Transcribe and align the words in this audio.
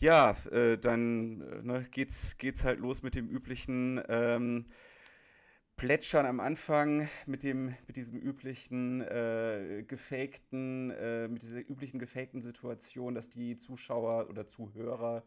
Ja, 0.00 0.34
äh, 0.50 0.78
dann 0.78 1.42
äh, 1.42 1.62
ne, 1.62 1.86
geht's, 1.90 2.38
geht's 2.38 2.64
halt 2.64 2.80
los 2.80 3.02
mit 3.02 3.14
dem 3.14 3.28
üblichen 3.28 4.02
ähm, 4.08 4.64
Plätschern 5.76 6.24
am 6.24 6.40
Anfang, 6.40 7.08
mit 7.26 7.42
dem, 7.42 7.74
mit 7.86 7.96
diesem 7.96 8.18
üblichen 8.18 9.02
äh, 9.02 9.84
gefakten, 9.86 10.90
äh, 10.90 11.28
mit 11.28 11.42
dieser 11.42 11.60
üblichen 11.60 11.98
gefakten 11.98 12.40
Situation, 12.40 13.14
dass 13.14 13.28
die 13.28 13.56
Zuschauer 13.56 14.30
oder 14.30 14.46
Zuhörer 14.46 15.22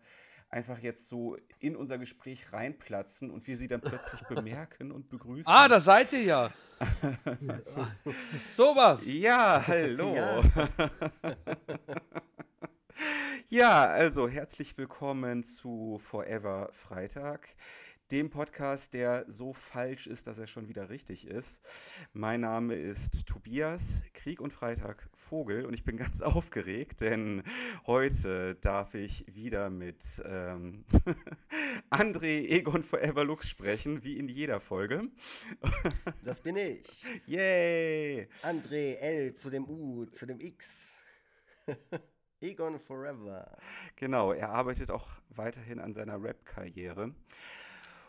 einfach 0.50 0.80
jetzt 0.80 1.08
so 1.08 1.38
in 1.60 1.76
unser 1.76 2.00
Gespräch 2.00 2.52
reinplatzen 2.52 3.30
und 3.30 3.46
wir 3.46 3.58
sie 3.58 3.68
dann 3.68 3.82
plötzlich 3.82 4.22
bemerken 4.28 4.92
und 4.92 5.08
begrüßen. 5.10 5.52
Ah, 5.52 5.68
da 5.68 5.80
seid 5.80 6.12
ihr 6.14 6.24
ja. 6.24 6.52
Sowas. 8.56 9.06
Ja, 9.06 9.64
hallo. 9.68 10.16
Ja. 10.16 10.44
Ja, 13.54 13.86
also 13.86 14.28
herzlich 14.28 14.76
willkommen 14.80 15.44
zu 15.44 16.02
Forever 16.04 16.70
Freitag, 16.72 17.48
dem 18.10 18.32
Podcast, 18.32 18.96
der 18.96 19.26
so 19.28 19.54
falsch 19.54 20.08
ist, 20.08 20.26
dass 20.26 20.40
er 20.40 20.48
schon 20.48 20.70
wieder 20.70 20.90
richtig 20.90 21.28
ist. 21.28 21.62
Mein 22.14 22.42
Name 22.42 22.74
ist 22.74 23.28
Tobias 23.28 24.02
Krieg 24.16 24.42
und 24.42 24.54
Freitag 24.54 25.08
Vogel 25.14 25.68
und 25.68 25.76
ich 25.76 25.84
bin 25.84 25.98
ganz 25.98 26.22
aufgeregt, 26.24 27.02
denn 27.02 27.44
heute 27.86 28.56
darf 28.56 28.96
ich 28.96 29.24
wieder 29.32 29.70
mit 29.70 30.04
ähm, 30.26 30.84
André 31.92 32.50
Egon 32.50 32.82
Forever 32.82 33.24
Lux 33.24 33.48
sprechen, 33.48 34.04
wie 34.04 34.18
in 34.18 34.30
jeder 34.30 34.62
Folge. 34.62 35.12
Das 36.24 36.40
bin 36.40 36.56
ich. 36.56 37.06
Yay! 37.28 38.28
André 38.42 38.96
L 38.96 39.36
zu 39.36 39.52
dem 39.52 39.70
U, 39.70 40.06
zu 40.08 40.26
dem 40.26 40.40
X. 40.40 40.98
Egon 42.44 42.78
Forever. 42.78 43.50
Genau, 43.96 44.34
er 44.34 44.50
arbeitet 44.50 44.92
auch 44.92 45.08
weiterhin 45.30 45.80
an 45.80 45.94
seiner 45.94 46.22
Rap-Karriere. 46.22 47.16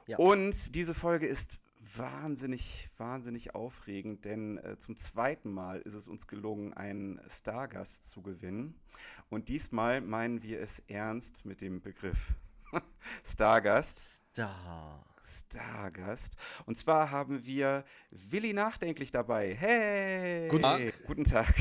Ja. 0.06 0.18
Und 0.18 0.74
diese 0.74 0.92
Folge 0.92 1.26
ist 1.26 1.60
wahnsinnig, 1.96 2.90
wahnsinnig 2.98 3.54
aufregend, 3.54 4.24
denn 4.24 4.58
äh, 4.58 4.76
zum 4.78 4.96
zweiten 4.96 5.52
Mal 5.52 5.80
ist 5.82 5.94
es 5.94 6.08
uns 6.08 6.26
gelungen, 6.26 6.74
einen 6.74 7.20
Stargast 7.28 8.10
zu 8.10 8.22
gewinnen. 8.22 8.74
Und 9.30 9.48
diesmal 9.48 10.00
meinen 10.00 10.42
wir 10.42 10.60
es 10.60 10.80
ernst 10.88 11.44
mit 11.44 11.60
dem 11.60 11.80
Begriff 11.80 12.34
Stargast. 13.24 14.24
Star. 14.32 15.06
Stargast. 15.24 16.36
Und 16.66 16.76
zwar 16.76 17.10
haben 17.12 17.46
wir 17.46 17.84
Willi 18.10 18.52
Nachdenklich 18.52 19.12
dabei. 19.12 19.54
Hey! 19.54 20.48
Guten 20.48 20.62
Tag. 20.62 21.06
Guten 21.06 21.24
Tag. 21.24 21.54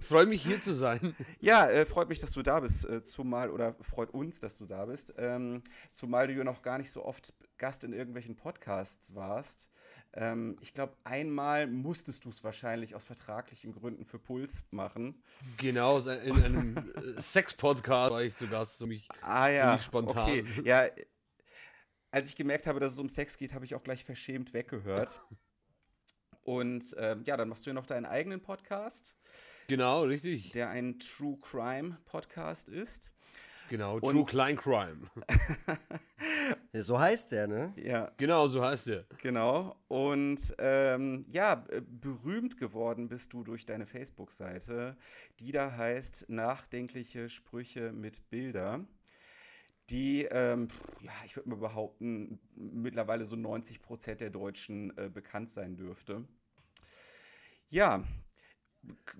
Freue 0.00 0.26
mich 0.26 0.42
hier 0.42 0.60
zu 0.60 0.74
sein. 0.74 1.14
Ja, 1.40 1.68
äh, 1.68 1.86
freut 1.86 2.08
mich, 2.08 2.20
dass 2.20 2.32
du 2.32 2.42
da 2.42 2.60
bist, 2.60 2.88
äh, 2.88 3.02
zumal, 3.02 3.50
oder 3.50 3.74
freut 3.80 4.10
uns, 4.10 4.40
dass 4.40 4.58
du 4.58 4.66
da 4.66 4.86
bist, 4.86 5.14
ähm, 5.18 5.62
zumal 5.92 6.26
du 6.26 6.34
ja 6.34 6.44
noch 6.44 6.62
gar 6.62 6.78
nicht 6.78 6.90
so 6.90 7.04
oft 7.04 7.34
Gast 7.58 7.84
in 7.84 7.92
irgendwelchen 7.92 8.36
Podcasts 8.36 9.14
warst. 9.14 9.70
Ähm, 10.12 10.56
ich 10.60 10.74
glaube, 10.74 10.96
einmal 11.04 11.66
musstest 11.66 12.24
du 12.24 12.28
es 12.28 12.44
wahrscheinlich 12.44 12.94
aus 12.94 13.04
vertraglichen 13.04 13.72
Gründen 13.72 14.04
für 14.04 14.18
Puls 14.18 14.64
machen. 14.70 15.22
Genau, 15.56 15.98
in 15.98 16.44
einem 16.44 16.76
äh, 16.94 17.20
Sex-Podcast 17.20 18.12
war 18.12 18.22
ich 18.22 18.36
zu 18.36 18.48
Gast, 18.48 18.78
so 18.78 18.86
mich 18.86 19.08
ah, 19.22 19.48
ja, 19.48 19.78
spontan. 19.78 20.28
Okay. 20.28 20.44
Ja, 20.64 20.88
als 22.10 22.28
ich 22.28 22.36
gemerkt 22.36 22.68
habe, 22.68 22.78
dass 22.78 22.92
es 22.92 22.98
um 23.00 23.08
Sex 23.08 23.36
geht, 23.36 23.52
habe 23.54 23.64
ich 23.64 23.74
auch 23.74 23.82
gleich 23.82 24.04
verschämt 24.04 24.52
weggehört. 24.52 25.20
Und 26.44 26.94
ähm, 26.98 27.22
ja, 27.24 27.36
dann 27.36 27.48
machst 27.48 27.66
du 27.66 27.70
ja 27.70 27.74
noch 27.74 27.86
deinen 27.86 28.06
eigenen 28.06 28.40
Podcast. 28.40 29.16
Genau, 29.66 30.02
richtig. 30.02 30.52
Der 30.52 30.68
ein 30.68 30.98
True 30.98 31.38
Crime 31.40 31.96
Podcast 32.04 32.68
ist. 32.68 33.12
Genau, 33.70 33.96
und 33.98 34.12
True 34.12 34.24
Klein 34.26 34.56
Crime. 34.56 35.08
ja, 36.72 36.82
so 36.82 36.98
heißt 36.98 37.32
der, 37.32 37.46
ne? 37.46 37.72
Ja. 37.76 38.12
Genau, 38.18 38.46
so 38.48 38.62
heißt 38.62 38.88
der. 38.88 39.04
Genau. 39.22 39.74
Und 39.88 40.54
ähm, 40.58 41.24
ja, 41.30 41.64
berühmt 41.88 42.58
geworden 42.58 43.08
bist 43.08 43.32
du 43.32 43.42
durch 43.42 43.64
deine 43.64 43.86
Facebook-Seite, 43.86 44.96
die 45.40 45.50
da 45.50 45.72
heißt 45.72 46.26
Nachdenkliche 46.28 47.30
Sprüche 47.30 47.92
mit 47.92 48.28
Bilder. 48.28 48.84
Die, 49.90 50.24
ähm, 50.30 50.68
ja, 51.00 51.12
ich 51.24 51.36
würde 51.36 51.50
mal 51.50 51.58
behaupten, 51.58 52.38
mittlerweile 52.54 53.24
so 53.24 53.36
90 53.36 53.80
Prozent 53.80 54.20
der 54.20 54.30
Deutschen 54.30 54.96
äh, 54.96 55.08
bekannt 55.08 55.50
sein 55.50 55.76
dürfte. 55.76 56.24
Ja, 57.68 58.04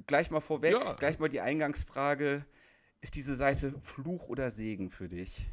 gleich 0.06 0.30
mal 0.30 0.41
vorweg, 0.41 0.72
ja. 0.72 0.94
gleich 0.94 1.19
mal 1.19 1.28
die 1.28 1.41
Eingangsfrage. 1.41 2.44
Ist 3.00 3.14
diese 3.16 3.36
Seite 3.36 3.75
Fluch 3.82 4.28
oder 4.28 4.50
Segen 4.50 4.91
für 4.91 5.08
dich? 5.08 5.47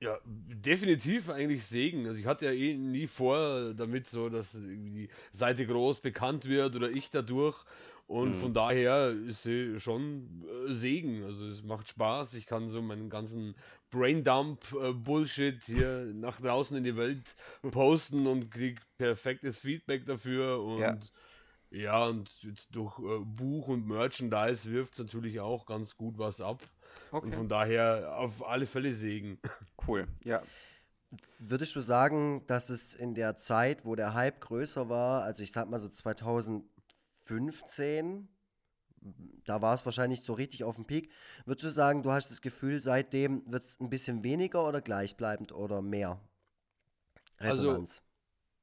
Ja, 0.00 0.18
definitiv 0.24 1.30
eigentlich 1.30 1.64
Segen. 1.64 2.06
Also 2.08 2.18
ich 2.18 2.26
hatte 2.26 2.46
ja 2.46 2.52
eh 2.52 2.74
nie 2.76 3.06
vor 3.06 3.72
damit 3.74 4.08
so, 4.08 4.28
dass 4.28 4.52
die 4.52 5.08
Seite 5.30 5.64
groß 5.64 6.00
bekannt 6.00 6.48
wird 6.48 6.74
oder 6.74 6.90
ich 6.90 7.10
dadurch. 7.10 7.56
Und 8.08 8.30
mhm. 8.30 8.34
von 8.34 8.52
daher 8.52 9.10
ist 9.10 9.44
sie 9.44 9.78
schon 9.78 10.44
äh, 10.68 10.72
Segen. 10.72 11.22
Also 11.22 11.46
es 11.46 11.62
macht 11.62 11.88
Spaß. 11.88 12.34
Ich 12.34 12.46
kann 12.46 12.68
so 12.68 12.82
meinen 12.82 13.10
ganzen 13.10 13.54
Braindump-Bullshit 13.90 15.68
äh, 15.68 15.74
hier 15.74 16.10
nach 16.14 16.40
draußen 16.40 16.76
in 16.76 16.82
die 16.82 16.96
Welt 16.96 17.36
posten 17.70 18.26
und 18.26 18.50
krieg 18.50 18.80
perfektes 18.98 19.56
Feedback 19.56 20.04
dafür. 20.04 20.62
Und 20.62 20.80
ja. 20.80 20.98
Ja, 21.72 22.04
und 22.04 22.30
durch 22.70 22.98
äh, 22.98 23.24
Buch 23.24 23.68
und 23.68 23.88
Merchandise 23.88 24.70
wirft 24.70 24.92
es 24.92 24.98
natürlich 24.98 25.40
auch 25.40 25.64
ganz 25.64 25.96
gut 25.96 26.18
was 26.18 26.42
ab. 26.42 26.62
Okay. 27.10 27.26
Und 27.26 27.34
von 27.34 27.48
daher 27.48 28.18
auf 28.18 28.46
alle 28.46 28.66
Fälle 28.66 28.92
Segen. 28.92 29.38
Cool, 29.88 30.06
ja. 30.22 30.42
Würdest 31.38 31.74
du 31.74 31.80
sagen, 31.80 32.44
dass 32.46 32.70
es 32.70 32.94
in 32.94 33.14
der 33.14 33.36
Zeit, 33.36 33.84
wo 33.84 33.96
der 33.96 34.14
Hype 34.14 34.40
größer 34.40 34.88
war, 34.88 35.24
also 35.24 35.42
ich 35.42 35.50
sag 35.50 35.68
mal 35.68 35.78
so 35.78 35.88
2015, 35.88 38.28
da 39.44 39.60
war 39.60 39.74
es 39.74 39.84
wahrscheinlich 39.84 40.22
so 40.22 40.34
richtig 40.34 40.62
auf 40.62 40.76
dem 40.76 40.84
Peak, 40.84 41.10
würdest 41.44 41.64
du 41.64 41.70
sagen, 41.70 42.02
du 42.02 42.12
hast 42.12 42.30
das 42.30 42.42
Gefühl, 42.42 42.80
seitdem 42.80 43.42
wird 43.50 43.64
es 43.64 43.80
ein 43.80 43.90
bisschen 43.90 44.22
weniger 44.22 44.68
oder 44.68 44.80
gleichbleibend 44.80 45.52
oder 45.52 45.82
mehr 45.82 46.20
also 47.38 47.62
Resonanz? 47.62 47.98
Also 47.98 48.11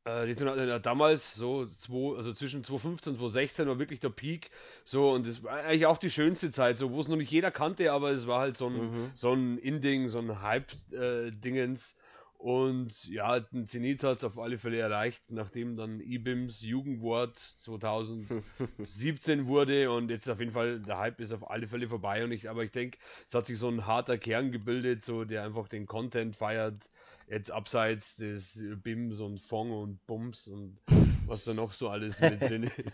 äh, 0.06 0.26
die 0.26 0.34
sind 0.34 0.48
äh, 0.48 0.80
damals 0.80 1.36
so 1.36 1.66
zwei, 1.66 2.18
also 2.18 2.34
zwischen 2.34 2.64
2015 2.64 3.14
und 3.14 3.20
2016 3.20 3.68
war 3.68 3.80
wirklich 3.80 4.00
der 4.00 4.10
Peak. 4.10 4.50
So, 4.86 5.12
und 5.12 5.28
das 5.28 5.44
war 5.44 5.54
eigentlich 5.54 5.86
auch 5.86 5.98
die 5.98 6.10
schönste 6.10 6.52
Zeit, 6.52 6.78
so, 6.78 6.92
wo 6.92 7.02
es 7.02 7.08
noch 7.08 7.18
nicht 7.18 7.32
jeder 7.32 7.52
kannte, 7.52 7.92
aber 7.92 8.12
es 8.12 8.28
war 8.28 8.40
halt 8.40 8.58
so 8.58 8.68
ein, 8.68 8.74
mhm. 8.74 9.12
so 9.16 9.34
ein 9.34 9.58
In-Ding, 9.58 10.10
so 10.10 10.20
ein 10.20 10.42
Hype-Dingens. 10.42 11.94
Äh, 11.94 11.96
und 12.40 13.04
ja, 13.10 13.42
den 13.42 13.68
Zenit 13.68 14.02
hat 14.02 14.20
es 14.20 14.24
auf 14.24 14.40
alle 14.40 14.58
Fälle 14.58 14.80
erreicht, 14.80 15.30
nachdem 15.30 15.76
dann 15.76 16.00
IBIMS 16.00 16.62
Jugendwort 16.62 17.38
2017 17.38 19.46
wurde 19.46 19.92
und 19.92 20.10
jetzt 20.10 20.30
auf 20.30 20.40
jeden 20.40 20.54
Fall, 20.54 20.80
der 20.80 21.00
Hype 21.00 21.20
ist 21.20 21.34
auf 21.34 21.52
alle 21.52 21.68
Fälle 21.68 21.90
vorbei 21.90 22.24
und 22.24 22.32
ich, 22.32 22.50
aber 22.50 22.64
ich 22.64 22.72
denke, 22.72 22.98
es 23.28 23.36
hat 23.36 23.46
sich 23.46 23.60
so 23.60 23.68
ein 23.68 23.86
harter 23.86 24.18
Kern 24.18 24.54
gebildet, 24.54 25.04
so 25.04 25.26
der 25.26 25.44
einfach 25.44 25.68
den 25.68 25.86
Content 25.86 26.38
feiert, 26.38 26.90
jetzt 27.30 27.52
abseits 27.52 28.16
des 28.16 28.64
Bims 28.84 29.20
und 29.20 29.40
Fong 29.40 29.72
und 29.72 30.06
Bums 30.08 30.48
und 30.48 30.78
was 31.26 31.46
da 31.46 31.54
noch 31.54 31.74
so 31.74 31.90
alles 31.90 32.20
mit 32.22 32.42
drin 32.42 32.64
ist. 32.64 32.92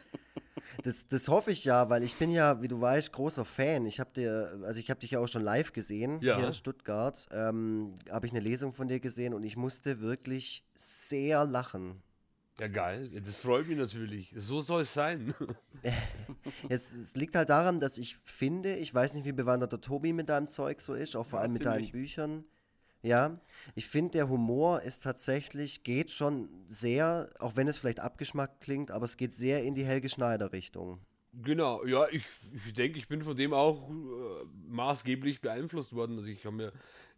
Das, 0.84 1.08
das 1.08 1.28
hoffe 1.30 1.52
ich 1.52 1.64
ja, 1.64 1.90
weil 1.90 2.04
ich 2.04 2.16
bin 2.16 2.32
ja, 2.32 2.62
wie 2.62 2.68
du 2.68 2.82
weißt, 2.82 3.12
großer 3.12 3.46
Fan. 3.46 3.86
Ich 3.86 4.00
habe 4.00 4.12
dir, 4.14 4.60
also 4.64 4.80
ich 4.80 4.90
habe 4.90 5.00
dich 5.00 5.12
ja 5.12 5.20
auch 5.20 5.28
schon 5.28 5.42
live 5.42 5.74
gesehen 5.74 6.20
ja. 6.22 6.38
hier 6.38 6.48
in 6.48 6.54
Stuttgart. 6.54 7.28
Ähm, 7.32 7.96
habe 8.10 8.26
ich 8.26 8.34
eine 8.34 8.42
Lesung 8.42 8.74
von 8.74 8.88
dir 8.88 9.00
gesehen 9.00 9.34
und 9.34 9.44
ich 9.44 9.56
musste 9.56 10.02
wirklich 10.02 10.66
sehr 10.76 11.46
lachen. 11.46 12.02
Ja, 12.60 12.68
geil. 12.68 13.10
Das 13.24 13.36
freut 13.36 13.68
mich 13.68 13.78
natürlich. 13.78 14.34
So 14.36 14.62
soll 14.62 14.84
es 14.84 14.94
sein. 14.94 15.34
es, 16.70 16.94
es, 16.94 17.16
liegt 17.16 17.36
halt 17.36 17.50
daran, 17.50 17.80
dass 17.80 17.98
ich 17.98 18.16
finde, 18.18 18.76
ich 18.76 18.94
weiß 18.94 19.14
nicht, 19.14 19.26
wie 19.26 19.34
bewandert 19.34 19.72
der 19.72 19.82
Tobi 19.82 20.14
mit 20.14 20.30
deinem 20.30 20.48
Zeug 20.48 20.82
so 20.82 20.94
ist, 20.94 21.16
auch 21.16 21.26
vor 21.26 21.40
ja, 21.40 21.44
allem 21.44 21.54
mit 21.54 21.66
deinen 21.66 21.92
Büchern. 21.92 22.46
Ja, 23.06 23.40
ich 23.76 23.86
finde, 23.86 24.14
der 24.14 24.30
Humor 24.30 24.82
ist 24.82 25.04
tatsächlich, 25.04 25.84
geht 25.84 26.10
schon 26.10 26.50
sehr, 26.70 27.30
auch 27.38 27.56
wenn 27.56 27.68
es 27.68 27.78
vielleicht 27.78 28.00
abgeschmackt 28.00 28.62
klingt, 28.62 28.90
aber 28.90 29.06
es 29.06 29.16
geht 29.16 29.32
sehr 29.32 29.64
in 29.64 29.76
die 29.76 29.86
Helge 29.86 30.10
Schneider-Richtung. 30.10 30.98
Genau, 31.32 31.86
ja, 31.86 32.06
ich, 32.10 32.24
ich 32.52 32.74
denke, 32.74 32.98
ich 32.98 33.08
bin 33.08 33.22
von 33.22 33.36
dem 33.36 33.54
auch 33.54 33.92
äh, 33.92 33.94
maßgeblich 34.70 35.40
beeinflusst 35.40 35.94
worden. 35.94 36.18
Also 36.18 36.32
ich 36.32 36.48
habe 36.48 36.56
mir 36.56 36.74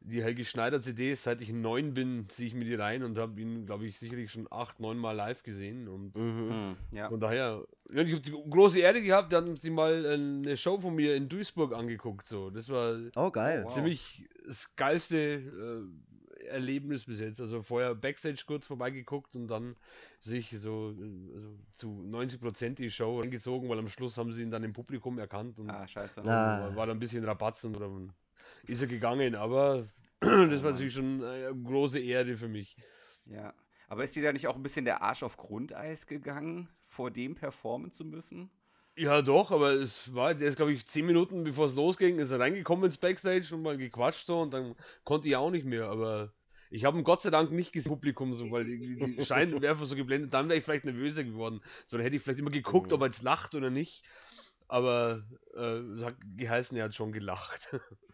die 0.07 0.23
Helge 0.23 0.45
Schneider 0.45 0.79
CDs, 0.79 1.23
seit 1.23 1.41
ich 1.41 1.51
neun 1.51 1.93
bin, 1.93 2.29
ziehe 2.29 2.47
ich 2.47 2.53
mir 2.53 2.63
die 2.63 2.75
rein 2.75 3.03
und 3.03 3.17
habe 3.17 3.39
ihn, 3.41 3.65
glaube 3.65 3.85
ich, 3.85 3.99
sicherlich 3.99 4.31
schon 4.31 4.47
acht, 4.49 4.79
neun 4.79 4.97
Mal 4.97 5.11
live 5.11 5.43
gesehen. 5.43 5.87
Und 5.87 6.15
mhm. 6.15 6.49
Hm, 6.49 6.77
ja. 6.91 7.09
von 7.09 7.19
daher, 7.19 7.65
ja, 7.91 8.01
ich 8.01 8.13
habe 8.13 8.21
die 8.21 8.31
große 8.49 8.79
Ehre 8.79 9.01
gehabt, 9.01 9.33
da 9.33 9.37
hatten 9.37 9.55
sie 9.55 9.69
mal 9.69 10.05
eine 10.05 10.55
Show 10.55 10.79
von 10.79 10.95
mir 10.95 11.15
in 11.15 11.27
Duisburg 11.27 11.73
angeguckt. 11.73 12.25
So. 12.25 12.49
Das 12.49 12.69
war 12.69 12.97
oh, 13.15 13.31
geil. 13.31 13.65
ziemlich 13.69 14.25
wow. 14.29 14.47
das 14.47 14.75
geilste 14.75 15.17
äh, 15.17 16.47
Erlebnis 16.47 17.05
bis 17.05 17.19
jetzt. 17.19 17.41
Also 17.41 17.61
vorher 17.61 17.93
Backstage 17.93 18.43
kurz 18.47 18.65
vorbeigeguckt 18.65 19.35
und 19.35 19.47
dann 19.47 19.75
sich 20.21 20.55
so 20.57 20.95
also 21.33 21.55
zu 21.71 21.89
90 21.89 22.39
Prozent 22.39 22.79
die 22.79 22.89
Show 22.89 23.21
eingezogen, 23.21 23.67
weil 23.67 23.79
am 23.79 23.89
Schluss 23.89 24.17
haben 24.17 24.31
sie 24.31 24.43
ihn 24.43 24.51
dann 24.51 24.63
im 24.63 24.71
Publikum 24.71 25.19
erkannt 25.19 25.59
und 25.59 25.69
ah, 25.69 25.85
scheiße. 25.85 26.23
War, 26.25 26.75
war 26.75 26.85
da 26.85 26.93
ein 26.93 26.99
bisschen 26.99 27.25
Rabatzen 27.25 27.75
oder 27.75 27.91
ist 28.65 28.81
er 28.81 28.87
gegangen, 28.87 29.35
aber 29.35 29.87
das 30.19 30.63
war 30.63 30.71
natürlich 30.71 30.93
schon 30.93 31.23
eine 31.23 31.55
große 31.55 31.99
Ehre 31.99 32.35
für 32.35 32.47
mich. 32.47 32.75
Ja, 33.25 33.53
aber 33.87 34.03
ist 34.03 34.15
dir 34.15 34.23
da 34.23 34.33
nicht 34.33 34.47
auch 34.47 34.55
ein 34.55 34.63
bisschen 34.63 34.85
der 34.85 35.01
Arsch 35.01 35.23
auf 35.23 35.37
Grundeis 35.37 36.07
gegangen, 36.07 36.69
vor 36.85 37.11
dem 37.11 37.35
performen 37.35 37.91
zu 37.91 38.05
müssen? 38.05 38.49
Ja, 38.95 39.21
doch, 39.21 39.51
aber 39.51 39.71
es 39.71 40.13
war, 40.15 40.33
der 40.33 40.49
ist, 40.49 40.55
glaube 40.55 40.73
ich, 40.73 40.87
zehn 40.87 41.05
Minuten 41.05 41.43
bevor 41.43 41.67
es 41.67 41.75
losging, 41.75 42.17
ist 42.17 42.31
er 42.31 42.39
reingekommen 42.39 42.85
ins 42.85 42.97
Backstage 42.97 43.53
und 43.53 43.61
mal 43.61 43.77
gequatscht 43.77 44.25
so 44.25 44.41
und 44.41 44.53
dann 44.53 44.75
konnte 45.03 45.27
ich 45.27 45.35
auch 45.35 45.51
nicht 45.51 45.65
mehr, 45.65 45.87
aber 45.87 46.33
ich 46.69 46.85
habe 46.85 46.97
ihn 46.97 47.03
Gott 47.03 47.21
sei 47.21 47.29
Dank 47.29 47.51
nicht 47.51 47.71
gesehen, 47.71 47.91
Publikum, 47.91 48.33
so, 48.33 48.51
weil 48.51 48.65
die, 48.65 48.97
die 48.97 49.21
Scheinwerfer 49.25 49.85
so 49.85 49.95
geblendet, 49.95 50.33
dann 50.33 50.49
wäre 50.49 50.57
ich 50.57 50.63
vielleicht 50.63 50.85
nervöser 50.85 51.23
geworden. 51.23 51.61
Sondern 51.85 52.05
hätte 52.05 52.15
ich 52.15 52.21
vielleicht 52.21 52.39
immer 52.39 52.51
geguckt, 52.51 52.91
ob 52.93 53.01
er 53.01 53.07
jetzt 53.07 53.23
lacht 53.23 53.55
oder 53.55 53.69
nicht. 53.69 54.03
Aber 54.67 55.23
äh, 55.55 55.77
es 55.77 56.03
hat 56.03 56.15
geheißen, 56.35 56.77
er 56.77 56.85
hat 56.85 56.95
schon 56.95 57.11
gelacht. 57.11 57.69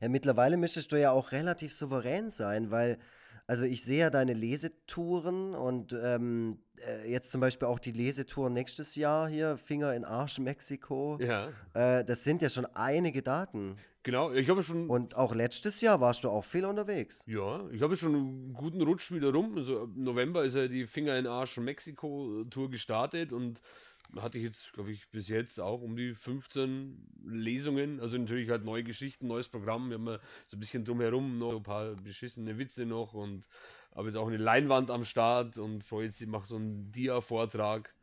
Ja, 0.00 0.08
mittlerweile 0.08 0.56
müsstest 0.56 0.92
du 0.92 1.00
ja 1.00 1.10
auch 1.10 1.32
relativ 1.32 1.72
souverän 1.72 2.30
sein, 2.30 2.70
weil 2.70 2.98
also 3.46 3.64
ich 3.64 3.84
sehe 3.84 4.00
ja 4.00 4.10
deine 4.10 4.32
Lesetouren 4.32 5.54
und 5.54 5.92
ähm, 5.92 6.58
äh, 6.86 7.10
jetzt 7.10 7.30
zum 7.30 7.42
Beispiel 7.42 7.68
auch 7.68 7.78
die 7.78 7.92
Lesetour 7.92 8.48
nächstes 8.48 8.96
Jahr 8.96 9.28
hier, 9.28 9.58
Finger 9.58 9.94
in 9.94 10.04
Arsch 10.04 10.38
Mexiko. 10.38 11.18
Ja. 11.20 11.48
Äh, 11.74 12.04
das 12.04 12.24
sind 12.24 12.40
ja 12.40 12.48
schon 12.48 12.66
einige 12.74 13.22
Daten. 13.22 13.76
Genau, 14.02 14.32
ich 14.32 14.48
habe 14.50 14.62
schon. 14.62 14.88
Und 14.88 15.16
auch 15.16 15.34
letztes 15.34 15.80
Jahr 15.80 16.00
warst 16.00 16.24
du 16.24 16.30
auch 16.30 16.44
viel 16.44 16.64
unterwegs. 16.66 17.24
Ja, 17.26 17.68
ich 17.70 17.80
habe 17.80 17.96
schon 17.96 18.14
einen 18.14 18.54
guten 18.54 18.82
Rutsch 18.82 19.12
wieder 19.12 19.32
rum. 19.32 19.56
Also 19.56 19.88
November 19.94 20.44
ist 20.44 20.56
ja 20.56 20.68
die 20.68 20.86
Finger 20.86 21.18
in 21.18 21.26
Arsch 21.26 21.56
Mexiko 21.58 22.44
Tour 22.50 22.70
gestartet 22.70 23.32
und 23.32 23.60
hatte 24.16 24.38
ich 24.38 24.44
jetzt, 24.44 24.72
glaube 24.72 24.92
ich, 24.92 25.08
bis 25.10 25.28
jetzt 25.28 25.58
auch 25.60 25.80
um 25.80 25.96
die 25.96 26.14
15 26.14 27.04
Lesungen. 27.24 28.00
Also 28.00 28.16
natürlich 28.16 28.48
halt 28.50 28.64
neue 28.64 28.84
Geschichten, 28.84 29.26
neues 29.26 29.48
Programm. 29.48 29.88
Wir 29.88 29.96
haben 29.96 30.18
so 30.46 30.56
ein 30.56 30.60
bisschen 30.60 30.84
drumherum 30.84 31.38
noch 31.38 31.56
ein 31.56 31.62
paar 31.62 31.94
beschissene 31.96 32.58
Witze 32.58 32.86
noch 32.86 33.14
und 33.14 33.48
habe 33.94 34.08
jetzt 34.08 34.16
auch 34.16 34.28
eine 34.28 34.36
Leinwand 34.36 34.90
am 34.90 35.04
Start 35.04 35.58
und 35.58 35.84
freue 35.84 36.06
jetzt, 36.06 36.20
ich 36.20 36.28
mache 36.28 36.46
so 36.46 36.56
einen 36.56 36.92
Dia-Vortrag. 36.92 37.94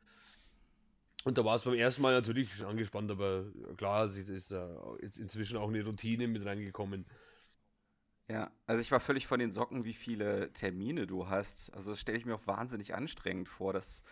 Und 1.24 1.38
da 1.38 1.46
war 1.46 1.56
es 1.56 1.64
beim 1.64 1.76
ersten 1.76 2.02
Mal 2.02 2.14
natürlich 2.14 2.66
angespannt, 2.66 3.12
aber 3.12 3.46
klar, 3.78 4.06
es 4.06 4.18
ist 4.18 4.52
jetzt 5.02 5.18
inzwischen 5.20 5.58
auch 5.58 5.70
eine 5.70 5.86
Routine 5.86 6.28
mit 6.28 6.44
reingekommen. 6.46 7.06
Ja, 8.28 8.52
also 8.66 8.82
ich 8.82 8.92
war 8.92 9.00
völlig 9.00 9.28
von 9.28 9.40
den 9.40 9.52
Socken, 9.52 9.84
wie 9.84 9.94
viele 9.94 10.52
Termine 10.54 11.06
du 11.06 11.30
hast. 11.30 11.72
Also 11.74 11.92
das 11.92 12.00
stelle 12.00 12.18
ich 12.18 12.26
mir 12.26 12.36
auch 12.36 12.48
wahnsinnig 12.48 12.96
anstrengend 12.96 13.50
vor, 13.50 13.72
dass 13.74 14.04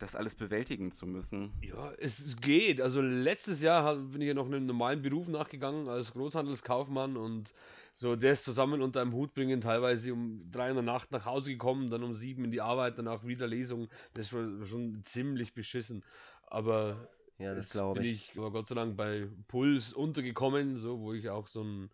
das 0.00 0.16
alles 0.16 0.34
bewältigen 0.34 0.90
zu 0.90 1.06
müssen. 1.06 1.52
Ja, 1.60 1.92
es 1.98 2.34
geht. 2.36 2.80
Also 2.80 3.02
letztes 3.02 3.60
Jahr 3.60 3.96
bin 3.96 4.22
ich 4.22 4.28
ja 4.28 4.34
noch 4.34 4.46
einem 4.46 4.64
normalen 4.64 5.02
Beruf 5.02 5.28
nachgegangen 5.28 5.88
als 5.88 6.12
Großhandelskaufmann 6.14 7.18
und 7.18 7.52
so 7.92 8.16
das 8.16 8.42
zusammen 8.42 8.80
unter 8.80 9.02
einem 9.02 9.12
Hut 9.12 9.34
bringen, 9.34 9.60
teilweise 9.60 10.14
um 10.14 10.50
drei 10.50 10.70
in 10.70 10.74
der 10.74 10.82
Nacht 10.82 11.12
nach 11.12 11.26
Hause 11.26 11.50
gekommen, 11.50 11.90
dann 11.90 12.02
um 12.02 12.14
sieben 12.14 12.46
in 12.46 12.50
die 12.50 12.62
Arbeit, 12.62 12.96
danach 12.98 13.26
wieder 13.26 13.46
Lesung. 13.46 13.88
Das 14.14 14.32
war 14.32 14.64
schon 14.64 15.02
ziemlich 15.04 15.52
beschissen. 15.52 16.02
Aber 16.46 17.10
ja, 17.38 17.54
das 17.54 17.68
glaube 17.68 18.00
ich. 18.00 18.04
Bin 18.04 18.14
ich 18.14 18.38
aber 18.38 18.52
Gott 18.52 18.68
sei 18.68 18.76
Dank 18.76 18.96
bei 18.96 19.20
Puls 19.48 19.92
untergekommen, 19.92 20.76
so 20.76 20.98
wo 21.00 21.12
ich 21.12 21.28
auch 21.28 21.46
so 21.46 21.62
ein 21.62 21.90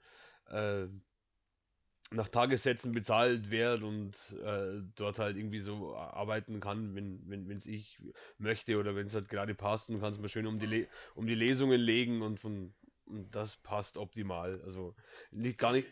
äh, 0.51 0.87
nach 2.13 2.29
Tagessätzen 2.29 2.93
bezahlt 2.93 3.51
werde 3.51 3.85
und 3.85 4.37
äh, 4.45 4.81
dort 4.95 5.19
halt 5.19 5.37
irgendwie 5.37 5.61
so 5.61 5.97
arbeiten 5.97 6.61
kann, 6.61 6.95
wenn 6.95 7.21
wenn 7.29 7.57
es 7.57 7.67
ich 7.67 7.99
möchte 8.39 8.79
oder 8.79 8.95
wenn 8.95 9.09
es 9.09 9.15
halt 9.15 9.29
gerade 9.29 9.55
passt. 9.55 9.91
Und 9.91 10.01
kann 10.01 10.13
es 10.13 10.21
mir 10.21 10.29
schön 10.29 10.47
um 10.47 10.59
die 10.59 10.67
Le 10.67 10.89
um 11.15 11.27
die 11.27 11.35
Lesungen 11.35 11.81
legen 11.81 12.23
und 12.23 12.39
von 12.39 12.73
das 13.31 13.57
passt 13.57 13.97
optimal. 13.97 14.61
Also 14.65 14.95
nicht 15.31 15.59
gar 15.59 15.73
nicht. 15.73 15.89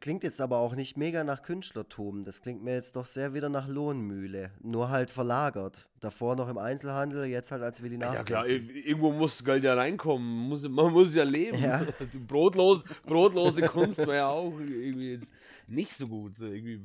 Klingt 0.00 0.22
jetzt 0.22 0.40
aber 0.40 0.58
auch 0.58 0.74
nicht 0.74 0.96
mega 0.96 1.24
nach 1.24 1.42
Künstlertum. 1.42 2.24
Das 2.24 2.40
klingt 2.40 2.62
mir 2.62 2.74
jetzt 2.74 2.96
doch 2.96 3.06
sehr 3.06 3.34
wieder 3.34 3.48
nach 3.48 3.68
Lohnmühle. 3.68 4.50
Nur 4.60 4.88
halt 4.90 5.10
verlagert. 5.10 5.88
Davor 6.00 6.36
noch 6.36 6.48
im 6.48 6.58
Einzelhandel, 6.58 7.24
jetzt 7.24 7.50
halt 7.50 7.62
als 7.62 7.82
Willi 7.82 7.98
Ja 7.98 8.22
klar, 8.22 8.46
irgendwo 8.46 9.12
muss 9.12 9.44
Geld 9.44 9.64
ja 9.64 9.74
reinkommen. 9.74 10.48
Muss, 10.48 10.68
man 10.68 10.92
muss 10.92 11.14
ja 11.14 11.24
leben. 11.24 11.58
Ja. 11.58 11.86
Also 11.98 12.20
brotlos, 12.26 12.84
brotlose 13.06 13.62
Kunst 13.62 13.98
wäre 13.98 14.16
ja 14.16 14.28
auch 14.28 14.58
irgendwie 14.58 15.12
jetzt 15.12 15.32
nicht 15.66 15.92
so 15.92 16.06
gut. 16.06 16.34
So 16.36 16.46
irgendwie 16.46 16.80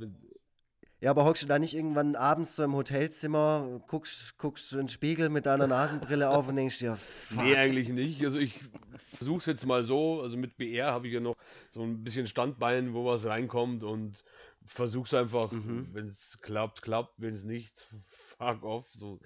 ja, 1.02 1.10
aber 1.10 1.26
hockst 1.26 1.42
du 1.42 1.48
da 1.48 1.58
nicht 1.58 1.74
irgendwann 1.74 2.16
abends 2.16 2.56
so 2.56 2.64
im 2.64 2.76
Hotelzimmer, 2.76 3.82
guckst, 3.88 4.38
guckst 4.38 4.72
in 4.74 4.80
den 4.80 4.88
Spiegel 4.88 5.30
mit 5.30 5.48
deiner 5.48 5.66
Nasenbrille 5.66 6.30
auf 6.30 6.48
und 6.48 6.56
denkst 6.56 6.78
dir, 6.78 6.96
fuck. 6.96 7.44
Nee, 7.44 7.56
eigentlich 7.56 7.90
nicht. 7.90 8.24
Also 8.24 8.38
ich 8.38 8.60
versuch's 8.96 9.48
jetzt 9.48 9.66
mal 9.66 9.84
so, 9.84 10.22
also 10.22 10.38
mit 10.38 10.58
BR 10.58 10.92
habe 10.92 11.08
ich 11.08 11.14
ja 11.14 11.20
noch 11.20 11.36
so 11.72 11.82
ein 11.82 12.04
bisschen 12.04 12.28
Standbein, 12.28 12.94
wo 12.94 13.04
was 13.04 13.26
reinkommt 13.26 13.84
und 13.84 14.24
versuch's 14.64 15.16
einfach, 15.16 15.52
mhm. 15.52 15.88
wenn 15.92 16.08
es 16.08 16.40
klappt, 16.42 16.84
klappt, 16.84 17.16
wenn 17.18 17.34
es 17.34 17.46
nicht, 17.46 17.88
fuck 18.06 18.64
off. 18.64 18.88
So 18.94 19.20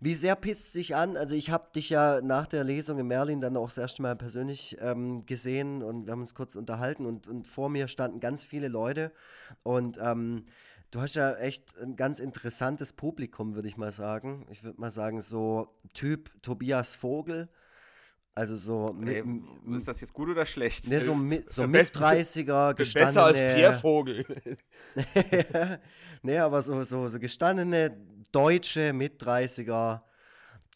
Wie 0.00 0.14
sehr 0.14 0.34
pisst 0.36 0.72
sich 0.72 0.96
an? 0.96 1.16
Also 1.16 1.34
ich 1.34 1.50
habe 1.50 1.68
dich 1.74 1.90
ja 1.90 2.20
nach 2.20 2.46
der 2.46 2.64
Lesung 2.64 2.98
in 2.98 3.06
Merlin 3.06 3.40
dann 3.40 3.56
auch 3.56 3.68
das 3.68 3.78
erste 3.78 4.02
Mal 4.02 4.16
persönlich 4.16 4.76
ähm, 4.80 5.24
gesehen 5.26 5.82
und 5.82 6.06
wir 6.06 6.12
haben 6.12 6.20
uns 6.20 6.34
kurz 6.34 6.56
unterhalten 6.56 7.06
und, 7.06 7.28
und 7.28 7.46
vor 7.46 7.68
mir 7.68 7.88
standen 7.88 8.20
ganz 8.20 8.42
viele 8.42 8.68
Leute 8.68 9.12
und 9.62 9.98
ähm, 10.02 10.46
du 10.90 11.00
hast 11.00 11.14
ja 11.14 11.34
echt 11.36 11.78
ein 11.78 11.96
ganz 11.96 12.18
interessantes 12.18 12.92
Publikum, 12.92 13.54
würde 13.54 13.68
ich 13.68 13.76
mal 13.76 13.92
sagen. 13.92 14.46
Ich 14.50 14.64
würde 14.64 14.80
mal 14.80 14.90
sagen, 14.90 15.20
so 15.20 15.68
Typ 15.94 16.30
Tobias 16.42 16.94
Vogel. 16.94 17.48
Also 18.36 18.56
so. 18.56 18.92
Mit, 18.92 19.16
Ey, 19.16 19.76
ist 19.78 19.88
das 19.88 20.02
jetzt 20.02 20.12
gut 20.12 20.28
oder 20.28 20.44
schlecht? 20.44 20.86
Ne, 20.86 21.00
so, 21.00 21.14
mit, 21.14 21.50
so 21.50 21.66
mit 21.66 21.86
30er 21.88 22.74
gestandene. 22.74 23.06
Besser 23.06 23.24
als 23.24 23.38
Pierre 23.38 23.72
Vogel. 23.72 24.26
ne, 26.22 26.42
aber 26.42 26.60
so, 26.60 26.84
so, 26.84 27.08
so 27.08 27.18
gestandene 27.18 27.96
deutsche 28.32 28.92
mit 28.92 29.22
30er, 29.22 30.02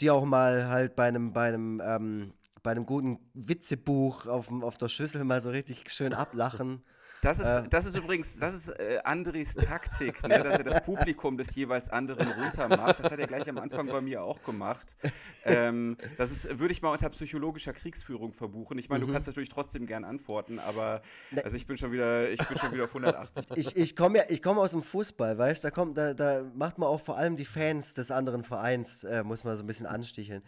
die 0.01 0.11
auch 0.11 0.25
mal 0.25 0.69
halt 0.69 0.97
bei 0.97 1.09
einem, 1.09 1.35
bei 1.35 1.49
einem, 1.49 1.83
ähm, 1.85 2.33
bei 2.63 2.71
einem 2.71 2.87
guten 2.87 3.19
Witzebuch 3.35 4.27
auf, 4.27 4.51
auf 4.51 4.79
der 4.79 4.89
Schüssel 4.89 5.23
mal 5.25 5.43
so 5.43 5.51
richtig 5.51 5.91
schön 5.93 6.15
ablachen. 6.15 6.83
Das 7.23 7.39
ist, 7.39 7.45
äh. 7.45 7.69
das 7.69 7.87
ist 7.87 7.97
übrigens, 7.97 8.39
das 8.39 8.55
ist 8.55 8.69
äh, 8.69 8.99
Andres 9.05 9.55
Taktik, 9.55 10.23
ne, 10.27 10.43
dass 10.43 10.59
er 10.59 10.65
das 10.65 10.83
Publikum 10.83 11.37
des 11.37 11.55
jeweils 11.55 11.91
anderen 11.91 12.31
runtermacht. 12.33 13.01
Das 13.01 13.13
hat 13.13 13.19
er 13.19 13.27
gleich 13.27 13.49
am 13.49 13.59
Anfang 13.59 13.87
bei 13.89 14.01
mir 14.01 14.23
auch 14.23 14.43
gemacht. 14.43 14.97
Ähm, 15.45 15.97
das 16.17 16.31
ist, 16.31 16.59
würde 16.59 16.73
ich 16.73 16.83
mal 16.83 16.93
unter 16.93 17.09
psychologischer 17.11 17.73
Kriegsführung 17.73 18.33
verbuchen. 18.33 18.79
Ich 18.79 18.89
meine, 18.89 19.05
mhm. 19.05 19.09
du 19.09 19.13
kannst 19.15 19.27
natürlich 19.27 19.49
trotzdem 19.49 19.87
gern 19.87 20.05
antworten, 20.05 20.59
aber 20.59 21.03
ne. 21.31 21.45
also 21.45 21.57
ich 21.57 21.67
bin 21.67 21.77
schon 21.77 21.93
wieder, 21.93 22.31
ich 22.31 22.47
bin 22.47 22.59
schon 22.59 22.73
wieder 22.73 22.85
auf 22.85 22.95
180. 22.95 23.57
Ich, 23.57 23.77
ich 23.77 23.97
komme 23.97 24.19
ja, 24.19 24.25
ich 24.29 24.43
komme 24.43 24.61
aus 24.61 24.73
dem 24.73 24.83
Fußball, 24.83 25.37
weißt 25.37 25.65
da 25.65 25.71
kommt, 25.71 25.97
da, 25.97 26.15
da 26.15 26.43
macht 26.55 26.79
man 26.79 26.89
auch 26.89 27.01
vor 27.01 27.17
allem 27.17 27.37
die 27.37 27.45
Fans 27.45 27.95
des 27.95 28.11
anderen 28.11 28.43
Vereins, 28.43 29.05
äh, 29.05 29.23
muss 29.23 29.45
man 29.45 29.57
so 29.57 29.63
ein 29.63 29.67
bisschen 29.67 29.87
ansticheln. 29.87 30.43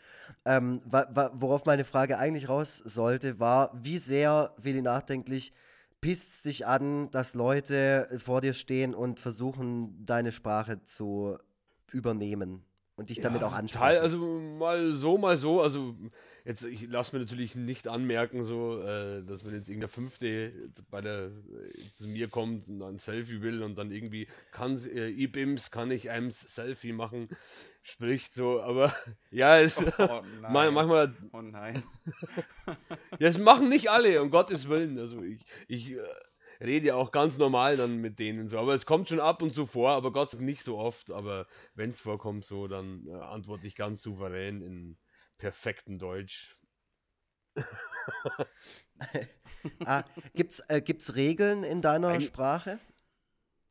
Ähm, 0.44 0.80
wa, 0.84 1.06
wa, 1.10 1.30
worauf 1.34 1.64
meine 1.64 1.84
Frage 1.84 2.18
eigentlich 2.18 2.48
raus 2.48 2.82
sollte, 2.84 3.40
war, 3.40 3.70
wie 3.74 3.98
sehr, 3.98 4.50
Willi 4.56 4.82
nachdenklich, 4.82 5.52
pisst 6.02 6.44
dich 6.44 6.66
an, 6.66 7.10
dass 7.12 7.34
Leute 7.34 8.06
vor 8.18 8.42
dir 8.42 8.52
stehen 8.52 8.94
und 8.94 9.20
versuchen, 9.20 10.04
deine 10.04 10.32
Sprache 10.32 10.82
zu 10.82 11.38
übernehmen 11.92 12.64
und 12.96 13.08
dich 13.10 13.18
ja, 13.18 13.22
damit 13.22 13.44
auch 13.44 13.54
ansprechen. 13.54 14.02
also 14.02 14.18
mal 14.18 14.92
so, 14.92 15.16
mal 15.16 15.38
so. 15.38 15.62
Also 15.62 15.94
jetzt, 16.44 16.64
ich 16.64 16.88
lasse 16.88 17.14
mir 17.16 17.22
natürlich 17.22 17.54
nicht 17.54 17.86
anmerken, 17.86 18.42
so, 18.42 18.82
äh, 18.82 19.22
dass 19.22 19.44
wenn 19.44 19.54
jetzt 19.54 19.68
irgendein 19.68 19.90
Fünfte 19.90 20.52
bei 20.90 21.00
der 21.00 21.26
äh, 21.26 21.90
zu 21.92 22.08
mir 22.08 22.28
kommt 22.28 22.68
und 22.68 22.82
ein 22.82 22.98
Selfie 22.98 23.40
will 23.40 23.62
und 23.62 23.78
dann 23.78 23.92
irgendwie 23.92 24.26
kann 24.50 24.76
äh, 24.84 25.08
IBIMS 25.08 25.70
kann 25.70 25.90
ich 25.92 26.10
einem 26.10 26.32
Selfie 26.32 26.92
machen 26.92 27.28
spricht, 27.82 28.32
so, 28.32 28.62
aber 28.62 28.92
ja, 29.30 29.58
es, 29.58 29.76
oh, 29.76 29.84
oh 29.98 30.22
manchmal. 30.40 31.14
Oh 31.32 31.42
nein. 31.42 31.82
das 33.18 33.38
machen 33.38 33.68
nicht 33.68 33.90
alle, 33.90 34.22
um 34.22 34.30
Gottes 34.30 34.68
Willen. 34.68 34.98
Also 34.98 35.20
ich, 35.22 35.44
ich 35.68 35.90
äh, 35.90 36.00
rede 36.60 36.88
ja 36.88 36.94
auch 36.94 37.10
ganz 37.10 37.38
normal 37.38 37.76
dann 37.76 38.00
mit 38.00 38.18
denen 38.18 38.48
so, 38.48 38.58
aber 38.58 38.74
es 38.74 38.86
kommt 38.86 39.08
schon 39.08 39.20
ab 39.20 39.42
und 39.42 39.52
zu 39.52 39.66
vor, 39.66 39.90
aber 39.90 40.12
Gott 40.12 40.30
sei 40.30 40.38
Dank 40.38 40.48
nicht 40.48 40.62
so 40.62 40.78
oft, 40.78 41.10
aber 41.10 41.46
wenn 41.74 41.90
es 41.90 42.00
vorkommt, 42.00 42.44
so, 42.44 42.68
dann 42.68 43.06
äh, 43.06 43.14
antworte 43.14 43.66
ich 43.66 43.74
ganz 43.74 44.02
souverän 44.02 44.62
in 44.62 44.96
perfektem 45.38 45.98
Deutsch. 45.98 46.56
ah, 49.84 50.04
gibt's, 50.34 50.60
äh, 50.68 50.80
gibt's 50.80 51.16
Regeln 51.16 51.64
in 51.64 51.82
deiner 51.82 52.08
Ein, 52.08 52.20
Sprache? 52.20 52.78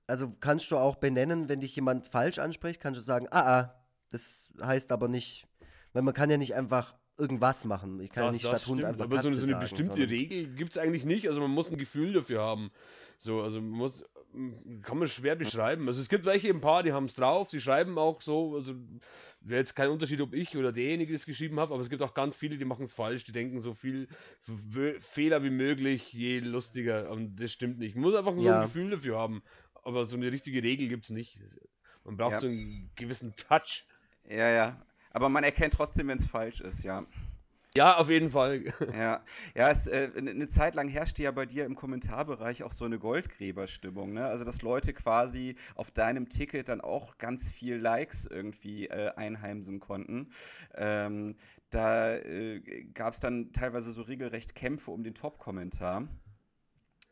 Also 0.05 0.29
kannst 0.39 0.69
du 0.71 0.77
auch 0.77 0.97
benennen, 0.97 1.47
wenn 1.47 1.61
dich 1.61 1.75
jemand 1.75 2.07
falsch 2.07 2.37
anspricht, 2.37 2.81
kannst 2.81 2.99
du 2.99 3.01
sagen, 3.01 3.27
ah, 3.31 3.59
ah, 3.59 3.80
das 4.11 4.51
heißt 4.61 4.91
aber 4.91 5.07
nicht, 5.07 5.47
weil 5.93 6.03
man 6.03 6.13
kann 6.13 6.29
ja 6.29 6.37
nicht 6.37 6.55
einfach 6.55 6.93
irgendwas 7.17 7.65
machen. 7.65 7.99
Ich 7.99 8.09
kann 8.09 8.23
das, 8.23 8.27
ja 8.27 8.31
nicht 8.33 8.45
statt 8.45 8.67
Hund 8.67 8.83
einfach 8.83 9.05
Aber 9.05 9.17
Katze 9.17 9.31
so, 9.31 9.39
so 9.39 9.43
eine 9.43 9.53
sagen, 9.53 9.61
bestimmte 9.61 10.09
Regel 10.09 10.47
gibt 10.55 10.71
es 10.71 10.77
eigentlich 10.77 11.05
nicht. 11.05 11.27
Also 11.27 11.41
man 11.41 11.51
muss 11.51 11.71
ein 11.71 11.77
Gefühl 11.77 12.13
dafür 12.13 12.41
haben. 12.41 12.71
So, 13.17 13.41
also 13.41 13.61
man 13.61 13.71
muss, 13.71 14.03
kann 14.81 14.97
man 14.97 15.07
schwer 15.07 15.35
beschreiben. 15.35 15.87
Also 15.87 16.01
es 16.01 16.09
gibt 16.09 16.25
welche 16.25 16.49
ein 16.49 16.61
paar, 16.61 16.83
die 16.83 16.93
haben 16.93 17.05
es 17.05 17.15
drauf, 17.15 17.49
die 17.49 17.61
schreiben 17.61 17.97
auch 17.97 18.21
so, 18.21 18.55
also 18.55 18.73
wäre 19.41 19.59
jetzt 19.59 19.75
kein 19.75 19.89
Unterschied, 19.89 20.21
ob 20.21 20.33
ich 20.33 20.57
oder 20.57 20.71
derjenige 20.71 21.13
das 21.13 21.25
geschrieben 21.25 21.59
habe, 21.59 21.73
aber 21.73 21.83
es 21.83 21.89
gibt 21.89 22.01
auch 22.01 22.13
ganz 22.13 22.35
viele, 22.35 22.57
die 22.57 22.65
machen 22.65 22.85
es 22.85 22.93
falsch, 22.93 23.23
die 23.23 23.31
denken 23.31 23.61
so 23.61 23.73
viel 23.73 24.07
Fehler 24.99 25.43
wie 25.43 25.49
möglich, 25.51 26.13
je 26.13 26.39
lustiger. 26.39 27.11
Und 27.11 27.35
das 27.39 27.51
stimmt 27.51 27.77
nicht. 27.77 27.95
Man 27.95 28.05
muss 28.05 28.15
einfach 28.15 28.35
so 28.35 28.47
ein 28.47 28.63
Gefühl 28.63 28.89
dafür 28.91 29.17
haben. 29.17 29.43
Aber 29.83 30.05
so 30.05 30.15
eine 30.15 30.31
richtige 30.31 30.61
Regel 30.63 30.87
gibt 30.89 31.05
es 31.05 31.09
nicht. 31.09 31.39
Man 32.03 32.17
braucht 32.17 32.33
ja. 32.33 32.39
so 32.39 32.47
einen 32.47 32.91
gewissen 32.95 33.35
Touch. 33.35 33.85
Ja, 34.29 34.49
ja. 34.49 34.77
Aber 35.11 35.29
man 35.29 35.43
erkennt 35.43 35.73
trotzdem, 35.73 36.07
wenn 36.07 36.17
es 36.17 36.25
falsch 36.25 36.61
ist, 36.61 36.83
ja. 36.83 37.05
Ja, 37.75 37.97
auf 37.97 38.09
jeden 38.09 38.31
Fall. 38.31 38.65
Ja, 38.95 39.23
ja 39.55 39.69
es, 39.69 39.87
äh, 39.87 40.11
eine 40.17 40.49
Zeit 40.49 40.75
lang 40.75 40.89
herrschte 40.89 41.23
ja 41.23 41.31
bei 41.31 41.45
dir 41.45 41.65
im 41.65 41.75
Kommentarbereich 41.75 42.63
auch 42.63 42.71
so 42.71 42.83
eine 42.85 42.99
Goldgräberstimmung, 42.99 44.13
ne? 44.13 44.25
Also, 44.25 44.43
dass 44.43 44.61
Leute 44.61 44.93
quasi 44.93 45.55
auf 45.75 45.91
deinem 45.91 46.27
Ticket 46.27 46.67
dann 46.67 46.81
auch 46.81 47.17
ganz 47.17 47.51
viel 47.51 47.77
Likes 47.77 48.25
irgendwie 48.25 48.87
äh, 48.87 49.11
einheimsen 49.15 49.79
konnten. 49.79 50.31
Ähm, 50.75 51.37
da 51.69 52.17
äh, 52.17 52.59
gab 52.93 53.13
es 53.13 53.21
dann 53.21 53.53
teilweise 53.53 53.91
so 53.91 54.01
regelrecht 54.01 54.53
Kämpfe 54.55 54.91
um 54.91 55.03
den 55.03 55.15
Top-Kommentar. 55.15 56.09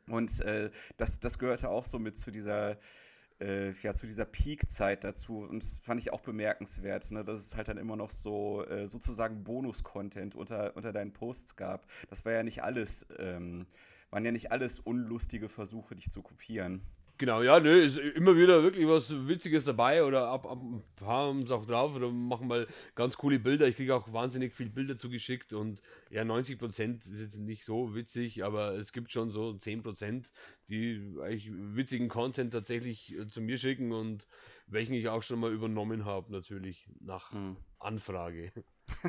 Und 0.08 0.42
äh, 0.42 0.72
das, 0.98 1.20
das 1.22 1.40
gehörte 1.40 1.70
auch 1.70 1.86
so 1.86 2.00
mit 2.00 2.18
zu 2.18 2.32
dieser 2.32 2.78
äh, 3.40 3.72
ja, 3.82 3.94
zu 3.94 4.06
dieser 4.08 4.26
Peak-Zeit 4.26 5.04
dazu. 5.04 5.40
Und 5.40 5.64
das 5.64 5.78
fand 5.78 6.00
ich 6.00 6.12
auch 6.14 6.22
bemerkenswert, 6.22 7.10
ne, 7.12 7.24
dass 7.24 7.40
es 7.40 7.56
halt 7.56 7.68
dann 7.68 7.78
immer 7.78 7.96
noch 7.96 8.10
so 8.10 8.66
äh, 8.66 8.88
sozusagen 8.88 9.44
Bonus-Content 9.44 10.36
unter, 10.36 10.76
unter 10.76 10.92
deinen 10.92 11.14
Posts 11.14 11.56
gab. 11.56 11.88
Das 12.10 12.26
war 12.26 12.34
ja 12.34 12.44
nicht 12.44 12.64
alles, 12.64 13.08
ähm, 13.18 13.66
waren 14.10 14.26
ja 14.26 14.32
nicht 14.32 14.52
alles 14.52 14.80
unlustige 14.80 15.50
Versuche, 15.50 15.96
dich 15.96 16.10
zu 16.12 16.22
kopieren. 16.22 16.82
Genau, 17.20 17.42
ja, 17.42 17.60
nö, 17.60 17.78
ist 17.78 17.98
immer 17.98 18.38
wieder 18.38 18.64
wirklich 18.64 18.88
was 18.88 19.12
Witziges 19.28 19.66
dabei 19.66 20.06
oder 20.06 20.30
ab, 20.30 20.46
ab 20.46 20.62
ein 20.62 20.82
paar 20.96 21.28
haben 21.28 21.42
es 21.42 21.52
auch 21.52 21.66
drauf 21.66 21.94
oder 21.94 22.10
machen 22.10 22.48
mal 22.48 22.66
ganz 22.96 23.18
coole 23.18 23.40
Bilder. 23.40 23.68
Ich 23.68 23.76
kriege 23.76 23.94
auch 23.94 24.14
wahnsinnig 24.14 24.54
viele 24.54 24.70
Bilder 24.70 24.96
zugeschickt 24.96 25.52
und 25.52 25.82
ja, 26.10 26.24
90% 26.24 27.12
ist 27.12 27.20
jetzt 27.20 27.38
nicht 27.38 27.66
so 27.66 27.94
witzig, 27.94 28.46
aber 28.46 28.72
es 28.76 28.94
gibt 28.94 29.12
schon 29.12 29.32
so 29.32 29.52
10%, 29.52 30.32
die 30.70 31.14
eigentlich 31.22 31.52
witzigen 31.52 32.08
Content 32.08 32.54
tatsächlich 32.54 33.14
äh, 33.14 33.28
zu 33.28 33.42
mir 33.42 33.58
schicken 33.58 33.92
und 33.92 34.26
welchen 34.68 34.94
ich 34.94 35.10
auch 35.10 35.22
schon 35.22 35.42
mal 35.42 35.52
übernommen 35.52 36.06
habe, 36.06 36.32
natürlich 36.32 36.88
nach 37.02 37.34
hm. 37.34 37.58
Anfrage. 37.80 38.54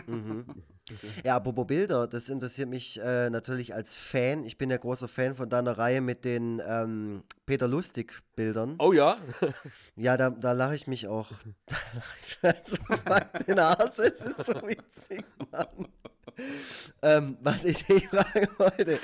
Mhm. 0.06 0.44
Ja, 1.24 1.36
apropos 1.36 1.68
Bilder, 1.68 2.08
das 2.08 2.28
interessiert 2.28 2.68
mich 2.68 3.00
äh, 3.00 3.30
natürlich 3.30 3.74
als 3.74 3.94
Fan. 3.94 4.44
Ich 4.44 4.58
bin 4.58 4.70
ja 4.70 4.76
großer 4.76 5.06
Fan 5.06 5.36
von 5.36 5.48
deiner 5.48 5.78
Reihe 5.78 6.00
mit 6.00 6.24
den 6.24 6.60
ähm, 6.66 7.22
Peter 7.46 7.68
Lustig-Bildern. 7.68 8.74
Oh 8.80 8.92
ja? 8.92 9.16
Ja, 9.96 10.16
da, 10.16 10.30
da 10.30 10.50
lache 10.50 10.74
ich 10.74 10.88
mich 10.88 11.06
auch. 11.06 11.30
den 13.46 13.58
Arsch, 13.60 13.98
es 14.00 14.22
ist 14.22 14.46
so 14.46 14.54
witzig, 14.66 15.24
Mann. 15.52 15.88
ähm, 17.02 17.38
was 17.40 17.64
ich 17.64 17.84
dich 17.84 18.08
fragen 18.08 18.48
wollte, 18.58 18.98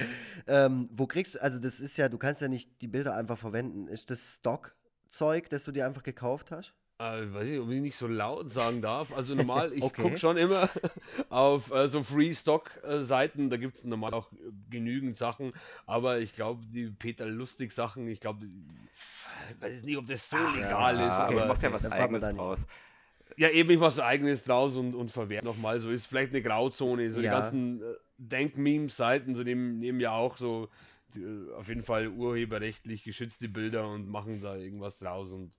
ähm, 0.49 0.89
wo 0.93 1.07
kriegst 1.07 1.37
du, 1.37 1.43
also 1.43 1.61
das 1.61 1.81
ist 1.81 1.97
ja, 1.99 2.09
du 2.09 2.19
kannst 2.19 2.41
ja 2.41 2.49
nicht 2.49 2.83
die 2.83 2.89
Bilder 2.89 3.15
einfach 3.15 3.39
verwenden. 3.39 3.87
Ist 3.89 4.11
das 4.11 4.37
Stock-Zeug, 4.39 5.49
das 5.51 5.65
du 5.65 5.71
dir 5.71 5.87
einfach 5.87 6.03
gekauft 6.03 6.51
hast? 6.51 6.75
Äh, 6.99 7.35
weiß 7.35 7.47
ich, 7.49 7.61
ob 7.61 7.71
ich 7.71 7.81
nicht 7.83 7.97
so 7.97 8.07
laut 8.07 8.51
sagen 8.51 8.81
darf. 8.81 9.15
Also 9.15 9.35
normal, 9.35 9.73
ich 9.75 9.83
okay. 9.83 10.03
gucke 10.03 10.19
schon 10.19 10.39
immer 10.39 10.69
auf 11.29 11.71
äh, 11.71 11.89
so 11.89 12.03
Free-Stock-Seiten. 12.03 13.51
Da 13.51 13.59
gibt 13.59 13.77
es 13.77 13.85
normal 13.85 14.15
auch 14.15 14.31
genügend 14.71 15.17
Sachen. 15.17 15.53
Aber 15.85 16.21
ich 16.21 16.33
glaube, 16.33 16.65
die 16.67 16.87
Peter 16.87 17.27
Lustig-Sachen, 17.27 18.09
ich 18.09 18.21
glaube, 18.21 18.47
ich 18.47 19.63
weiß 19.63 19.83
nicht, 19.83 19.99
ob 19.99 20.07
das 20.07 20.31
so 20.31 20.39
Ach, 20.39 20.57
legal 20.57 20.97
ja, 20.97 21.07
ist. 21.07 21.15
Okay, 21.15 21.33
aber 21.33 21.41
du 21.43 21.49
machst 21.49 21.63
ja 21.63 21.73
was 21.73 21.85
Eigenes 21.85 22.29
draus. 22.31 22.67
Ja, 23.37 23.51
eben, 23.51 23.71
ich 23.71 23.77
mache 23.77 23.89
was 23.89 24.01
Eigenes 24.01 24.45
draus 24.45 24.77
und, 24.77 24.95
und 24.95 25.11
verwehrt 25.11 25.45
nochmal. 25.45 25.81
So 25.81 25.91
ist 25.91 26.07
vielleicht 26.07 26.31
eine 26.31 26.41
Grauzone. 26.41 27.13
So 27.13 27.21
ja. 27.21 27.25
die 27.25 27.43
ganzen 27.43 27.83
äh, 27.83 27.95
Denk-Meme-Seiten, 28.17 29.35
so 29.35 29.43
nehmen, 29.43 29.79
nehmen 29.79 30.01
ja 30.01 30.13
auch 30.13 30.39
so 30.39 30.71
die, 31.15 31.23
äh, 31.23 31.53
auf 31.53 31.69
jeden 31.69 31.83
Fall 31.83 32.09
urheberrechtlich 32.09 33.05
geschützte 33.05 33.51
Bilder 33.51 33.87
und 33.89 34.09
machen 34.09 34.41
da 34.41 34.57
irgendwas 34.57 34.99
draus 34.99 35.31
und 35.31 35.53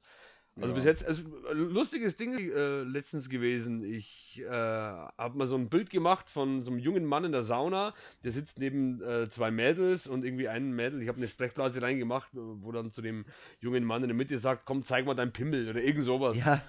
also 0.59 0.69
ja. 0.69 0.75
bis 0.75 0.85
jetzt, 0.85 1.05
also 1.05 1.23
lustiges 1.51 2.15
Ding 2.15 2.33
äh, 2.33 2.81
letztens 2.81 3.29
gewesen. 3.29 3.83
Ich 3.83 4.41
äh, 4.43 4.49
habe 4.49 5.37
mal 5.37 5.45
so 5.45 5.55
ein 5.55 5.69
Bild 5.69 5.91
gemacht 5.91 6.29
von 6.29 6.63
so 6.63 6.71
einem 6.71 6.79
jungen 6.79 7.05
Mann 7.05 7.25
in 7.25 7.31
der 7.31 7.43
Sauna, 7.43 7.93
der 8.23 8.31
sitzt 8.31 8.57
neben 8.59 9.01
äh, 9.03 9.29
zwei 9.29 9.51
Mädels 9.51 10.07
und 10.07 10.25
irgendwie 10.25 10.47
einen 10.47 10.71
Mädel, 10.71 11.01
ich 11.01 11.09
habe 11.09 11.19
eine 11.19 11.27
Sprechblase 11.27 11.81
reingemacht, 11.81 12.29
wo 12.33 12.71
dann 12.71 12.91
zu 12.91 13.03
dem 13.03 13.25
jungen 13.59 13.83
Mann 13.83 14.01
in 14.01 14.09
der 14.09 14.17
Mitte 14.17 14.39
sagt, 14.39 14.65
komm, 14.65 14.83
zeig 14.83 15.05
mal 15.05 15.13
dein 15.13 15.31
Pimmel 15.31 15.69
oder 15.69 15.81
irgend 15.81 16.05
sowas. 16.05 16.37
Ja. 16.37 16.61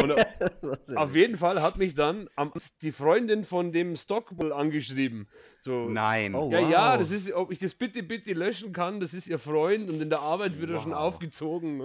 Und 0.00 0.10
äh, 0.10 0.24
auf 0.96 1.16
jeden 1.16 1.36
Fall 1.36 1.62
hat 1.62 1.78
mich 1.78 1.96
dann 1.96 2.28
am, 2.36 2.52
die 2.80 2.92
Freundin 2.92 3.44
von 3.44 3.72
dem 3.72 3.96
Stockbull 3.96 4.52
angeschrieben. 4.52 5.26
So, 5.60 5.88
Nein. 5.88 6.36
Oh, 6.36 6.48
ja, 6.52 6.60
wow. 6.60 6.70
ja, 6.70 6.96
das 6.96 7.10
ist, 7.10 7.32
ob 7.32 7.50
ich 7.50 7.58
das 7.58 7.74
bitte, 7.74 8.04
bitte 8.04 8.34
löschen 8.34 8.72
kann, 8.72 9.00
das 9.00 9.14
ist 9.14 9.26
ihr 9.26 9.38
Freund 9.40 9.90
und 9.90 10.00
in 10.00 10.10
der 10.10 10.20
Arbeit 10.20 10.60
wird 10.60 10.70
wow. 10.70 10.78
er 10.78 10.82
schon 10.82 10.94
aufgezogen. 10.94 11.82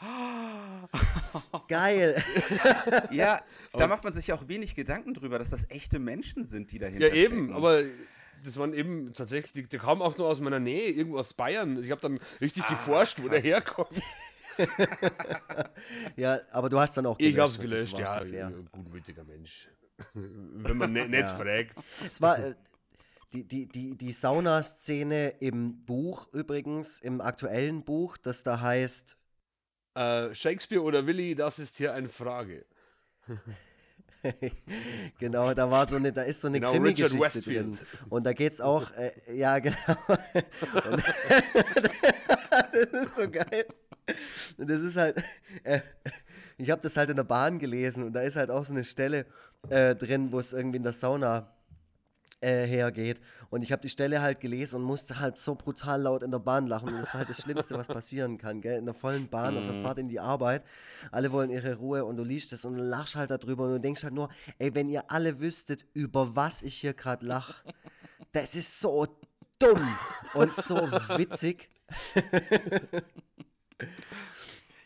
Geil. 1.68 2.22
ja, 3.10 3.40
da 3.72 3.86
macht 3.86 4.04
man 4.04 4.14
sich 4.14 4.26
ja 4.28 4.34
auch 4.34 4.48
wenig 4.48 4.74
Gedanken 4.74 5.14
drüber, 5.14 5.38
dass 5.38 5.50
das 5.50 5.70
echte 5.70 5.98
Menschen 5.98 6.46
sind, 6.46 6.72
die 6.72 6.78
dahinter 6.78 7.08
Ja, 7.08 7.14
eben, 7.14 7.44
stecken. 7.44 7.54
aber 7.54 7.82
das 8.44 8.56
waren 8.58 8.74
eben 8.74 9.12
tatsächlich, 9.14 9.68
der 9.68 9.80
kam 9.80 10.02
auch 10.02 10.16
nur 10.18 10.28
aus 10.28 10.40
meiner 10.40 10.60
Nähe, 10.60 10.90
irgendwo 10.90 11.18
aus 11.18 11.32
Bayern. 11.34 11.82
Ich 11.82 11.90
habe 11.90 12.00
dann 12.00 12.20
richtig 12.40 12.64
ah, 12.64 12.70
geforscht, 12.70 13.22
wo 13.22 13.28
der 13.28 13.40
herkommt. 13.40 14.02
ja, 16.16 16.40
aber 16.50 16.68
du 16.68 16.78
hast 16.78 16.96
dann 16.96 17.06
auch 17.06 17.18
gelöscht. 17.18 17.34
Ich 17.34 17.40
hab's 17.40 17.58
gelöscht, 17.58 17.98
ja. 17.98 18.14
Ein 18.48 18.68
gutmütiger 18.70 19.24
Mensch. 19.24 19.68
Wenn 20.14 20.76
man 20.76 20.92
ne, 20.92 21.08
nicht 21.08 21.20
ja. 21.20 21.36
fragt. 21.36 21.76
Es 22.10 22.20
war. 22.20 22.38
Äh, 22.38 22.54
die, 23.32 23.42
die, 23.42 23.66
die, 23.66 23.96
die 23.96 24.12
Saunaszene 24.12 25.28
im 25.40 25.84
Buch 25.84 26.32
übrigens, 26.32 27.00
im 27.00 27.20
aktuellen 27.20 27.84
Buch, 27.84 28.16
das 28.16 28.44
da 28.44 28.60
heißt 28.60 29.16
äh, 29.96 30.34
Shakespeare 30.34 30.82
oder 30.82 31.06
Willi, 31.06 31.34
das 31.34 31.58
ist 31.58 31.76
hier 31.76 31.94
eine 31.94 32.08
Frage. 32.08 32.64
genau, 35.18 35.54
da 35.54 35.70
war 35.70 35.88
so 35.88 35.96
eine, 35.96 36.12
da 36.12 36.22
ist 36.22 36.40
so 36.40 36.48
eine 36.48 36.60
genau, 36.60 36.72
Krimi-Geschichte 36.72 37.40
drin. 37.40 37.78
Und 38.08 38.24
da 38.24 38.32
geht's 38.32 38.60
auch, 38.60 38.90
äh, 38.92 39.12
ja 39.34 39.58
genau. 39.58 39.76
Und, 40.08 41.02
das 42.72 42.92
ist 42.92 43.16
so 43.16 43.30
geil. 43.30 43.66
Und 44.58 44.70
das 44.70 44.80
ist 44.80 44.96
halt, 44.96 45.22
äh, 45.64 45.80
ich 46.58 46.70
habe 46.70 46.82
das 46.82 46.96
halt 46.96 47.10
in 47.10 47.16
der 47.16 47.24
Bahn 47.24 47.58
gelesen 47.58 48.04
und 48.04 48.12
da 48.12 48.20
ist 48.20 48.36
halt 48.36 48.50
auch 48.50 48.64
so 48.64 48.72
eine 48.72 48.84
Stelle 48.84 49.26
äh, 49.68 49.94
drin, 49.94 50.30
wo 50.30 50.38
es 50.38 50.52
irgendwie 50.52 50.76
in 50.76 50.82
der 50.82 50.92
Sauna 50.92 51.55
äh, 52.40 52.66
hergeht. 52.66 53.20
Und 53.50 53.62
ich 53.62 53.72
habe 53.72 53.82
die 53.82 53.88
Stelle 53.88 54.20
halt 54.20 54.40
gelesen 54.40 54.76
und 54.76 54.82
musste 54.82 55.20
halt 55.20 55.38
so 55.38 55.54
brutal 55.54 56.02
laut 56.02 56.22
in 56.22 56.30
der 56.30 56.38
Bahn 56.38 56.66
lachen. 56.66 56.88
Und 56.88 56.94
das 56.94 57.08
ist 57.08 57.14
halt 57.14 57.28
das 57.28 57.42
Schlimmste, 57.42 57.76
was 57.76 57.88
passieren 57.88 58.38
kann, 58.38 58.60
gell? 58.60 58.78
In 58.78 58.84
der 58.84 58.94
vollen 58.94 59.28
Bahn, 59.28 59.54
mm. 59.54 59.58
auf 59.58 59.64
der 59.66 59.74
mhm. 59.74 59.82
Fahrt 59.82 59.98
in 59.98 60.08
die 60.08 60.20
Arbeit. 60.20 60.62
Alle 61.12 61.32
wollen 61.32 61.50
ihre 61.50 61.76
Ruhe 61.76 62.04
und 62.04 62.16
du 62.16 62.24
liest 62.24 62.52
es 62.52 62.64
und 62.64 62.76
lachst 62.76 63.16
halt 63.16 63.30
darüber 63.30 63.64
und 63.64 63.72
du 63.72 63.80
denkst 63.80 64.04
halt 64.04 64.14
nur, 64.14 64.28
ey, 64.58 64.74
wenn 64.74 64.88
ihr 64.88 65.10
alle 65.10 65.40
wüsstet, 65.40 65.86
über 65.94 66.36
was 66.36 66.62
ich 66.62 66.74
hier 66.74 66.94
gerade 66.94 67.24
lache. 67.24 67.54
Das 68.32 68.54
ist 68.54 68.80
so 68.80 69.06
dumm 69.58 69.96
und 70.34 70.54
so 70.54 70.76
witzig. 71.16 71.70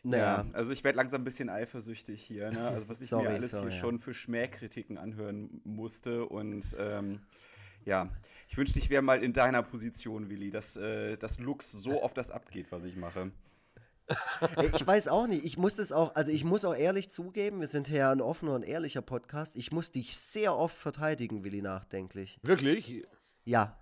Naja. 0.03 0.23
Ja, 0.23 0.47
also 0.53 0.73
ich 0.73 0.83
werde 0.83 0.97
langsam 0.97 1.21
ein 1.21 1.25
bisschen 1.25 1.51
eifersüchtig 1.51 2.23
hier, 2.23 2.51
ne? 2.51 2.69
Also 2.69 2.89
was 2.89 3.01
ich 3.01 3.11
sorry, 3.11 3.25
mir 3.25 3.31
alles 3.35 3.51
sorry, 3.51 3.65
hier 3.65 3.73
ja. 3.73 3.81
schon 3.81 4.01
für 4.01 4.15
Schmähkritiken 4.15 4.97
anhören 4.97 5.61
musste 5.65 6.25
und 6.25 6.75
ähm, 6.79 7.21
ja, 7.85 8.11
ich 8.49 8.57
wünschte, 8.57 8.79
ich 8.79 8.91
wäre 8.91 9.03
mal 9.03 9.23
in 9.23 9.33
deiner 9.33 9.63
Position, 9.63 10.29
Willi, 10.29 10.51
dass, 10.51 10.77
äh, 10.77 11.17
dass 11.17 11.39
Lux 11.39 11.71
so 11.71 12.03
auf 12.03 12.15
das 12.15 12.31
abgeht, 12.31 12.67
was 12.71 12.85
ich 12.85 12.97
mache. 12.97 13.31
Ich 14.75 14.85
weiß 14.85 15.09
auch 15.09 15.27
nicht. 15.27 15.45
Ich 15.45 15.57
muss 15.57 15.77
das 15.77 15.93
auch, 15.93 16.15
also 16.17 16.33
ich 16.33 16.45
muss 16.45 16.65
auch 16.65 16.75
ehrlich 16.75 17.11
zugeben, 17.11 17.61
wir 17.61 17.69
sind 17.69 17.89
ja 17.89 18.11
ein 18.11 18.21
offener 18.21 18.55
und 18.55 18.65
ehrlicher 18.65 19.03
Podcast. 19.03 19.55
Ich 19.55 19.71
muss 19.71 19.93
dich 19.93 20.17
sehr 20.17 20.57
oft 20.57 20.77
verteidigen, 20.77 21.45
Willi, 21.45 21.63
nachdenklich. 21.63 22.41
Wirklich? 22.43 23.07
Ja. 23.45 23.80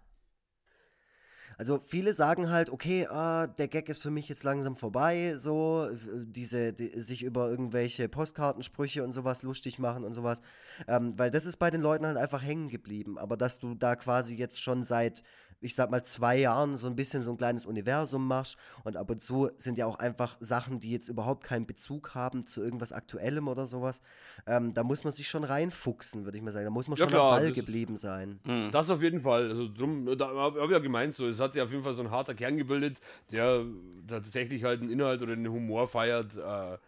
Also 1.59 1.81
viele 1.85 2.15
sagen 2.15 2.51
halt, 2.51 2.71
okay, 2.71 3.09
ah, 3.09 3.49
der 3.49 3.67
Gag 3.67 3.89
ist 3.89 4.01
für 4.01 4.13
mich 4.13 4.29
jetzt 4.29 4.45
langsam 4.45 4.77
vorbei, 4.77 5.35
so 5.37 5.91
diese 6.25 6.73
die, 6.73 7.03
sich 7.03 7.25
über 7.25 7.51
irgendwelche 7.51 8.09
Postkartensprüche 8.09 9.03
und 9.03 9.11
sowas 9.11 9.43
lustig 9.43 9.81
machen 9.81 10.05
und 10.05 10.15
sowas, 10.15 10.41
ähm, 10.87 11.19
weil 11.19 11.33
das 11.33 11.47
ist 11.47 11.57
bei 11.57 11.73
den 11.73 11.81
Leuten 11.81 12.07
halt 12.07 12.17
einfach 12.17 12.43
hängen 12.43 12.69
geblieben. 12.69 13.19
Aber 13.19 13.37
dass 13.37 13.59
du 13.59 13.75
da 13.75 13.97
quasi 13.97 14.37
jetzt 14.37 14.63
schon 14.63 14.85
seit 14.85 15.25
ich 15.61 15.75
sag 15.75 15.91
mal, 15.91 16.05
zwei 16.05 16.39
Jahren 16.39 16.77
so 16.77 16.87
ein 16.87 16.95
bisschen 16.95 17.23
so 17.23 17.31
ein 17.31 17.37
kleines 17.37 17.67
Universum 17.67 18.27
machst 18.27 18.57
und 18.85 18.97
ab 18.97 19.11
und 19.11 19.23
zu 19.23 19.51
sind 19.57 19.77
ja 19.79 19.87
auch 19.87 19.99
einfach 19.99 20.37
Sachen, 20.41 20.81
die 20.81 20.91
jetzt 20.91 21.09
überhaupt 21.09 21.45
keinen 21.45 21.67
Bezug 21.67 22.15
haben 22.15 22.47
zu 22.47 22.63
irgendwas 22.63 22.93
Aktuellem 22.93 23.49
oder 23.49 23.67
sowas. 23.67 24.01
Ähm, 24.47 24.73
da 24.73 24.85
muss 24.85 25.05
man 25.05 25.13
sich 25.13 25.29
schon 25.29 25.45
reinfuchsen, 25.45 26.25
würde 26.25 26.39
ich 26.39 26.45
mal 26.45 26.53
sagen. 26.53 26.67
Da 26.67 26.71
muss 26.71 26.87
man 26.87 26.97
ja, 26.97 27.05
schon 27.05 27.11
klar, 27.11 27.33
am 27.33 27.43
Ball 27.43 27.53
geblieben 27.53 27.97
sein. 27.97 28.39
Mhm. 28.45 28.71
Das 28.71 28.91
auf 28.91 29.03
jeden 29.03 29.21
Fall. 29.21 29.49
Also 29.49 29.69
drum, 29.73 30.07
da 30.17 30.29
habe 30.29 30.65
ich 30.65 30.71
ja 30.71 30.79
gemeint, 30.79 31.17
so, 31.17 31.27
es 31.27 31.41
hat 31.41 31.55
sich 31.55 31.63
auf 31.63 31.73
jeden 31.73 31.83
Fall 31.83 31.95
so 31.95 32.03
ein 32.03 32.11
harter 32.11 32.35
Kern 32.35 32.57
gebildet, 32.57 33.01
der 33.33 33.65
tatsächlich 34.07 34.63
halt 34.65 34.81
einen 34.81 34.91
Inhalt 34.91 35.23
oder 35.23 35.33
einen 35.33 35.49
Humor 35.49 35.89
feiert, 35.89 36.37
äh, 36.37 36.79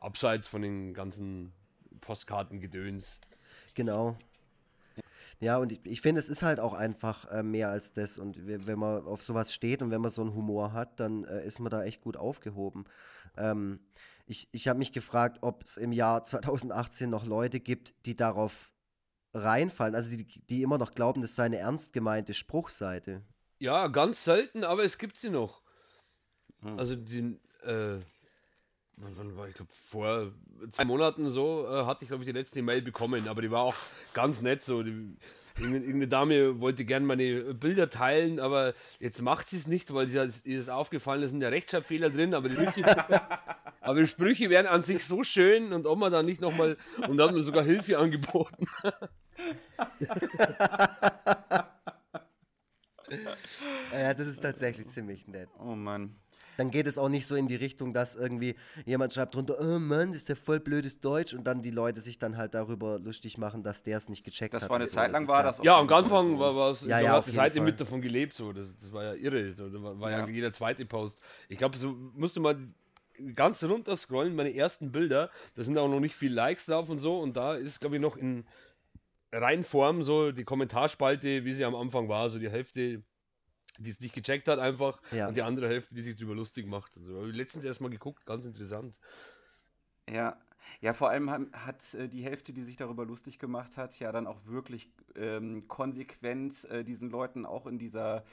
abseits 0.00 0.48
von 0.48 0.62
den 0.62 0.94
ganzen 0.94 1.52
Postkartengedöns. 2.00 3.20
Genau. 3.74 4.16
Ja, 5.40 5.58
und 5.58 5.72
ich, 5.72 5.80
ich 5.84 6.00
finde, 6.00 6.20
es 6.20 6.28
ist 6.28 6.42
halt 6.42 6.60
auch 6.60 6.74
einfach 6.74 7.30
äh, 7.30 7.42
mehr 7.42 7.70
als 7.70 7.92
das. 7.92 8.18
Und 8.18 8.46
wenn 8.46 8.78
man 8.78 9.04
auf 9.04 9.22
sowas 9.22 9.52
steht 9.52 9.82
und 9.82 9.90
wenn 9.90 10.00
man 10.00 10.10
so 10.10 10.22
einen 10.22 10.34
Humor 10.34 10.72
hat, 10.72 11.00
dann 11.00 11.24
äh, 11.24 11.44
ist 11.44 11.58
man 11.58 11.70
da 11.70 11.82
echt 11.84 12.00
gut 12.00 12.16
aufgehoben. 12.16 12.84
Ähm, 13.36 13.80
ich 14.26 14.48
ich 14.52 14.68
habe 14.68 14.78
mich 14.78 14.92
gefragt, 14.92 15.38
ob 15.42 15.64
es 15.64 15.76
im 15.76 15.92
Jahr 15.92 16.24
2018 16.24 17.10
noch 17.10 17.26
Leute 17.26 17.60
gibt, 17.60 17.94
die 18.06 18.16
darauf 18.16 18.72
reinfallen, 19.34 19.94
also 19.94 20.10
die, 20.10 20.24
die 20.24 20.62
immer 20.62 20.78
noch 20.78 20.92
glauben, 20.92 21.20
das 21.20 21.34
sei 21.34 21.44
eine 21.44 21.58
ernst 21.58 21.92
gemeinte 21.92 22.34
Spruchseite. 22.34 23.22
Ja, 23.58 23.88
ganz 23.88 24.24
selten, 24.24 24.64
aber 24.64 24.84
es 24.84 24.98
gibt 24.98 25.16
sie 25.16 25.30
noch. 25.30 25.62
Hm. 26.60 26.78
Also 26.78 26.96
die, 26.96 27.40
äh, 27.62 28.00
wann 28.96 29.36
war 29.36 29.48
ich 29.48 29.54
glaube 29.54 29.72
vor 29.72 30.32
zwei 30.70 30.84
Monaten 30.84 31.30
so 31.30 31.66
äh, 31.66 31.84
hatte 31.84 32.04
ich 32.04 32.08
glaube 32.08 32.22
ich 32.22 32.28
die 32.28 32.36
letzte 32.36 32.58
E-Mail 32.60 32.82
bekommen, 32.82 33.28
aber 33.28 33.42
die 33.42 33.50
war 33.50 33.60
auch 33.60 33.76
ganz 34.12 34.42
nett 34.42 34.62
so. 34.62 34.82
Die, 34.82 35.16
irgendeine 35.56 36.08
Dame 36.08 36.60
wollte 36.60 36.84
gerne 36.84 37.06
meine 37.06 37.54
Bilder 37.54 37.88
teilen, 37.88 38.40
aber 38.40 38.74
jetzt 38.98 39.22
macht 39.22 39.48
sie 39.48 39.56
es 39.56 39.68
nicht, 39.68 39.94
weil 39.94 40.08
sie 40.08 40.18
ihr 40.44 40.58
ist 40.58 40.68
aufgefallen, 40.68 41.22
da 41.22 41.28
sind 41.28 41.40
ja 41.42 41.48
Rechtschreibfehler 41.48 42.10
drin, 42.10 42.34
aber 42.34 42.48
die, 42.48 42.56
Sprüche, 42.56 42.84
aber 43.80 44.00
die 44.00 44.08
Sprüche 44.08 44.50
wären 44.50 44.66
an 44.66 44.82
sich 44.82 45.04
so 45.04 45.22
schön 45.22 45.72
und 45.72 45.86
ob 45.86 45.98
man 45.98 46.10
da 46.10 46.24
nicht 46.24 46.40
nochmal 46.40 46.76
und 47.08 47.16
da 47.18 47.28
hat 47.28 47.34
mir 47.34 47.42
sogar 47.42 47.62
Hilfe 47.62 47.98
angeboten. 47.98 48.66
ja, 53.92 54.14
das 54.14 54.26
ist 54.26 54.42
tatsächlich 54.42 54.88
ziemlich 54.88 55.28
nett. 55.28 55.48
Oh 55.60 55.76
Mann 55.76 56.16
dann 56.56 56.70
geht 56.70 56.86
es 56.86 56.98
auch 56.98 57.08
nicht 57.08 57.26
so 57.26 57.34
in 57.34 57.46
die 57.46 57.56
Richtung, 57.56 57.92
dass 57.92 58.14
irgendwie 58.14 58.54
jemand 58.84 59.12
schreibt 59.12 59.34
drunter, 59.34 59.56
oh 59.60 59.78
Mann, 59.78 60.08
das 60.08 60.22
ist 60.22 60.28
ja 60.28 60.34
voll 60.34 60.60
blödes 60.60 61.00
Deutsch 61.00 61.34
und 61.34 61.44
dann 61.44 61.62
die 61.62 61.70
Leute 61.70 62.00
sich 62.00 62.18
dann 62.18 62.36
halt 62.36 62.54
darüber 62.54 62.98
lustig 62.98 63.38
machen, 63.38 63.62
dass 63.62 63.82
der 63.82 63.98
es 63.98 64.08
nicht 64.08 64.24
gecheckt 64.24 64.54
das 64.54 64.62
hat. 64.62 64.70
Das 64.70 64.70
war 64.70 64.80
eine 64.80 64.88
Zeit 64.88 65.12
lang 65.12 65.28
war 65.28 65.42
das 65.42 65.60
Ja, 65.62 65.78
am 65.78 65.88
Anfang 65.92 66.38
war 66.38 66.70
es, 66.70 66.84
ja, 66.84 67.00
ja, 67.00 67.12
hat 67.12 67.26
die 67.26 67.32
Seite 67.32 67.60
mit 67.60 67.80
davon 67.80 68.00
gelebt, 68.00 68.34
so. 68.34 68.52
Das, 68.52 68.66
das 68.80 68.92
war 68.92 69.04
ja 69.04 69.14
irre. 69.14 69.52
So. 69.52 69.68
Da 69.68 69.82
war, 69.82 69.98
war 70.00 70.10
ja. 70.10 70.18
ja. 70.20 70.28
jeder 70.28 70.52
zweite 70.52 70.84
Post. 70.86 71.20
Ich 71.48 71.58
glaube, 71.58 71.76
so 71.76 71.96
musste 72.14 72.40
man 72.40 72.74
ganz 73.34 73.62
runter 73.62 73.96
scrollen, 73.96 74.34
meine 74.34 74.54
ersten 74.54 74.90
Bilder, 74.90 75.30
da 75.54 75.62
sind 75.62 75.78
auch 75.78 75.88
noch 75.88 76.00
nicht 76.00 76.16
viel 76.16 76.32
Likes 76.32 76.66
drauf 76.66 76.88
und 76.88 76.98
so 76.98 77.20
und 77.20 77.36
da 77.36 77.54
ist, 77.54 77.80
glaube 77.80 77.96
ich, 77.96 78.02
noch 78.02 78.16
in 78.16 78.44
Reinform 79.32 80.02
so 80.02 80.32
die 80.32 80.44
Kommentarspalte, 80.44 81.44
wie 81.44 81.52
sie 81.52 81.64
am 81.64 81.74
Anfang 81.74 82.08
war, 82.08 82.30
so 82.30 82.38
die 82.38 82.50
Hälfte 82.50 83.02
die 83.78 83.90
es 83.90 84.00
nicht 84.00 84.14
gecheckt 84.14 84.48
hat 84.48 84.58
einfach 84.58 85.00
ja. 85.10 85.28
und 85.28 85.36
die 85.36 85.42
andere 85.42 85.68
Hälfte, 85.68 85.94
die 85.94 86.02
sich 86.02 86.16
drüber 86.16 86.34
lustig 86.34 86.66
macht. 86.66 86.96
Also, 86.96 87.16
habe 87.16 87.30
ich 87.30 87.36
letztens 87.36 87.64
erst 87.64 87.80
mal 87.80 87.90
geguckt, 87.90 88.24
ganz 88.26 88.44
interessant. 88.44 88.94
Ja, 90.08 90.36
ja, 90.80 90.94
vor 90.94 91.10
allem 91.10 91.30
hat 91.30 91.94
äh, 91.94 92.08
die 92.08 92.22
Hälfte, 92.22 92.52
die 92.52 92.62
sich 92.62 92.76
darüber 92.76 93.04
lustig 93.04 93.38
gemacht 93.38 93.76
hat, 93.76 93.98
ja 93.98 94.12
dann 94.12 94.26
auch 94.26 94.46
wirklich 94.46 94.90
ähm, 95.16 95.68
konsequent 95.68 96.64
äh, 96.66 96.84
diesen 96.84 97.10
Leuten 97.10 97.46
auch 97.46 97.66
in 97.66 97.78
dieser 97.78 98.24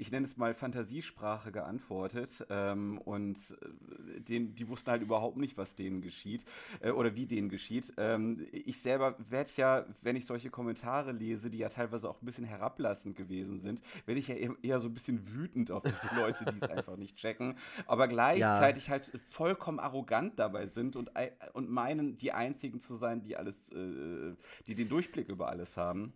ich 0.00 0.10
nenne 0.10 0.24
es 0.24 0.38
mal 0.38 0.54
Fantasiesprache 0.54 1.52
geantwortet 1.52 2.46
ähm, 2.48 2.98
und 3.04 3.36
äh, 3.60 4.20
den, 4.20 4.54
die 4.54 4.66
wussten 4.68 4.90
halt 4.90 5.02
überhaupt 5.02 5.36
nicht, 5.36 5.58
was 5.58 5.76
denen 5.76 6.00
geschieht 6.00 6.44
äh, 6.80 6.90
oder 6.90 7.14
wie 7.14 7.26
denen 7.26 7.50
geschieht. 7.50 7.92
Ähm, 7.98 8.46
ich 8.52 8.80
selber 8.80 9.16
werde 9.28 9.50
ja, 9.56 9.84
wenn 10.00 10.16
ich 10.16 10.24
solche 10.24 10.48
Kommentare 10.48 11.12
lese, 11.12 11.50
die 11.50 11.58
ja 11.58 11.68
teilweise 11.68 12.08
auch 12.08 12.22
ein 12.22 12.24
bisschen 12.24 12.46
herablassend 12.46 13.14
gewesen 13.14 13.58
sind, 13.58 13.82
werde 14.06 14.20
ich 14.20 14.28
ja 14.28 14.36
eher 14.36 14.80
so 14.80 14.88
ein 14.88 14.94
bisschen 14.94 15.34
wütend 15.34 15.70
auf 15.70 15.82
diese 15.82 16.08
Leute, 16.16 16.46
die 16.46 16.56
es 16.56 16.70
einfach 16.70 16.96
nicht 16.96 17.16
checken, 17.16 17.58
aber 17.86 18.08
gleichzeitig 18.08 18.86
ja. 18.86 18.92
halt 18.92 19.12
vollkommen 19.22 19.80
arrogant 19.80 20.38
dabei 20.38 20.66
sind 20.66 20.96
und, 20.96 21.10
und 21.52 21.68
meinen, 21.68 22.16
die 22.16 22.32
einzigen 22.32 22.80
zu 22.80 22.94
sein, 22.94 23.20
die 23.20 23.36
alles, 23.36 23.70
äh, 23.72 24.34
die 24.66 24.74
den 24.74 24.88
Durchblick 24.88 25.28
über 25.28 25.48
alles 25.48 25.76
haben. 25.76 26.14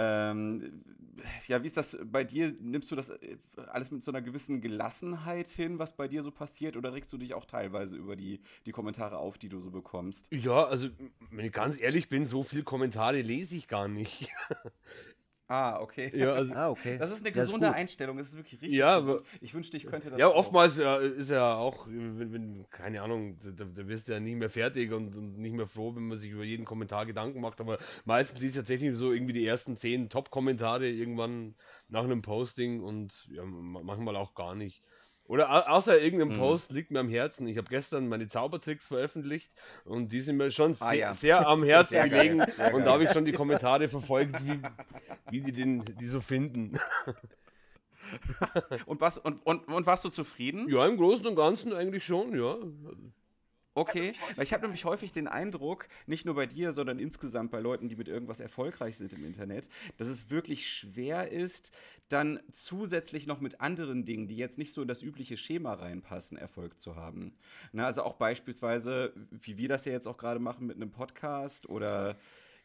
Ähm, 0.00 0.82
ja, 1.46 1.62
wie 1.62 1.66
ist 1.66 1.76
das 1.76 1.98
bei 2.04 2.24
dir? 2.24 2.54
Nimmst 2.60 2.90
du 2.90 2.96
das 2.96 3.10
äh, 3.10 3.36
alles 3.68 3.90
mit 3.90 4.02
so 4.02 4.10
einer 4.10 4.22
gewissen 4.22 4.62
Gelassenheit 4.62 5.48
hin, 5.48 5.78
was 5.78 5.94
bei 5.94 6.08
dir 6.08 6.22
so 6.22 6.30
passiert, 6.30 6.76
oder 6.76 6.94
regst 6.94 7.12
du 7.12 7.18
dich 7.18 7.34
auch 7.34 7.44
teilweise 7.44 7.96
über 7.96 8.16
die, 8.16 8.40
die 8.64 8.72
Kommentare 8.72 9.18
auf, 9.18 9.36
die 9.36 9.50
du 9.50 9.60
so 9.60 9.70
bekommst? 9.70 10.28
Ja, 10.32 10.64
also, 10.64 10.88
wenn 11.30 11.44
ich 11.44 11.52
ganz 11.52 11.78
ehrlich 11.78 12.08
bin, 12.08 12.26
so 12.26 12.42
viele 12.42 12.62
Kommentare 12.62 13.20
lese 13.20 13.56
ich 13.56 13.68
gar 13.68 13.88
nicht. 13.88 14.30
Ah, 15.50 15.80
okay. 15.80 16.12
Ja, 16.14 16.32
also, 16.32 16.54
ah, 16.54 16.70
okay. 16.70 16.96
Das 16.96 17.10
ist 17.10 17.22
eine 17.22 17.32
gesunde 17.32 17.66
ist 17.66 17.74
Einstellung, 17.74 18.16
das 18.16 18.28
ist 18.28 18.36
wirklich 18.36 18.62
richtig 18.62 18.72
ja, 18.72 19.00
gesund. 19.00 19.22
Ich 19.40 19.52
wünschte, 19.52 19.76
ich 19.76 19.84
könnte 19.84 20.08
das 20.08 20.20
Ja, 20.20 20.28
auch. 20.28 20.36
oftmals 20.36 20.76
ja, 20.76 20.96
ist 20.98 21.28
ja 21.28 21.56
auch, 21.56 21.88
wenn, 21.88 22.32
wenn, 22.32 22.70
keine 22.70 23.02
Ahnung, 23.02 23.36
da, 23.56 23.64
da 23.64 23.88
wirst 23.88 24.06
du 24.06 24.12
ja 24.12 24.20
nicht 24.20 24.36
mehr 24.36 24.48
fertig 24.48 24.92
und, 24.92 25.16
und, 25.16 25.38
nicht 25.38 25.52
mehr 25.52 25.66
froh, 25.66 25.96
wenn 25.96 26.06
man 26.06 26.18
sich 26.18 26.30
über 26.30 26.44
jeden 26.44 26.64
Kommentar 26.64 27.04
Gedanken 27.04 27.40
macht, 27.40 27.60
aber 27.60 27.78
meistens 28.04 28.40
ist 28.42 28.50
es 28.50 28.54
tatsächlich 28.54 28.94
so 28.94 29.12
irgendwie 29.12 29.32
die 29.32 29.44
ersten 29.44 29.76
zehn 29.76 30.08
Top-Kommentare 30.08 30.88
irgendwann 30.88 31.56
nach 31.88 32.04
einem 32.04 32.22
Posting 32.22 32.80
und 32.80 33.28
ja, 33.32 33.44
manchmal 33.44 34.14
auch 34.14 34.34
gar 34.34 34.54
nicht. 34.54 34.84
Oder 35.30 35.70
außer 35.70 35.96
irgendeinem 35.96 36.30
mhm. 36.30 36.40
Post 36.40 36.72
liegt 36.72 36.90
mir 36.90 36.98
am 36.98 37.08
Herzen. 37.08 37.46
Ich 37.46 37.56
habe 37.56 37.68
gestern 37.68 38.08
meine 38.08 38.26
Zaubertricks 38.26 38.88
veröffentlicht 38.88 39.52
und 39.84 40.10
die 40.10 40.22
sind 40.22 40.38
mir 40.38 40.50
schon 40.50 40.72
ah, 40.80 40.90
sehr, 40.90 40.98
ja. 40.98 41.14
sehr, 41.14 41.46
am 41.46 41.62
Herzen 41.64 41.94
sehr 41.94 42.08
gelegen. 42.08 42.42
Sehr 42.56 42.74
und 42.74 42.84
da 42.84 42.90
habe 42.90 43.04
ich 43.04 43.12
schon 43.12 43.24
die 43.24 43.30
Kommentare 43.30 43.86
verfolgt, 43.86 44.44
wie, 44.44 44.60
wie 45.30 45.40
die 45.40 45.52
den, 45.52 45.84
die 45.84 46.08
so 46.08 46.20
finden. 46.20 46.72
und, 48.86 49.00
was, 49.00 49.18
und, 49.18 49.46
und, 49.46 49.68
und 49.68 49.86
warst 49.86 50.04
du 50.04 50.08
zufrieden? 50.08 50.68
Ja, 50.68 50.84
im 50.84 50.96
Großen 50.96 51.24
und 51.24 51.36
Ganzen 51.36 51.74
eigentlich 51.74 52.04
schon, 52.04 52.36
ja. 52.36 52.56
Okay, 53.74 54.14
weil 54.34 54.44
ich 54.44 54.52
habe 54.52 54.64
nämlich 54.64 54.84
häufig 54.84 55.12
den 55.12 55.28
Eindruck, 55.28 55.86
nicht 56.06 56.24
nur 56.26 56.34
bei 56.34 56.46
dir, 56.46 56.72
sondern 56.72 56.98
insgesamt 56.98 57.52
bei 57.52 57.60
Leuten, 57.60 57.88
die 57.88 57.94
mit 57.94 58.08
irgendwas 58.08 58.40
erfolgreich 58.40 58.96
sind 58.96 59.12
im 59.12 59.24
Internet, 59.24 59.68
dass 59.96 60.08
es 60.08 60.28
wirklich 60.28 60.68
schwer 60.68 61.30
ist, 61.30 61.70
dann 62.08 62.40
zusätzlich 62.50 63.28
noch 63.28 63.40
mit 63.40 63.60
anderen 63.60 64.04
Dingen, 64.04 64.26
die 64.26 64.36
jetzt 64.36 64.58
nicht 64.58 64.72
so 64.72 64.82
in 64.82 64.88
das 64.88 65.02
übliche 65.02 65.36
Schema 65.36 65.74
reinpassen, 65.74 66.36
Erfolg 66.36 66.80
zu 66.80 66.96
haben. 66.96 67.32
Na, 67.72 67.86
also 67.86 68.02
auch 68.02 68.14
beispielsweise, 68.14 69.12
wie 69.30 69.56
wir 69.56 69.68
das 69.68 69.84
ja 69.84 69.92
jetzt 69.92 70.08
auch 70.08 70.18
gerade 70.18 70.40
machen 70.40 70.66
mit 70.66 70.76
einem 70.76 70.90
Podcast 70.90 71.68
oder 71.68 72.16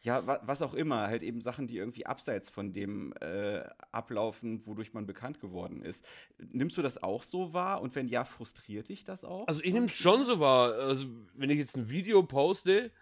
ja, 0.06 0.22
was 0.24 0.62
auch 0.62 0.72
immer, 0.72 1.08
halt 1.08 1.24
eben 1.24 1.40
Sachen, 1.40 1.66
die 1.66 1.78
irgendwie 1.78 2.06
abseits 2.06 2.48
von 2.48 2.72
dem 2.72 3.12
äh, 3.20 3.64
ablaufen, 3.90 4.64
wodurch 4.64 4.94
man 4.94 5.04
bekannt 5.04 5.40
geworden 5.40 5.82
ist. 5.82 6.04
Nimmst 6.38 6.78
du 6.78 6.82
das 6.82 7.02
auch 7.02 7.24
so 7.24 7.52
wahr? 7.52 7.82
Und 7.82 7.96
wenn 7.96 8.06
ja, 8.06 8.24
frustriert 8.24 8.88
dich 8.88 9.02
das 9.02 9.24
auch? 9.24 9.48
Also 9.48 9.62
ich 9.64 9.74
nehme 9.74 9.86
es 9.86 9.96
schon 9.96 10.22
so 10.22 10.38
wahr. 10.38 10.74
Also 10.74 11.06
wenn 11.34 11.50
ich 11.50 11.58
jetzt 11.58 11.76
ein 11.76 11.90
Video 11.90 12.22
poste, 12.22 12.92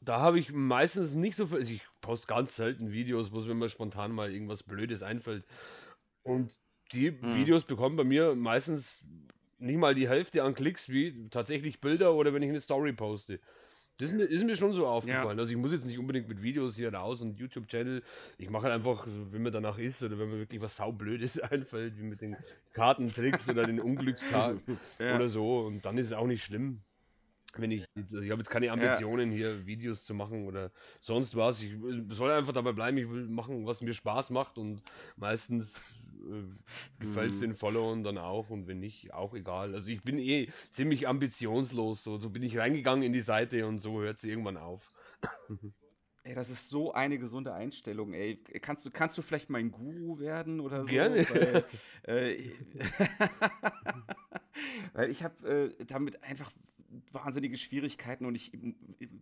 da 0.00 0.20
habe 0.20 0.38
ich 0.38 0.52
meistens 0.52 1.16
nicht 1.16 1.34
so 1.34 1.46
viel. 1.48 1.58
Also 1.58 1.72
ich 1.72 1.82
poste 2.00 2.28
ganz 2.28 2.54
selten 2.54 2.92
Videos, 2.92 3.32
wo 3.32 3.40
es 3.40 3.46
mir 3.46 3.68
spontan 3.68 4.12
mal 4.12 4.32
irgendwas 4.32 4.62
Blödes 4.62 5.02
einfällt. 5.02 5.44
Und 6.22 6.56
die 6.92 7.08
hm. 7.08 7.34
Videos 7.34 7.64
bekommen 7.64 7.96
bei 7.96 8.04
mir 8.04 8.36
meistens 8.36 9.02
nicht 9.58 9.78
mal 9.78 9.96
die 9.96 10.08
Hälfte 10.08 10.44
an 10.44 10.54
Klicks 10.54 10.88
wie 10.88 11.28
tatsächlich 11.30 11.80
Bilder 11.80 12.14
oder 12.14 12.32
wenn 12.32 12.42
ich 12.42 12.50
eine 12.50 12.60
Story 12.60 12.92
poste. 12.92 13.40
Das 13.98 14.08
ist 14.08 14.14
mir, 14.16 14.24
ist 14.24 14.44
mir 14.44 14.56
schon 14.56 14.72
so 14.72 14.86
aufgefallen. 14.86 15.36
Ja. 15.36 15.42
Also 15.42 15.50
ich 15.50 15.56
muss 15.56 15.72
jetzt 15.72 15.84
nicht 15.84 15.98
unbedingt 15.98 16.28
mit 16.28 16.42
Videos 16.42 16.76
hier 16.76 16.92
raus 16.92 17.20
und 17.20 17.38
YouTube-Channel. 17.38 18.02
Ich 18.38 18.50
mache 18.50 18.64
halt 18.64 18.74
einfach, 18.74 19.06
wenn 19.30 19.42
mir 19.42 19.50
danach 19.50 19.78
ist 19.78 20.02
oder 20.02 20.18
wenn 20.18 20.30
mir 20.30 20.38
wirklich 20.38 20.60
was 20.60 20.76
saublödes 20.76 21.38
einfällt, 21.40 21.98
wie 21.98 22.04
mit 22.04 22.20
den 22.20 22.36
Kartentricks 22.72 23.48
oder 23.48 23.66
den 23.66 23.80
Unglückstag 23.80 24.56
ja. 24.98 25.14
oder 25.14 25.28
so. 25.28 25.60
Und 25.60 25.84
dann 25.84 25.98
ist 25.98 26.08
es 26.08 26.12
auch 26.14 26.26
nicht 26.26 26.42
schlimm. 26.42 26.80
Wenn 27.54 27.70
ich, 27.70 27.84
jetzt, 27.94 28.14
also 28.14 28.24
ich 28.24 28.30
habe 28.30 28.40
jetzt 28.40 28.48
keine 28.48 28.72
Ambitionen 28.72 29.30
ja. 29.30 29.36
hier 29.36 29.66
Videos 29.66 30.04
zu 30.04 30.14
machen 30.14 30.46
oder 30.46 30.70
sonst 31.02 31.36
was. 31.36 31.62
Ich 31.62 31.76
soll 32.08 32.30
einfach 32.30 32.54
dabei 32.54 32.72
bleiben, 32.72 32.96
ich 32.96 33.10
will 33.10 33.28
machen, 33.28 33.66
was 33.66 33.82
mir 33.82 33.92
Spaß 33.92 34.30
macht 34.30 34.56
und 34.56 34.80
meistens 35.16 35.84
äh, 36.22 36.44
gefällt 36.98 37.32
es 37.32 37.38
mhm. 37.38 37.40
den 37.40 37.54
Followern 37.54 38.02
dann 38.02 38.18
auch 38.18 38.50
und 38.50 38.66
wenn 38.66 38.80
nicht, 38.80 39.12
auch 39.12 39.34
egal. 39.34 39.74
Also 39.74 39.88
ich 39.88 40.02
bin 40.02 40.18
eh 40.18 40.48
ziemlich 40.70 41.08
ambitionslos, 41.08 42.02
so, 42.02 42.18
so 42.18 42.30
bin 42.30 42.42
ich 42.42 42.58
reingegangen 42.58 43.02
in 43.02 43.12
die 43.12 43.20
Seite 43.20 43.66
und 43.66 43.78
so 43.78 44.00
hört 44.00 44.20
sie 44.20 44.30
irgendwann 44.30 44.56
auf. 44.56 44.92
Ey, 46.24 46.36
das 46.36 46.50
ist 46.50 46.68
so 46.68 46.92
eine 46.92 47.18
gesunde 47.18 47.52
Einstellung, 47.52 48.12
ey. 48.12 48.36
Kannst 48.60 48.86
du, 48.86 48.92
kannst 48.92 49.18
du 49.18 49.22
vielleicht 49.22 49.50
mein 49.50 49.72
Guru 49.72 50.20
werden 50.20 50.60
oder 50.60 50.82
so? 50.82 50.86
Gerne. 50.86 51.28
Weil, 51.28 51.64
äh, 52.04 52.52
weil 54.92 55.10
ich 55.10 55.24
habe 55.24 55.74
äh, 55.80 55.84
damit 55.84 56.22
einfach 56.22 56.52
wahnsinnige 57.12 57.56
Schwierigkeiten 57.56 58.26
und 58.26 58.34
ich 58.34 58.52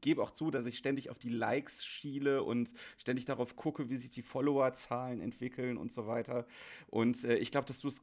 gebe 0.01 0.23
auch 0.23 0.31
zu, 0.31 0.51
dass 0.51 0.67
ich 0.67 0.79
ständig 0.79 1.11
auf 1.11 1.19
die 1.19 1.29
Likes 1.29 1.85
schiele 1.85 2.43
und 2.43 2.73
ständig 2.99 3.25
darauf 3.25 3.57
gucke, 3.57 3.91
wie 3.91 3.97
sich 3.97 4.11
die 4.11 4.23
Followerzahlen 4.23 5.21
entwickeln 5.21 5.77
und 5.77 5.93
so 5.93 6.07
weiter. 6.07 6.47
Und 6.89 7.25
äh, 7.25 7.37
ich 7.37 7.51
glaube, 7.51 7.67
dass 7.67 7.81
du 7.81 7.89
es 7.89 8.03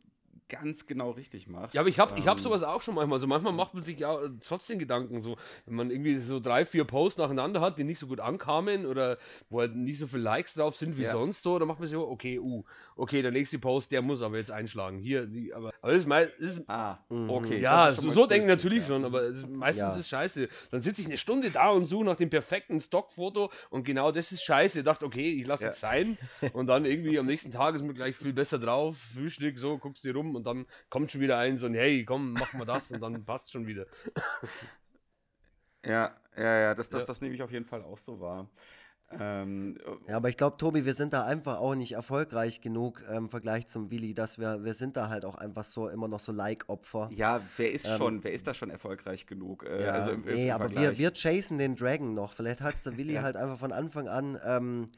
ganz 0.49 0.85
genau 0.85 1.11
richtig 1.11 1.47
machst. 1.47 1.73
Ja, 1.73 1.81
aber 1.81 1.89
ich 1.89 1.99
habe 1.99 2.13
ähm, 2.13 2.17
ich 2.19 2.27
hab 2.27 2.39
sowas 2.39 2.63
auch 2.63 2.81
schon 2.81 2.95
manchmal. 2.95 3.17
Also 3.17 3.27
manchmal 3.27 3.53
macht 3.53 3.73
man 3.73 3.83
sich 3.83 3.99
ja 3.99 4.17
trotzdem 4.45 4.79
Gedanken, 4.79 5.19
so, 5.19 5.37
wenn 5.65 5.75
man 5.75 5.91
irgendwie 5.91 6.17
so 6.17 6.39
drei, 6.39 6.65
vier 6.65 6.85
Posts 6.85 7.19
nacheinander 7.19 7.61
hat, 7.61 7.77
die 7.77 7.83
nicht 7.83 7.99
so 7.99 8.07
gut 8.07 8.19
ankamen 8.19 8.85
oder 8.85 9.17
wo 9.49 9.59
halt 9.59 9.75
nicht 9.75 9.99
so 9.99 10.07
viele 10.07 10.23
Likes 10.23 10.53
drauf 10.53 10.75
sind 10.75 10.97
wie 10.97 11.03
ja. 11.03 11.11
sonst 11.11 11.43
so, 11.43 11.59
dann 11.59 11.67
macht 11.67 11.79
man 11.79 11.87
sich 11.87 11.97
so, 11.97 12.07
okay, 12.07 12.39
uh, 12.39 12.63
okay, 12.95 13.21
der 13.21 13.31
nächste 13.31 13.59
Post, 13.59 13.91
der 13.91 14.01
muss 14.01 14.21
aber 14.21 14.37
jetzt 14.37 14.51
einschlagen. 14.51 14.99
Hier, 14.99 15.25
die, 15.25 15.53
aber, 15.53 15.73
aber 15.81 15.91
das 15.91 16.01
ist 16.01 16.07
mein. 16.07 16.27
Das 16.39 16.57
ist, 16.57 16.69
ah, 16.69 16.99
mhm. 17.09 17.29
okay. 17.29 17.59
Ja, 17.59 17.91
so, 17.91 18.11
so 18.11 18.25
denken 18.25 18.47
natürlich 18.47 18.81
ja. 18.81 18.87
schon, 18.87 19.05
aber 19.05 19.31
meistens 19.49 19.81
ja. 19.81 19.93
ist 19.93 19.99
es 19.99 20.09
scheiße. 20.09 20.49
Dann 20.71 20.81
sitze 20.81 21.01
ich 21.01 21.07
eine 21.07 21.17
Stunde 21.17 21.51
da 21.51 21.69
und 21.69 21.85
suche 21.85 22.05
nach 22.05 22.15
dem 22.15 22.29
perfekten 22.29 22.79
Stockfoto 22.81 23.51
und 23.69 23.83
genau 23.83 24.11
das 24.11 24.31
ist 24.31 24.43
scheiße. 24.43 24.79
Ich 24.79 24.85
dachte, 24.85 25.05
okay, 25.05 25.33
ich 25.33 25.45
lasse 25.45 25.69
es 25.69 25.79
sein 25.79 26.17
und 26.53 26.67
dann 26.67 26.85
irgendwie 26.85 27.19
am 27.19 27.25
nächsten 27.25 27.51
Tag 27.51 27.75
ist 27.75 27.83
mir 27.83 27.93
gleich 27.93 28.15
viel 28.15 28.33
besser 28.33 28.59
drauf, 28.59 28.97
Frühstück, 29.13 29.59
so, 29.59 29.77
guckst 29.77 30.03
du 30.03 30.11
rum 30.11 30.36
und 30.37 30.45
dann 30.45 30.65
kommt 30.89 31.11
schon 31.11 31.21
wieder 31.21 31.37
ein, 31.37 31.57
so 31.57 31.65
ein, 31.65 31.73
hey, 31.73 32.05
komm, 32.05 32.33
mach 32.33 32.53
mal 32.53 32.65
das 32.65 32.91
und 32.91 33.01
dann 33.01 33.25
passt 33.25 33.51
schon 33.51 33.67
wieder. 33.67 33.85
Ja, 35.85 36.15
ja, 36.35 36.59
ja, 36.59 36.75
dass 36.75 36.89
das, 36.89 37.01
ja. 37.01 37.07
das 37.07 37.21
nehme 37.21 37.35
ich 37.35 37.41
auf 37.41 37.51
jeden 37.51 37.65
Fall 37.65 37.83
auch 37.83 37.97
so 37.97 38.19
wahr. 38.19 38.49
Ähm, 39.09 39.77
ja, 40.07 40.17
aber 40.17 40.27
ich 40.27 40.35
glaube, 40.35 40.57
Tobi, 40.57 40.85
wir 40.85 40.93
sind 40.93 41.13
da 41.13 41.23
einfach 41.23 41.59
auch 41.59 41.75
nicht 41.75 41.93
erfolgreich 41.93 42.59
genug 42.59 43.01
im 43.09 43.29
Vergleich 43.29 43.67
zum 43.67 43.89
Willi, 43.89 44.13
dass 44.13 44.37
wir, 44.37 44.65
wir 44.65 44.73
sind 44.73 44.97
da 44.97 45.07
halt 45.07 45.23
auch 45.23 45.35
einfach 45.35 45.63
so 45.63 45.87
immer 45.87 46.09
noch 46.09 46.19
so 46.19 46.33
Like-Opfer. 46.33 47.09
Ja, 47.13 47.41
wer 47.55 47.71
ist 47.71 47.85
ähm, 47.85 47.97
schon, 47.97 48.23
wer 48.25 48.33
ist 48.33 48.47
da 48.47 48.53
schon 48.53 48.69
erfolgreich 48.69 49.25
genug? 49.25 49.63
Äh, 49.63 49.85
ja, 49.85 49.91
also 49.93 50.11
im, 50.11 50.27
im 50.27 50.35
nee, 50.35 50.51
aber 50.51 50.69
wir, 50.71 50.97
wir 50.97 51.13
chasen 51.13 51.57
den 51.57 51.75
Dragon 51.75 52.13
noch. 52.13 52.33
Vielleicht 52.33 52.59
hat 52.59 52.73
es 52.73 52.83
der 52.83 52.97
Willi 52.97 53.13
ja. 53.13 53.21
halt 53.21 53.37
einfach 53.37 53.57
von 53.57 53.71
Anfang 53.71 54.09
an 54.09 54.37
ähm, 54.43 54.91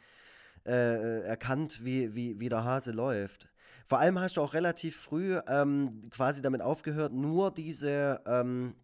äh, 0.65 1.21
erkannt, 1.21 1.86
wie, 1.86 2.15
wie, 2.15 2.39
wie 2.39 2.49
der 2.49 2.63
Hase 2.63 2.91
läuft. 2.91 3.47
Vor 3.89 3.97
allem 3.97 4.19
hast 4.19 4.38
du 4.38 4.41
auch 4.41 4.54
relativ 4.54 4.95
früh 4.95 5.39
ähm, 5.47 6.04
quasi 6.12 6.43
damit 6.43 6.62
aufgehört, 6.62 7.12
nur 7.12 7.49
diese 7.49 8.21
ähm, 8.28 8.75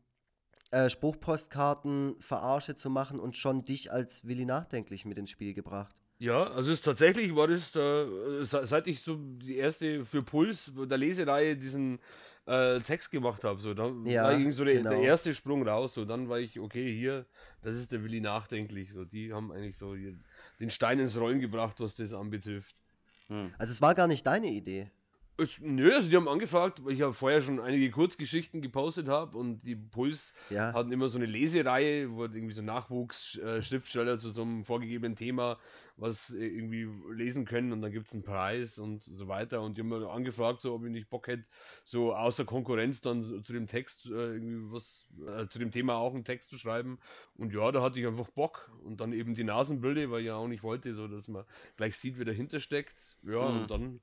äh, 0.71 0.89
Spruchpostkarten 0.89 2.15
verarsche 2.19 2.73
zu 2.73 2.89
machen 2.89 3.19
und 3.19 3.37
schon 3.37 3.63
dich 3.63 3.91
als 3.91 4.27
Willi 4.27 4.45
nachdenklich 4.45 5.05
mit 5.05 5.19
ins 5.19 5.29
Spiel 5.29 5.53
gebracht. 5.53 5.95
Ja, 6.17 6.45
also 6.45 6.71
es 6.71 6.81
tatsächlich 6.81 7.35
war 7.35 7.47
das, 7.47 7.75
äh, 7.75 8.43
seit 8.43 8.87
ich 8.87 9.03
so 9.03 9.17
die 9.17 9.57
erste 9.57 10.05
für 10.05 10.23
Puls 10.23 10.71
der 10.75 10.97
Lesereihe 10.97 11.55
diesen 11.55 11.99
äh, 12.47 12.79
Text 12.79 13.11
gemacht 13.11 13.43
habe, 13.43 13.59
so 13.59 13.75
dann 13.75 14.07
ja, 14.07 14.23
war 14.23 14.31
irgendwie 14.31 14.53
so 14.53 14.65
der, 14.65 14.77
genau. 14.77 14.89
der, 14.89 15.01
erste 15.01 15.35
Sprung 15.35 15.67
raus, 15.67 15.93
so 15.93 16.05
dann 16.05 16.29
war 16.29 16.39
ich, 16.39 16.59
okay, 16.59 16.91
hier, 16.91 17.27
das 17.61 17.75
ist 17.75 17.91
der 17.91 18.03
Willi 18.03 18.21
nachdenklich, 18.21 18.91
so 18.91 19.05
die 19.05 19.31
haben 19.31 19.51
eigentlich 19.51 19.77
so 19.77 19.93
den 19.93 20.71
Stein 20.71 20.99
ins 20.99 21.19
Rollen 21.19 21.41
gebracht, 21.41 21.79
was 21.79 21.95
das 21.95 22.11
anbetrifft. 22.11 22.81
Hm. 23.29 23.53
Also 23.57 23.71
es 23.73 23.81
war 23.81 23.95
gar 23.95 24.07
nicht 24.07 24.25
deine 24.25 24.47
Idee. 24.47 24.91
Es, 25.37 25.59
nö, 25.59 25.93
also 25.93 26.09
die 26.09 26.15
haben 26.15 26.27
angefragt, 26.27 26.83
weil 26.83 26.93
ich 26.93 26.99
ja 26.99 27.11
vorher 27.11 27.41
schon 27.41 27.59
einige 27.59 27.91
Kurzgeschichten 27.91 28.61
gepostet 28.61 29.09
habe 29.09 29.37
und 29.37 29.61
die 29.63 29.75
Puls 29.75 30.33
ja. 30.49 30.73
hatten 30.73 30.91
immer 30.91 31.09
so 31.09 31.17
eine 31.17 31.25
Lesereihe, 31.25 32.11
wo 32.11 32.21
halt 32.21 32.35
irgendwie 32.35 32.53
so 32.53 32.61
Nachwuchsschriftsteller 32.61 34.13
äh, 34.13 34.17
zu 34.17 34.29
so 34.29 34.43
einem 34.43 34.63
vorgegebenen 34.63 35.15
Thema 35.15 35.57
was 35.97 36.31
irgendwie 36.31 36.89
lesen 37.13 37.45
können 37.45 37.71
und 37.71 37.81
dann 37.81 37.91
gibt 37.91 38.07
es 38.07 38.13
einen 38.13 38.23
Preis 38.23 38.79
und 38.79 39.03
so 39.03 39.27
weiter. 39.27 39.61
Und 39.61 39.77
die 39.77 39.81
haben 39.81 39.89
mir 39.89 40.09
angefragt, 40.09 40.61
so, 40.61 40.73
ob 40.73 40.83
ich 40.83 40.91
nicht 40.91 41.09
Bock 41.09 41.27
hätte, 41.27 41.45
so 41.85 42.13
außer 42.13 42.43
Konkurrenz 42.43 43.01
dann 43.01 43.43
zu 43.43 43.53
dem 43.53 43.67
Text 43.67 44.05
äh, 44.07 44.33
irgendwie 44.33 44.73
was, 44.73 45.07
äh, 45.27 45.47
zu 45.47 45.59
dem 45.59 45.71
Thema 45.71 45.95
auch 45.95 46.13
einen 46.13 46.25
Text 46.25 46.49
zu 46.49 46.57
schreiben. 46.57 46.99
Und 47.37 47.53
ja, 47.53 47.71
da 47.71 47.81
hatte 47.81 47.99
ich 47.99 48.07
einfach 48.07 48.29
Bock. 48.29 48.71
Und 48.83 48.99
dann 48.99 49.13
eben 49.13 49.35
die 49.35 49.45
Nasenbrille, 49.45 50.11
weil 50.11 50.21
ich 50.21 50.27
ja 50.27 50.35
auch 50.35 50.47
nicht 50.47 50.63
wollte, 50.63 50.93
so 50.95 51.07
dass 51.07 51.27
man 51.27 51.45
gleich 51.77 51.97
sieht, 51.97 52.17
wer 52.17 52.25
dahinter 52.25 52.59
steckt. 52.59 53.17
Ja, 53.23 53.49
mhm. 53.49 53.61
und 53.61 53.71
dann 53.71 54.01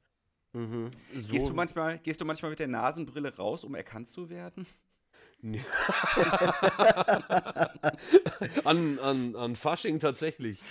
Mhm. 0.53 0.91
So. 1.13 1.23
Gehst, 1.29 1.49
du 1.49 1.55
manchmal, 1.55 1.99
gehst 1.99 2.21
du 2.21 2.25
manchmal 2.25 2.51
mit 2.51 2.59
der 2.59 2.69
Nasenbrille 2.69 3.35
raus, 3.37 3.65
um 3.65 3.75
erkannt 3.75 4.09
zu 4.09 4.29
werden? 4.29 4.67
an, 8.65 8.99
an, 9.01 9.35
an 9.35 9.57
Fasching 9.57 9.99
tatsächlich. 9.99 10.63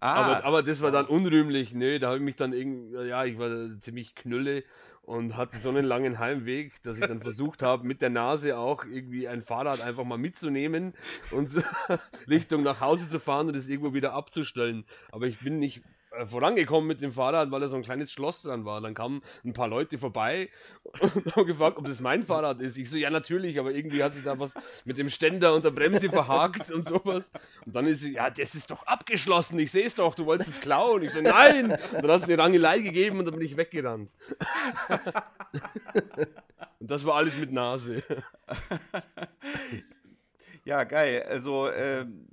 Ah, 0.00 0.14
aber, 0.14 0.44
aber 0.44 0.62
das 0.64 0.82
war 0.82 0.90
dann 0.90 1.06
unrühmlich. 1.06 1.72
Nö, 1.72 2.00
da 2.00 2.08
habe 2.08 2.18
ich 2.18 2.24
mich 2.24 2.34
dann 2.34 2.52
irgendwie, 2.52 3.06
ja, 3.06 3.24
ich 3.24 3.38
war 3.38 3.78
ziemlich 3.78 4.16
knülle 4.16 4.64
und 5.02 5.36
hatte 5.36 5.58
so 5.58 5.68
einen 5.68 5.84
langen 5.84 6.18
Heimweg, 6.18 6.82
dass 6.82 6.98
ich 6.98 7.06
dann 7.06 7.20
versucht 7.20 7.62
habe, 7.62 7.86
mit 7.86 8.02
der 8.02 8.10
Nase 8.10 8.58
auch 8.58 8.84
irgendwie 8.84 9.28
ein 9.28 9.42
Fahrrad 9.42 9.80
einfach 9.80 10.02
mal 10.02 10.18
mitzunehmen 10.18 10.92
und 11.30 11.50
Richtung 12.28 12.64
nach 12.64 12.80
Hause 12.80 13.08
zu 13.08 13.20
fahren 13.20 13.46
und 13.46 13.56
es 13.56 13.68
irgendwo 13.68 13.94
wieder 13.94 14.12
abzustellen. 14.12 14.84
Aber 15.12 15.26
ich 15.26 15.38
bin 15.38 15.60
nicht 15.60 15.82
vorangekommen 16.24 16.86
mit 16.86 17.00
dem 17.00 17.12
Fahrrad, 17.12 17.50
weil 17.50 17.60
da 17.60 17.68
so 17.68 17.76
ein 17.76 17.82
kleines 17.82 18.10
Schloss 18.10 18.42
dran 18.42 18.64
war. 18.64 18.80
Dann 18.80 18.94
kamen 18.94 19.22
ein 19.44 19.52
paar 19.52 19.68
Leute 19.68 19.98
vorbei 19.98 20.48
und 21.00 21.36
haben 21.36 21.46
gefragt, 21.46 21.78
ob 21.78 21.84
das 21.84 22.00
mein 22.00 22.22
Fahrrad 22.22 22.60
ist. 22.60 22.78
Ich 22.78 22.88
so, 22.88 22.96
ja, 22.96 23.10
natürlich, 23.10 23.58
aber 23.58 23.72
irgendwie 23.72 24.02
hat 24.02 24.14
sich 24.14 24.24
da 24.24 24.38
was 24.38 24.54
mit 24.84 24.98
dem 24.98 25.10
Ständer 25.10 25.54
und 25.54 25.64
der 25.64 25.70
Bremse 25.70 26.08
verhakt 26.08 26.70
und 26.70 26.88
sowas. 26.88 27.30
Und 27.64 27.74
dann 27.74 27.86
ist 27.86 28.00
sie, 28.00 28.14
ja, 28.14 28.30
das 28.30 28.54
ist 28.54 28.70
doch 28.70 28.86
abgeschlossen, 28.86 29.58
ich 29.58 29.70
sehe 29.70 29.86
es 29.86 29.94
doch, 29.96 30.14
du 30.14 30.26
wolltest 30.26 30.50
es 30.50 30.60
klauen. 30.60 31.02
Ich 31.02 31.12
so, 31.12 31.20
nein! 31.20 31.72
Und 31.72 32.02
dann 32.02 32.10
hat 32.10 32.22
es 32.22 32.24
eine 32.24 32.38
Rangelei 32.38 32.78
gegeben 32.78 33.18
und 33.18 33.26
dann 33.26 33.34
bin 33.34 33.44
ich 33.44 33.56
weggerannt. 33.56 34.10
und 36.80 36.90
das 36.90 37.04
war 37.04 37.16
alles 37.16 37.36
mit 37.36 37.52
Nase. 37.52 38.02
ja, 40.64 40.84
geil. 40.84 41.24
Also, 41.28 41.70
ähm 41.70 42.26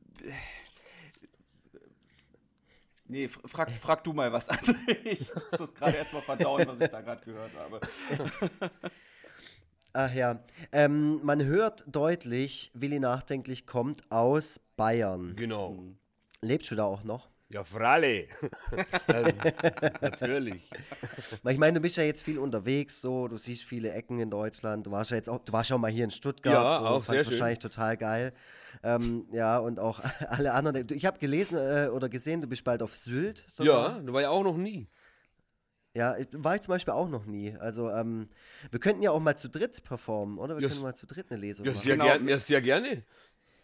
Nee, 3.05 3.27
frag, 3.27 3.71
frag 3.71 4.03
du 4.03 4.13
mal 4.13 4.31
was, 4.31 4.49
André. 4.51 4.97
Ich 5.03 5.33
muss 5.33 5.43
das 5.51 5.75
gerade 5.75 5.97
erstmal 5.97 6.21
verdauen, 6.21 6.65
was 6.67 6.79
ich 6.79 6.89
da 6.89 7.01
gerade 7.01 7.23
gehört 7.23 7.51
habe. 7.55 7.79
Ach 9.93 10.13
ja. 10.13 10.39
Ähm, 10.71 11.19
man 11.23 11.43
hört 11.43 11.83
deutlich, 11.87 12.71
Willi 12.73 12.99
Nachdenklich 12.99 13.67
kommt 13.67 14.09
aus 14.11 14.59
Bayern. 14.75 15.35
Genau. 15.35 15.77
Lebst 16.41 16.71
du 16.71 16.75
da 16.75 16.85
auch 16.85 17.03
noch? 17.03 17.29
Ja, 17.53 17.63
Fralle. 17.63 18.27
Natürlich. 20.01 20.71
Ich 21.47 21.57
meine, 21.59 21.73
du 21.73 21.81
bist 21.81 21.97
ja 21.97 22.03
jetzt 22.03 22.23
viel 22.23 22.39
unterwegs, 22.39 22.99
so, 22.99 23.27
du 23.27 23.37
siehst 23.37 23.63
viele 23.63 23.91
Ecken 23.91 24.17
in 24.17 24.31
Deutschland. 24.31 24.87
Du 24.87 24.91
warst 24.91 25.11
ja 25.11 25.17
jetzt 25.17 25.29
auch, 25.29 25.37
du 25.37 25.53
warst 25.53 25.69
ja 25.69 25.75
auch 25.75 25.79
mal 25.79 25.91
hier 25.91 26.03
in 26.03 26.09
Stuttgart. 26.09 26.53
Ja, 26.53 26.79
so, 26.79 26.85
auch 26.87 27.05
sehr 27.05 27.23
schön. 27.23 27.31
wahrscheinlich 27.31 27.59
total 27.59 27.95
geil. 27.95 28.33
Ähm, 28.81 29.27
ja, 29.31 29.59
und 29.59 29.79
auch 29.79 30.01
alle 30.29 30.53
anderen. 30.53 30.87
Ich 30.91 31.05
habe 31.05 31.19
gelesen 31.19 31.57
äh, 31.57 31.89
oder 31.89 32.09
gesehen, 32.09 32.41
du 32.41 32.47
bist 32.47 32.63
bald 32.63 32.81
auf 32.81 32.95
Sylt. 32.95 33.45
Sogar. 33.47 33.97
Ja, 33.97 33.99
du 33.99 34.13
war 34.13 34.21
ja 34.23 34.31
auch 34.31 34.43
noch 34.43 34.57
nie. 34.57 34.87
Ja, 35.95 36.15
war 36.31 36.55
ich 36.55 36.61
zum 36.61 36.71
Beispiel 36.71 36.95
auch 36.95 37.07
noch 37.07 37.25
nie. 37.25 37.55
Also, 37.59 37.91
ähm, 37.91 38.29
wir 38.71 38.79
könnten 38.79 39.03
ja 39.03 39.11
auch 39.11 39.19
mal 39.19 39.37
zu 39.37 39.47
dritt 39.47 39.83
performen, 39.83 40.39
oder? 40.39 40.55
Wir 40.55 40.63
ja, 40.63 40.69
können 40.69 40.81
mal 40.81 40.95
zu 40.95 41.05
dritt 41.05 41.27
eine 41.29 41.39
Lesung 41.39 41.67
ja, 41.67 41.71
machen. 41.71 41.83
Sehr, 41.83 41.97
genau. 41.97 42.29
ja, 42.31 42.39
sehr 42.39 42.61
gerne. 42.61 43.03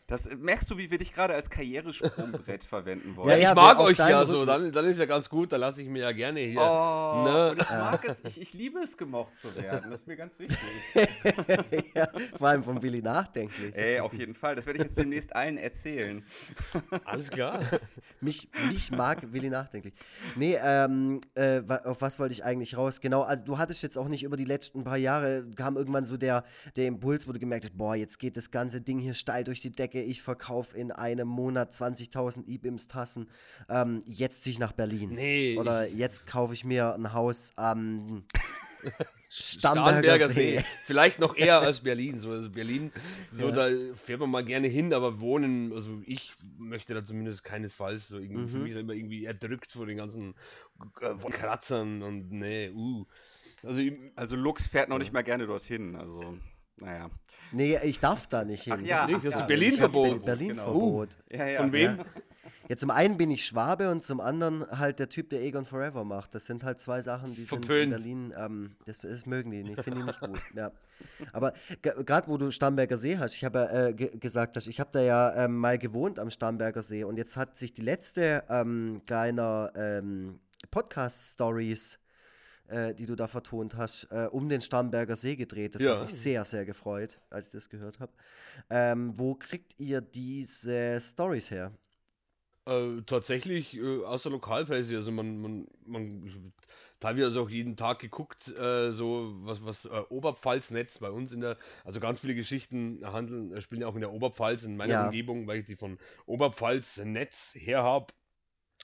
Das 0.09 0.27
merkst 0.35 0.71
du, 0.71 0.77
wie 0.77 0.89
wir 0.89 0.97
dich 0.97 1.13
gerade 1.13 1.35
als 1.35 1.51
Karrieresprungbrett 1.51 2.63
verwenden 2.65 3.15
wollen. 3.15 3.29
Ja, 3.29 3.37
ja 3.37 3.49
ich 3.51 3.55
mag 3.55 3.79
euch 3.79 3.97
ja 3.97 4.25
so, 4.25 4.43
dann, 4.43 4.71
dann 4.71 4.85
ist 4.85 4.97
ja 4.97 5.05
ganz 5.05 5.29
gut, 5.29 5.51
da 5.51 5.57
lasse 5.57 5.83
ich 5.83 5.87
mir 5.87 6.01
ja 6.01 6.11
gerne 6.11 6.39
hier. 6.39 6.59
Oh, 6.59 7.23
ne? 7.25 7.55
ich 7.59 7.69
mag 7.69 8.09
es, 8.09 8.23
ich, 8.25 8.41
ich, 8.41 8.53
liebe 8.53 8.79
es, 8.79 8.97
gemocht 8.97 9.37
zu 9.37 9.55
werden. 9.55 9.91
Das 9.91 10.01
ist 10.01 10.07
mir 10.07 10.15
ganz 10.15 10.39
wichtig. 10.39 10.57
ja, 11.93 12.07
vor 12.35 12.47
allem 12.47 12.63
von 12.63 12.81
Willi 12.81 13.03
nachdenklich. 13.03 13.75
Ey, 13.75 13.99
auf 13.99 14.13
jeden 14.13 14.33
Fall. 14.33 14.55
Das 14.55 14.65
werde 14.65 14.79
ich 14.79 14.85
jetzt 14.85 14.97
demnächst 14.97 15.35
allen 15.35 15.57
erzählen. 15.57 16.25
Alles 17.05 17.29
klar. 17.29 17.59
mich, 18.19 18.49
mich 18.67 18.89
mag 18.89 19.31
Willi 19.31 19.51
nachdenklich. 19.51 19.93
Nee, 20.35 20.57
ähm, 20.59 21.21
äh, 21.35 21.61
auf 21.85 22.01
was 22.01 22.17
wollte 22.17 22.33
ich 22.33 22.43
eigentlich 22.43 22.75
raus? 22.75 22.99
Genau, 22.99 23.21
also 23.21 23.45
du 23.45 23.59
hattest 23.59 23.83
jetzt 23.83 23.97
auch 23.97 24.07
nicht 24.07 24.23
über 24.23 24.37
die 24.37 24.45
letzten 24.45 24.83
paar 24.83 24.97
Jahre, 24.97 25.45
kam 25.55 25.77
irgendwann 25.77 26.05
so 26.05 26.17
der, 26.17 26.43
der 26.75 26.87
Impuls, 26.87 27.27
wo 27.27 27.31
du 27.31 27.39
gemerkt 27.39 27.65
hast, 27.65 27.77
boah, 27.77 27.95
jetzt 27.95 28.17
geht 28.17 28.37
das 28.37 28.49
ganze 28.49 28.81
Ding 28.81 28.97
hier 28.97 29.13
steil 29.13 29.43
durch 29.43 29.61
die 29.61 29.69
Decke 29.69 29.98
sage, 29.99 30.09
ich 30.09 30.21
verkaufe 30.21 30.77
in 30.77 30.91
einem 30.91 31.27
Monat 31.27 31.73
20.000 31.73 32.47
E-Bims-Tassen, 32.47 33.29
ähm, 33.69 34.01
jetzt 34.05 34.43
ziehe 34.43 34.53
ich 34.53 34.59
nach 34.59 34.73
Berlin. 34.73 35.11
Nee. 35.11 35.57
Oder 35.57 35.87
jetzt 35.87 36.25
kaufe 36.25 36.53
ich 36.53 36.63
mir 36.63 36.93
ein 36.93 37.13
Haus 37.13 37.53
am 37.55 38.23
Starnberger, 39.29 40.29
See. 40.29 40.57
See. 40.57 40.65
Vielleicht 40.85 41.19
noch 41.19 41.35
eher 41.35 41.59
als 41.61 41.81
Berlin. 41.81 42.17
So, 42.17 42.31
also 42.31 42.49
Berlin, 42.49 42.91
so 43.31 43.49
ja. 43.49 43.51
da 43.51 43.95
fährt 43.95 44.19
man 44.19 44.31
mal 44.31 44.43
gerne 44.43 44.67
hin, 44.67 44.93
aber 44.93 45.19
wohnen, 45.19 45.71
also 45.73 46.01
ich 46.05 46.31
möchte 46.57 46.93
da 46.93 47.05
zumindest 47.05 47.43
keinesfalls 47.43 48.07
so 48.07 48.17
irgendwie, 48.17 48.41
mhm. 48.41 48.49
für 48.49 48.57
mich 48.57 48.75
immer 48.75 48.93
irgendwie 48.93 49.25
erdrückt 49.25 49.71
von 49.71 49.87
den 49.87 49.97
ganzen 49.97 50.33
äh, 51.01 51.15
von 51.15 51.31
Kratzern 51.31 52.01
und 52.01 52.31
nee, 52.31 52.69
uh. 52.69 53.05
Also, 53.61 53.81
also 54.15 54.37
Lux 54.37 54.67
fährt 54.67 54.87
noch 54.87 54.99
nicht 54.99 55.11
mal 55.11 55.21
gerne 55.21 55.45
dorthin, 55.45 55.97
also 55.97 56.37
naja. 56.81 57.09
Nee, 57.51 57.77
ich 57.83 57.99
darf 57.99 58.27
da 58.27 58.43
nicht 58.43 58.63
hin. 58.63 58.73
Ach 58.77 58.81
ja, 58.81 59.07
das 59.07 59.23
ist 59.23 59.33
ja. 59.33 59.45
Berlin-Verbot. 59.45 60.25
Berlin-Verbot. 60.25 61.17
Genau. 61.29 61.37
Uh, 61.37 61.37
ja, 61.37 61.47
ja. 61.47 61.61
Von 61.61 61.71
wem? 61.71 61.97
Ja, 62.69 62.77
zum 62.77 62.91
einen 62.91 63.17
bin 63.17 63.31
ich 63.31 63.45
Schwabe 63.45 63.89
und 63.89 64.03
zum 64.03 64.21
anderen 64.21 64.63
halt 64.69 64.99
der 64.99 65.09
Typ, 65.09 65.31
der 65.31 65.41
Egon 65.41 65.65
Forever 65.65 66.03
macht. 66.03 66.35
Das 66.35 66.45
sind 66.45 66.63
halt 66.63 66.79
zwei 66.79 67.01
Sachen, 67.01 67.35
die 67.35 67.43
sind 67.43 67.67
in 67.67 67.89
Berlin, 67.89 68.33
ähm, 68.37 68.75
das, 68.85 68.99
das, 68.99 69.25
mögen 69.25 69.49
die 69.49 69.63
nicht, 69.63 69.83
finde 69.83 70.01
ich 70.01 70.05
nicht 70.05 70.19
gut. 70.19 70.39
Ja. 70.53 70.71
Aber 71.33 71.53
gerade 71.81 72.27
wo 72.27 72.37
du 72.37 72.51
Starnberger 72.51 72.97
See 72.97 73.17
hast, 73.17 73.35
ich 73.35 73.43
habe 73.43 73.57
ja 73.59 73.87
äh, 73.87 73.93
gesagt, 73.93 74.55
dass 74.55 74.67
ich 74.67 74.79
habe 74.79 74.91
da 74.93 75.01
ja 75.01 75.45
ähm, 75.45 75.57
mal 75.57 75.79
gewohnt 75.79 76.19
am 76.19 76.29
Starnberger 76.29 76.83
See 76.83 77.03
und 77.03 77.17
jetzt 77.17 77.37
hat 77.37 77.57
sich 77.57 77.73
die 77.73 77.81
letzte 77.81 78.43
ähm, 78.49 79.01
deiner 79.07 79.71
ähm, 79.75 80.39
Podcast-Stories 80.69 81.97
äh, 82.69 82.93
die 82.93 83.05
du 83.05 83.15
da 83.15 83.27
vertont 83.27 83.75
hast, 83.75 84.05
äh, 84.11 84.27
um 84.31 84.49
den 84.49 84.61
Starnberger 84.61 85.15
See 85.15 85.35
gedreht. 85.35 85.75
Das 85.75 85.81
ja. 85.81 85.99
hat 85.99 86.07
mich 86.07 86.15
sehr, 86.15 86.45
sehr 86.45 86.65
gefreut, 86.65 87.19
als 87.29 87.47
ich 87.47 87.51
das 87.51 87.69
gehört 87.69 87.99
habe. 87.99 88.11
Ähm, 88.69 89.13
wo 89.15 89.35
kriegt 89.35 89.79
ihr 89.79 90.01
diese 90.01 90.99
Stories 91.01 91.51
her? 91.51 91.71
Äh, 92.65 93.01
tatsächlich 93.05 93.77
äh, 93.77 94.03
aus 94.03 94.23
der 94.23 94.31
Lokalpresse. 94.31 94.95
Also 94.95 95.11
man, 95.11 95.41
man, 95.41 95.67
man 95.85 96.53
teilweise 96.99 97.41
auch 97.41 97.49
jeden 97.49 97.75
Tag 97.75 97.99
geguckt, 97.99 98.55
äh, 98.55 98.91
so 98.91 99.33
was, 99.39 99.63
was 99.65 99.85
äh, 99.85 100.01
Oberpfalz-Netz 100.09 100.99
bei 100.99 101.09
uns 101.09 101.31
in 101.31 101.41
der, 101.41 101.57
also 101.83 101.99
ganz 101.99 102.19
viele 102.19 102.35
Geschichten 102.35 102.99
handeln, 103.03 103.53
äh, 103.53 103.61
spielen 103.61 103.81
ja 103.81 103.87
auch 103.87 103.95
in 103.95 104.01
der 104.01 104.11
Oberpfalz, 104.11 104.63
in 104.63 104.77
meiner 104.77 104.93
ja. 104.93 105.05
Umgebung, 105.05 105.47
weil 105.47 105.59
ich 105.59 105.65
die 105.65 105.75
von 105.75 105.97
Oberpfalz-Netz 106.27 107.55
her 107.55 107.83
habe. 107.83 108.13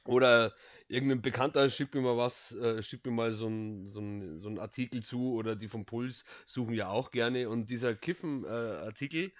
Oder 0.05 0.53
irgendein 0.87 1.21
Bekannter 1.21 1.69
schickt 1.69 1.95
mir 1.95 2.01
mal 2.01 2.17
was, 2.17 2.53
äh, 2.53 2.81
schickt 2.83 3.05
mir 3.05 3.11
mal 3.11 3.33
so 3.33 3.47
einen 3.47 3.87
so 3.87 4.01
so 4.39 4.61
Artikel 4.61 5.03
zu 5.03 5.33
oder 5.33 5.55
die 5.55 5.67
vom 5.67 5.85
Puls 5.85 6.25
suchen 6.45 6.73
ja 6.73 6.89
auch 6.89 7.11
gerne. 7.11 7.49
Und 7.49 7.69
dieser 7.69 7.95
Kiffen-Artikel, 7.95 9.25
äh, 9.25 9.31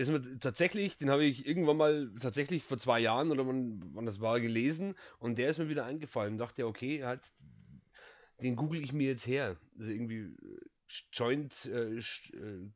ist 0.00 0.12
tatsächlich, 0.40 0.98
den 0.98 1.10
habe 1.10 1.24
ich 1.24 1.46
irgendwann 1.46 1.76
mal 1.76 2.12
tatsächlich 2.20 2.62
vor 2.62 2.78
zwei 2.78 3.00
Jahren 3.00 3.30
oder 3.30 3.46
wann, 3.46 3.80
wann 3.92 4.06
das 4.06 4.20
war 4.20 4.40
gelesen 4.40 4.94
und 5.18 5.38
der 5.38 5.50
ist 5.50 5.58
mir 5.58 5.68
wieder 5.68 5.84
eingefallen. 5.84 6.38
Dachte, 6.38 6.66
okay, 6.66 7.04
halt, 7.04 7.22
den 8.42 8.56
google 8.56 8.82
ich 8.82 8.92
mir 8.92 9.08
jetzt 9.08 9.26
her. 9.26 9.56
Also 9.78 9.90
irgendwie 9.90 10.20
äh, 10.20 10.60
Joint 11.12 11.66
äh, 11.66 11.96
äh, 11.96 12.70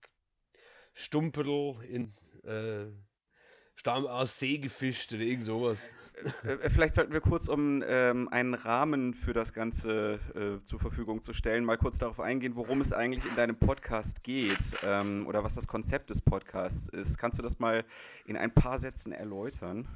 Stumperl 0.92 1.82
in 1.88 2.12
äh, 2.44 2.87
Stamm 3.85 4.07
aus 4.07 4.38
See 4.38 4.57
gefischt 4.57 5.12
oder 5.12 5.20
irgend 5.25 5.44
sowas. 5.44 5.90
Äh, 6.42 6.53
äh, 6.53 6.70
vielleicht 6.70 6.94
sollten 6.94 7.12
wir 7.12 7.20
kurz, 7.20 7.49
um 7.49 7.85
ähm, 7.87 8.31
einen 8.31 8.55
Rahmen 8.55 9.12
für 9.12 9.35
das 9.35 9.53
Ganze 9.53 10.18
äh, 10.35 10.64
zur 10.64 10.81
Verfügung 10.81 11.20
zu 11.20 11.35
stellen, 11.35 11.66
mal 11.66 11.77
kurz 11.77 11.99
darauf 11.99 12.18
eingehen, 12.18 12.57
worum 12.57 12.81
es 12.81 12.94
eigentlich 12.94 13.27
in 13.27 13.37
deinem 13.37 13.57
Podcast 13.57 14.23
geht 14.23 14.75
ähm, 14.83 15.27
oder 15.27 15.44
was 15.44 15.55
das 15.57 15.68
Konzept 15.68 16.09
des 16.09 16.23
Podcasts 16.23 16.88
ist. 16.88 17.18
Kannst 17.18 17.38
du 17.38 17.42
das 17.42 17.59
mal 17.59 17.85
in 18.25 18.38
ein 18.38 18.55
paar 18.55 18.79
Sätzen 18.79 19.12
erläutern? 19.12 19.87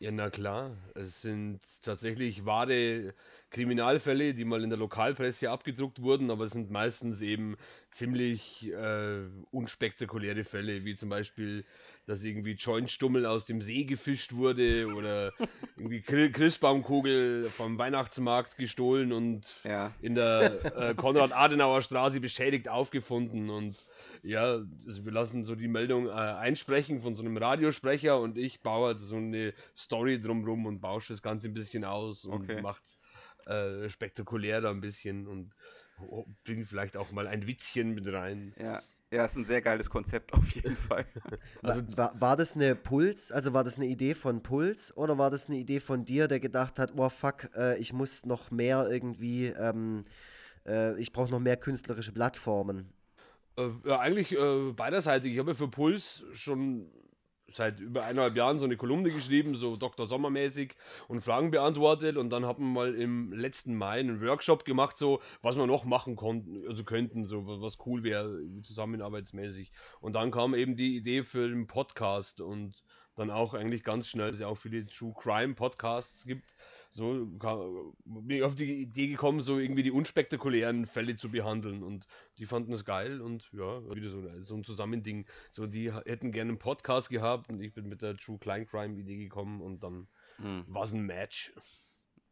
Ja, 0.00 0.12
na 0.12 0.30
klar. 0.30 0.76
Es 0.94 1.22
sind 1.22 1.60
tatsächlich 1.82 2.44
wahre 2.44 3.14
Kriminalfälle, 3.50 4.32
die 4.32 4.44
mal 4.44 4.62
in 4.62 4.70
der 4.70 4.78
Lokalpresse 4.78 5.50
abgedruckt 5.50 6.00
wurden, 6.02 6.30
aber 6.30 6.44
es 6.44 6.52
sind 6.52 6.70
meistens 6.70 7.20
eben 7.20 7.56
ziemlich 7.90 8.70
äh, 8.72 9.26
unspektakuläre 9.50 10.44
Fälle, 10.44 10.84
wie 10.84 10.94
zum 10.94 11.08
Beispiel, 11.08 11.64
dass 12.08 12.24
irgendwie 12.24 12.52
Jointstummel 12.52 13.26
aus 13.26 13.44
dem 13.44 13.60
See 13.60 13.84
gefischt 13.84 14.32
wurde 14.32 14.86
oder 14.94 15.32
irgendwie 15.78 16.00
Christbaumkugel 16.00 17.50
vom 17.50 17.76
Weihnachtsmarkt 17.78 18.56
gestohlen 18.56 19.12
und 19.12 19.54
ja. 19.62 19.92
in 20.00 20.14
der 20.14 20.64
äh, 20.76 20.94
Konrad-Adenauer-Straße 20.94 22.20
beschädigt 22.20 22.68
aufgefunden 22.68 23.50
und 23.50 23.84
ja, 24.22 24.62
also 24.86 25.04
wir 25.04 25.12
lassen 25.12 25.44
so 25.44 25.54
die 25.54 25.68
Meldung 25.68 26.06
äh, 26.06 26.12
einsprechen 26.12 27.00
von 27.00 27.14
so 27.14 27.22
einem 27.22 27.36
Radiosprecher 27.36 28.18
und 28.18 28.38
ich 28.38 28.62
baue 28.62 28.88
halt 28.88 29.00
so 29.00 29.16
eine 29.16 29.52
Story 29.76 30.18
drumrum 30.18 30.64
und 30.64 30.80
bausche 30.80 31.12
das 31.12 31.20
Ganze 31.20 31.48
ein 31.48 31.54
bisschen 31.54 31.84
aus 31.84 32.24
und 32.24 32.44
okay. 32.44 32.62
macht 32.62 32.84
äh, 33.44 33.90
spektakulär 33.90 34.62
da 34.62 34.70
ein 34.70 34.80
bisschen 34.80 35.26
und 35.26 35.54
bringt 36.44 36.66
vielleicht 36.66 36.96
auch 36.96 37.12
mal 37.12 37.26
ein 37.26 37.46
Witzchen 37.46 37.94
mit 37.94 38.10
rein. 38.10 38.54
Ja. 38.58 38.82
Ja, 39.10 39.24
ist 39.24 39.36
ein 39.36 39.44
sehr 39.46 39.62
geiles 39.62 39.88
Konzept 39.88 40.34
auf 40.34 40.50
jeden 40.50 40.76
Fall. 40.88 41.06
also, 41.62 41.96
war, 41.96 42.20
war, 42.20 42.36
das 42.36 42.54
eine 42.54 42.74
Puls, 42.74 43.32
also 43.32 43.54
war 43.54 43.64
das 43.64 43.76
eine 43.76 43.86
Idee 43.86 44.14
von 44.14 44.42
Puls 44.42 44.94
oder 44.96 45.16
war 45.16 45.30
das 45.30 45.48
eine 45.48 45.56
Idee 45.56 45.80
von 45.80 46.04
dir, 46.04 46.28
der 46.28 46.40
gedacht 46.40 46.78
hat, 46.78 46.92
oh 46.96 47.08
fuck, 47.08 47.48
äh, 47.56 47.78
ich 47.78 47.92
muss 47.94 48.26
noch 48.26 48.50
mehr 48.50 48.86
irgendwie, 48.90 49.46
ähm, 49.46 50.02
äh, 50.66 50.98
ich 51.00 51.12
brauche 51.12 51.30
noch 51.30 51.40
mehr 51.40 51.56
künstlerische 51.56 52.12
Plattformen? 52.12 52.92
Äh, 53.56 53.70
ja, 53.86 53.98
eigentlich 53.98 54.36
äh, 54.36 54.72
beiderseitig. 54.72 55.32
Ich 55.32 55.38
habe 55.38 55.54
für 55.54 55.68
Puls 55.68 56.24
schon 56.32 56.90
seit 57.52 57.80
über 57.80 58.04
eineinhalb 58.04 58.36
Jahren 58.36 58.58
so 58.58 58.64
eine 58.64 58.76
Kolumne 58.76 59.10
geschrieben, 59.10 59.54
so 59.56 59.76
Dr. 59.76 60.06
Sommermäßig 60.06 60.74
und 61.08 61.20
Fragen 61.20 61.50
beantwortet 61.50 62.16
und 62.16 62.30
dann 62.30 62.44
haben 62.44 62.64
wir 62.64 62.80
mal 62.80 62.94
im 62.94 63.32
letzten 63.32 63.76
Mai 63.76 64.00
einen 64.00 64.20
Workshop 64.20 64.64
gemacht, 64.64 64.98
so 64.98 65.20
was 65.42 65.56
wir 65.56 65.66
noch 65.66 65.84
machen 65.84 66.16
konnten, 66.16 66.66
also 66.68 66.84
könnten, 66.84 67.24
so 67.24 67.44
was 67.46 67.78
cool 67.86 68.02
wäre, 68.02 68.38
zusammenarbeitsmäßig. 68.62 69.72
Und 70.00 70.14
dann 70.14 70.30
kam 70.30 70.54
eben 70.54 70.76
die 70.76 70.96
Idee 70.96 71.22
für 71.22 71.48
den 71.48 71.66
Podcast 71.66 72.40
und 72.40 72.82
dann 73.14 73.30
auch 73.30 73.54
eigentlich 73.54 73.82
ganz 73.82 74.08
schnell, 74.08 74.26
dass 74.26 74.36
es 74.36 74.40
ja 74.40 74.46
auch 74.46 74.58
viele 74.58 74.86
True 74.86 75.14
Crime 75.18 75.54
Podcasts 75.54 76.24
gibt 76.24 76.54
so 76.90 77.26
bin 78.04 78.36
ich 78.38 78.42
auf 78.42 78.54
die 78.54 78.82
Idee 78.82 79.08
gekommen, 79.08 79.42
so 79.42 79.58
irgendwie 79.58 79.82
die 79.82 79.90
unspektakulären 79.90 80.86
Fälle 80.86 81.16
zu 81.16 81.30
behandeln 81.30 81.82
und 81.82 82.06
die 82.38 82.46
fanden 82.46 82.72
es 82.72 82.84
geil 82.84 83.20
und 83.20 83.48
ja, 83.52 83.82
wieder 83.94 84.08
so, 84.08 84.22
so 84.42 84.54
ein 84.54 84.64
Zusammending. 84.64 85.26
So, 85.50 85.66
die 85.66 85.92
hätten 85.92 86.32
gerne 86.32 86.50
einen 86.50 86.58
Podcast 86.58 87.10
gehabt 87.10 87.50
und 87.50 87.60
ich 87.60 87.74
bin 87.74 87.88
mit 87.88 88.02
der 88.02 88.16
True 88.16 88.38
Client 88.38 88.68
Crime 88.68 88.98
Idee 88.98 89.18
gekommen 89.18 89.60
und 89.60 89.82
dann 89.82 90.08
hm. 90.36 90.64
war 90.66 90.84
es 90.84 90.92
ein 90.92 91.06
Match. 91.06 91.52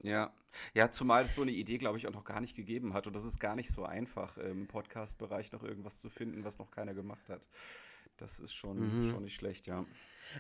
Ja, 0.03 0.33
ja, 0.75 0.90
zumal 0.90 1.25
es 1.25 1.35
so 1.35 1.42
eine 1.42 1.53
Idee, 1.53 1.79
glaube 1.79 1.99
ich, 1.99 2.07
auch 2.07 2.12
noch 2.12 2.25
gar 2.25 2.40
nicht 2.40 2.55
gegeben 2.55 2.95
hat. 2.95 3.07
Und 3.07 3.14
das 3.14 3.25
ist 3.25 3.38
gar 3.38 3.57
nicht 3.57 3.71
so 3.71 3.85
einfach, 3.85 4.37
im 4.38 4.66
Podcast-Bereich 4.66 5.53
noch 5.53 5.62
irgendwas 5.62 6.01
zu 6.01 6.11
finden, 6.11 6.45
was 6.45 6.59
noch 6.59 6.71
keiner 6.71 6.95
gemacht 6.95 7.29
hat. 7.29 7.49
Das 8.16 8.38
ist 8.38 8.55
schon, 8.55 8.79
mhm. 8.79 9.11
schon 9.11 9.25
nicht 9.25 9.35
schlecht, 9.35 9.66
ja. 9.66 9.85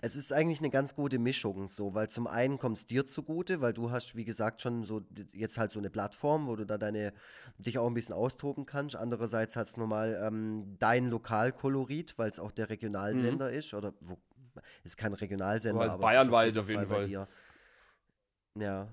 Es 0.02 0.16
ist 0.16 0.32
eigentlich 0.32 0.58
eine 0.58 0.70
ganz 0.70 0.94
gute 0.94 1.18
Mischung 1.18 1.68
so, 1.68 1.94
weil 1.94 2.08
zum 2.08 2.26
einen 2.26 2.58
kommt 2.58 2.78
es 2.78 2.86
dir 2.86 3.06
zugute, 3.06 3.60
weil 3.60 3.72
du 3.72 3.90
hast, 3.90 4.16
wie 4.16 4.24
gesagt, 4.24 4.62
schon 4.62 4.84
so 4.84 5.02
jetzt 5.32 5.58
halt 5.58 5.70
so 5.70 5.78
eine 5.78 5.90
Plattform, 5.90 6.46
wo 6.46 6.56
du 6.56 6.66
da 6.66 6.78
deine, 6.78 7.12
dich 7.58 7.78
auch 7.78 7.86
ein 7.86 7.94
bisschen 7.94 8.14
austoben 8.14 8.66
kannst. 8.66 8.96
Andererseits 8.96 9.56
hat 9.56 9.68
es 9.68 9.76
nochmal 9.76 10.20
ähm, 10.22 10.76
dein 10.78 11.08
Lokalkolorit, 11.08 12.18
weil 12.18 12.30
es 12.30 12.38
auch 12.38 12.52
der 12.52 12.70
Regionalsender 12.70 13.50
mhm. 13.50 13.58
ist, 13.58 13.74
oder 13.74 13.94
wo, 14.00 14.18
ist 14.84 14.96
kein 14.96 15.14
Regionalsender, 15.14 15.82
aber, 15.82 15.92
aber 15.92 16.02
Bayernweit 16.02 16.56
auf 16.56 16.68
jeden 16.68 16.86
Fall. 16.86 16.96
Fall. 16.96 17.06
Dir. 17.06 17.28
Ja, 18.54 18.88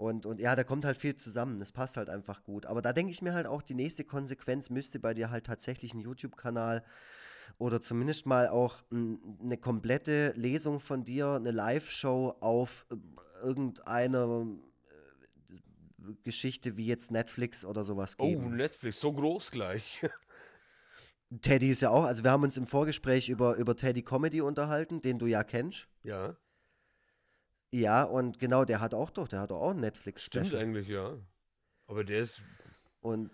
und, 0.00 0.24
und 0.24 0.40
ja, 0.40 0.56
da 0.56 0.64
kommt 0.64 0.86
halt 0.86 0.96
viel 0.96 1.14
zusammen. 1.14 1.58
Das 1.58 1.72
passt 1.72 1.98
halt 1.98 2.08
einfach 2.08 2.42
gut. 2.42 2.64
Aber 2.64 2.80
da 2.80 2.94
denke 2.94 3.12
ich 3.12 3.20
mir 3.20 3.34
halt 3.34 3.46
auch, 3.46 3.60
die 3.60 3.74
nächste 3.74 4.02
Konsequenz 4.02 4.70
müsste 4.70 4.98
bei 4.98 5.12
dir 5.12 5.30
halt 5.30 5.44
tatsächlich 5.44 5.92
ein 5.92 6.00
YouTube-Kanal 6.00 6.82
oder 7.58 7.80
zumindest 7.80 8.26
mal 8.26 8.48
auch 8.48 8.82
eine 8.90 9.56
komplette 9.58 10.32
Lesung 10.36 10.80
von 10.80 11.04
dir, 11.04 11.32
eine 11.32 11.50
Live-Show 11.50 12.36
auf 12.40 12.86
äh, 12.90 13.46
irgendeiner 13.46 14.46
äh, 14.88 16.12
Geschichte 16.22 16.76
wie 16.76 16.86
jetzt 16.86 17.10
Netflix 17.10 17.64
oder 17.64 17.84
sowas 17.84 18.16
oh, 18.18 18.26
geben. 18.26 18.44
Oh, 18.46 18.48
Netflix, 18.50 19.00
so 19.00 19.12
groß 19.12 19.50
gleich. 19.50 20.00
Teddy 21.42 21.70
ist 21.70 21.82
ja 21.82 21.90
auch, 21.90 22.04
also 22.04 22.24
wir 22.24 22.30
haben 22.30 22.42
uns 22.42 22.56
im 22.56 22.66
Vorgespräch 22.66 23.28
über, 23.28 23.54
über 23.56 23.76
Teddy 23.76 24.02
Comedy 24.02 24.40
unterhalten, 24.40 25.00
den 25.00 25.18
du 25.18 25.26
ja 25.26 25.44
kennst. 25.44 25.86
Ja. 26.02 26.36
Ja, 27.72 28.02
und 28.02 28.40
genau, 28.40 28.64
der 28.64 28.80
hat 28.80 28.94
auch 28.94 29.10
doch, 29.10 29.28
der 29.28 29.40
hat 29.40 29.52
auch 29.52 29.74
Netflix. 29.74 30.24
-Special. 30.24 30.46
Stimmt 30.46 30.54
eigentlich, 30.54 30.88
ja. 30.88 31.16
Aber 31.86 32.04
der 32.04 32.20
ist. 32.20 32.42
Und. 33.00 33.30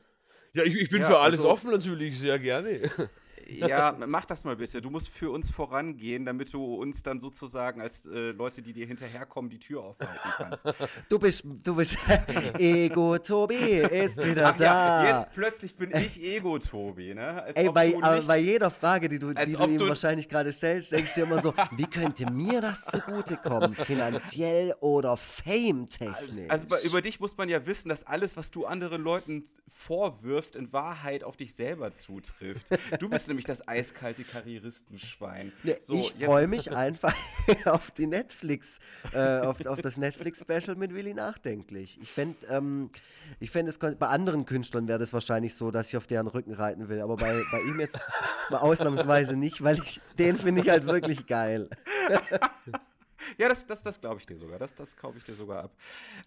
Ja, 0.53 0.63
ich, 0.65 0.75
ich 0.75 0.91
bin 0.91 1.01
ja, 1.01 1.09
für 1.09 1.19
alles 1.19 1.41
also, 1.41 1.51
offen 1.51 1.71
natürlich, 1.71 2.19
sehr 2.19 2.39
gerne. 2.39 2.83
Ja, 3.49 3.97
mach 4.07 4.25
das 4.25 4.45
mal 4.45 4.57
bitte. 4.57 4.81
Du 4.83 4.91
musst 4.91 5.09
für 5.09 5.31
uns 5.31 5.51
vorangehen, 5.51 6.25
damit 6.25 6.53
du 6.53 6.75
uns 6.75 7.03
dann 7.03 7.21
sozusagen 7.21 7.81
als 7.81 8.07
äh, 8.07 8.33
Leute, 8.33 8.63
die 8.63 8.73
dir 8.73 8.87
hinterherkommen, 8.87 9.51
die 9.51 9.59
Tür 9.59 9.85
aufhalten 9.85 10.31
kannst. 10.37 10.67
Du 11.09 11.19
bist, 11.19 11.45
du 11.45 11.77
bist 11.77 11.97
Ego 12.59 13.19
Tobi 13.19 13.55
ist 13.55 14.17
wieder 14.17 14.49
Ach, 14.49 14.57
da. 14.57 15.05
Ja, 15.05 15.19
jetzt 15.19 15.33
plötzlich 15.35 15.77
bin 15.77 15.91
ich 15.95 16.23
Ego 16.23 16.59
Tobi, 16.59 17.15
ne? 17.15 17.43
Als 17.43 17.57
Ey, 17.57 17.71
bei, 17.71 17.89
nicht, 17.89 18.27
bei 18.27 18.39
jeder 18.39 18.71
Frage, 18.71 19.09
die 19.09 19.19
du, 19.19 19.33
die 19.33 19.53
du 19.53 19.65
ihm 19.65 19.79
du 19.79 19.89
wahrscheinlich 19.89 20.29
gerade 20.29 20.53
stellst, 20.53 20.93
denkst 20.93 21.13
du 21.15 21.23
immer 21.23 21.41
so, 21.41 21.55
wie 21.73 21.87
könnte 21.87 22.31
mir 22.31 22.61
das 22.61 22.87
zugutekommen? 22.87 23.75
Finanziell 23.75 24.75
oder 24.81 25.17
fame-technisch? 25.17 26.51
Also 26.51 26.67
bei, 26.67 26.83
über 26.83 27.01
dich 27.03 27.21
muss 27.21 27.37
man 27.37 27.49
ja 27.49 27.65
wissen, 27.67 27.89
dass 27.89 28.05
alles, 28.05 28.37
was 28.37 28.51
du 28.51 28.67
anderen 28.67 29.03
Leuten 29.03 29.45
vorwirfst, 29.69 30.57
in 30.57 30.73
Wahrheit 30.73 31.23
auf 31.23 31.37
dich 31.37 31.55
selber 31.55 31.95
zutrifft. 31.95 32.71
Du 32.99 33.09
bist 33.09 33.29
nämlich 33.37 33.45
das 33.45 33.67
eiskalte 33.69 34.25
Karrieristenschwein. 34.25 35.53
Ne, 35.63 35.77
so, 35.83 35.95
ich 35.95 36.15
freue 36.15 36.49
mich 36.49 36.73
einfach 36.77 37.15
auf 37.67 37.91
die 37.91 38.07
Netflix, 38.07 38.79
äh, 39.13 39.41
auf, 39.41 39.65
auf 39.67 39.81
das 39.83 39.97
Netflix-Special 39.99 40.77
mit 40.77 40.95
Willi 40.95 41.13
Nachdenklich. 41.13 41.99
Ich 42.01 42.11
fände, 42.11 42.47
ähm, 42.49 42.91
ich 43.39 43.51
fände 43.51 43.71
es 43.71 43.79
bei 43.79 44.07
anderen 44.07 44.47
Künstlern 44.47 44.89
wäre 44.89 44.99
das 44.99 45.13
wahrscheinlich 45.13 45.55
so, 45.55 45.71
dass 45.71 45.89
ich 45.91 45.97
auf 45.97 46.07
deren 46.07 46.27
Rücken 46.27 46.55
reiten 46.55 46.89
will, 46.89 47.01
aber 47.01 47.17
bei, 47.17 47.43
bei 47.53 47.61
ihm 47.61 47.79
jetzt 47.79 48.01
mal 48.51 48.59
ausnahmsweise 48.59 49.37
nicht, 49.37 49.63
weil 49.63 49.79
ich 49.79 50.01
den 50.19 50.39
finde 50.39 50.63
ich 50.63 50.71
halt 50.71 50.87
wirklich 50.87 51.27
geil. 51.27 51.69
Ja, 53.39 53.49
das, 53.49 53.67
das, 53.67 53.83
das 53.83 54.01
glaube 54.01 54.21
ich 54.21 54.27
dir 54.27 54.39
sogar. 54.39 54.59
Das, 54.59 54.75
das 54.75 54.97
kaufe 54.97 55.19
ich 55.19 55.25
dir 55.25 55.35
sogar 55.35 55.65
ab. 55.65 55.77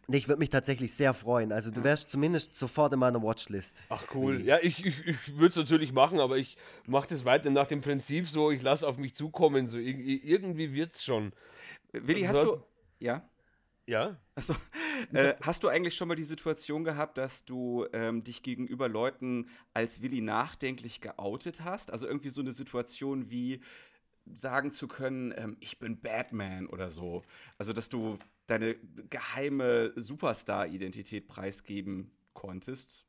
Nee, 0.08 0.18
ich 0.18 0.28
würde 0.28 0.40
mich 0.40 0.50
tatsächlich 0.50 0.94
sehr 0.94 1.14
freuen. 1.14 1.52
Also 1.52 1.72
du 1.72 1.84
wärst 1.84 2.10
zumindest 2.10 2.56
sofort 2.56 2.94
in 2.94 3.00
meiner 3.00 3.22
Watchlist. 3.22 3.84
Ach 3.90 4.04
cool. 4.14 4.42
Ja, 4.42 4.60
ich, 4.62 4.86
ich, 4.86 5.06
ich 5.06 5.38
würde 5.38 5.50
es 5.50 5.56
natürlich 5.56 5.92
machen, 5.92 6.20
aber 6.20 6.38
ich 6.38 6.58
mache 6.86 7.08
das 7.08 7.26
weiter 7.26 7.50
nach 7.50 7.68
dem 7.68 7.82
Prinzip 7.82 8.28
so, 8.28 8.52
ich 8.52 8.62
lasse 8.62 8.88
auf 8.88 8.98
mich 8.98 9.16
zukommen. 9.16 9.70
So, 9.70 9.78
irgendwie 9.78 10.74
wird 10.74 10.94
es 10.94 11.04
schon. 11.04 11.32
Willi, 11.92 12.26
also, 12.28 12.40
hast 12.40 12.48
du. 12.48 12.64
Ja? 13.00 13.30
Ja. 13.90 14.18
Achso. 14.36 14.56
Äh, 15.14 15.34
hast 15.42 15.64
du 15.64 15.68
eigentlich 15.68 15.96
schon 15.96 16.08
mal 16.08 16.16
die 16.16 16.24
Situation 16.24 16.84
gehabt, 16.84 17.18
dass 17.18 17.46
du 17.46 17.88
ähm, 17.94 18.24
dich 18.24 18.44
gegenüber 18.44 18.88
Leuten 18.88 19.50
als 19.74 20.02
Willi 20.02 20.22
nachdenklich 20.22 21.02
geoutet 21.02 21.64
hast? 21.64 21.92
Also 21.92 22.06
irgendwie 22.06 22.30
so 22.30 22.42
eine 22.42 22.54
Situation 22.54 23.32
wie 23.32 23.62
sagen 24.26 24.72
zu 24.72 24.88
können, 24.88 25.34
ähm, 25.36 25.58
ich 25.60 25.80
bin 25.80 26.00
Batman 26.00 26.68
oder 26.68 26.92
so. 26.92 27.24
Also 27.58 27.74
dass 27.74 27.90
du 27.90 28.18
deine 28.48 28.76
geheime 29.10 29.94
Superstar-Identität 29.96 31.28
preisgeben 31.28 32.12
konntest? 32.34 33.06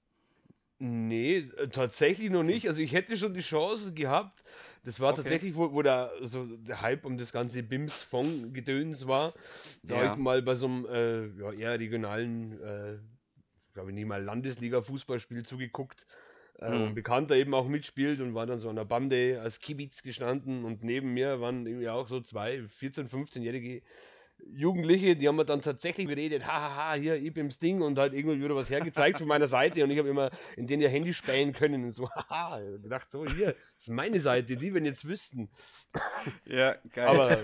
Nee, 0.82 1.50
äh, 1.58 1.68
tatsächlich 1.68 2.30
noch 2.30 2.42
nicht. 2.42 2.66
Also 2.66 2.80
ich 2.80 2.92
hätte 2.92 3.16
schon 3.16 3.34
die 3.34 3.42
Chance 3.42 3.92
gehabt. 3.92 4.42
Das 4.82 4.98
war 4.98 5.10
okay. 5.10 5.22
tatsächlich, 5.22 5.54
wo, 5.54 5.72
wo 5.74 5.82
da 5.82 6.10
so 6.22 6.46
der 6.46 6.80
Hype 6.80 7.04
um 7.04 7.18
das 7.18 7.32
ganze 7.32 7.62
Bims-Fong-Gedöns 7.62 9.06
war. 9.06 9.34
Da 9.82 9.96
ja. 9.96 10.02
habe 10.02 10.14
ich 10.14 10.24
mal 10.24 10.40
bei 10.40 10.54
so 10.54 10.66
einem 10.66 10.86
äh, 10.86 11.26
ja, 11.38 11.52
eher 11.52 11.78
regionalen, 11.78 12.52
äh, 12.62 12.98
glaube 13.74 13.90
ich 13.90 13.94
nicht 13.94 14.06
mal 14.06 14.22
Landesliga-Fußballspiel 14.22 15.44
zugeguckt. 15.44 16.06
Äh, 16.60 16.88
mhm. 16.90 16.94
Bekannter 16.94 17.36
eben 17.36 17.54
auch 17.54 17.68
mitspielt 17.68 18.20
und 18.20 18.34
war 18.34 18.46
dann 18.46 18.58
so 18.58 18.68
an 18.68 18.76
der 18.76 18.84
Bande 18.84 19.40
als 19.42 19.60
Kibitz 19.60 20.02
gestanden 20.02 20.64
und 20.64 20.84
neben 20.84 21.14
mir 21.14 21.40
waren 21.40 21.66
irgendwie 21.66 21.88
auch 21.88 22.06
so 22.06 22.20
zwei 22.20 22.58
14-, 22.58 23.08
15-jährige 23.08 23.82
Jugendliche, 24.52 25.16
die 25.16 25.28
haben 25.28 25.36
mir 25.36 25.44
dann 25.44 25.60
tatsächlich 25.60 26.08
geredet, 26.08 26.46
hahaha, 26.46 26.94
hier, 26.94 27.16
ich 27.16 27.32
bin's 27.32 27.58
Ding 27.58 27.82
und 27.82 27.98
halt 27.98 28.14
irgendwie 28.14 28.42
wieder 28.42 28.54
was 28.54 28.70
hergezeigt 28.70 29.18
von 29.18 29.28
meiner 29.28 29.46
Seite 29.46 29.84
und 29.84 29.90
ich 29.90 29.98
habe 29.98 30.08
immer 30.08 30.30
in 30.56 30.66
denen 30.66 30.82
ihr 30.82 30.88
Handy 30.88 31.14
spähen 31.14 31.52
können 31.52 31.84
und 31.84 31.92
so, 31.92 32.08
haha, 32.30 32.60
gedacht, 32.82 33.10
so, 33.10 33.26
hier, 33.26 33.46
das 33.46 33.58
ist 33.78 33.88
meine 33.88 34.20
Seite, 34.20 34.56
die, 34.56 34.74
wenn 34.74 34.84
jetzt 34.84 35.06
wüssten. 35.06 35.48
Ja, 36.44 36.76
geil. 36.92 37.06
Aber 37.08 37.38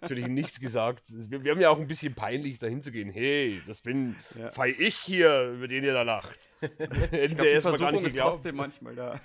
natürlich 0.00 0.26
nichts 0.28 0.60
gesagt. 0.60 1.04
Wir, 1.08 1.44
wir 1.44 1.52
haben 1.52 1.60
ja 1.60 1.70
auch 1.70 1.78
ein 1.78 1.86
bisschen 1.86 2.14
peinlich, 2.14 2.58
dahin 2.58 2.82
zu 2.82 2.92
gehen, 2.92 3.10
hey, 3.10 3.62
das 3.66 3.80
bin, 3.80 4.16
ja. 4.38 4.50
fei 4.50 4.74
ich 4.78 4.96
hier, 4.96 5.52
über 5.52 5.68
den 5.68 5.84
ihr 5.84 5.92
da 5.92 6.02
lacht. 6.02 6.38
ich 6.60 7.34
glaub, 7.34 7.46
die 7.46 7.60
Versuchung 7.60 8.04
ist 8.04 8.16
trotzdem 8.16 8.56
manchmal 8.56 8.94
da. 8.94 9.20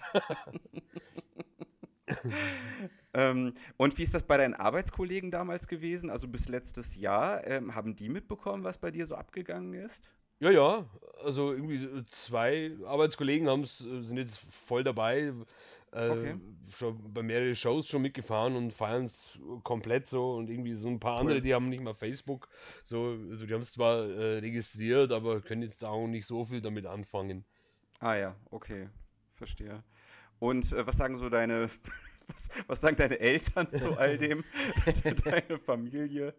ähm, 3.17 3.53
und 3.77 3.97
wie 3.97 4.03
ist 4.03 4.13
das 4.13 4.21
bei 4.21 4.37
deinen 4.37 4.53
Arbeitskollegen 4.53 5.31
damals 5.31 5.67
gewesen? 5.67 6.11
Also 6.11 6.27
bis 6.27 6.47
letztes 6.49 6.95
Jahr. 6.95 7.45
Ähm, 7.47 7.73
haben 7.73 7.95
die 7.95 8.09
mitbekommen, 8.09 8.63
was 8.63 8.77
bei 8.77 8.91
dir 8.91 9.07
so 9.07 9.15
abgegangen 9.15 9.73
ist? 9.73 10.13
Ja, 10.39 10.51
ja. 10.51 10.85
Also 11.23 11.51
irgendwie 11.51 12.05
zwei 12.05 12.77
Arbeitskollegen 12.85 13.49
haben's, 13.49 13.81
äh, 13.81 14.01
sind 14.03 14.17
jetzt 14.17 14.37
voll 14.37 14.83
dabei. 14.83 15.33
Äh, 15.91 16.09
okay. 16.09 16.35
Schon 16.69 17.11
bei 17.11 17.23
mehreren 17.23 17.55
Shows 17.55 17.87
schon 17.87 18.03
mitgefahren 18.03 18.55
und 18.55 18.71
feiern 18.71 19.05
es 19.05 19.39
komplett 19.63 20.07
so. 20.07 20.35
Und 20.35 20.51
irgendwie 20.51 20.73
so 20.73 20.87
ein 20.87 20.99
paar 20.99 21.19
andere, 21.19 21.41
die 21.41 21.55
haben 21.55 21.69
nicht 21.69 21.83
mal 21.83 21.95
Facebook. 21.95 22.49
So, 22.85 23.17
also 23.31 23.47
die 23.47 23.53
haben 23.53 23.61
es 23.61 23.71
zwar 23.71 24.05
äh, 24.05 24.37
registriert, 24.37 25.11
aber 25.11 25.41
können 25.41 25.63
jetzt 25.63 25.83
auch 25.83 26.05
nicht 26.05 26.27
so 26.27 26.45
viel 26.45 26.61
damit 26.61 26.85
anfangen. 26.85 27.45
Ah 27.99 28.13
ja, 28.13 28.35
okay. 28.51 28.89
Verstehe. 29.33 29.83
Und 30.37 30.71
äh, 30.71 30.85
was 30.85 30.97
sagen 30.97 31.17
so 31.17 31.29
deine, 31.29 31.67
was, 32.27 32.49
was, 32.67 32.81
sagen 32.81 32.95
deine 32.95 33.19
Eltern 33.19 33.69
zu 33.71 33.97
all 33.97 34.17
dem? 34.17 34.43
deine 35.23 35.59
Familie? 35.59 36.33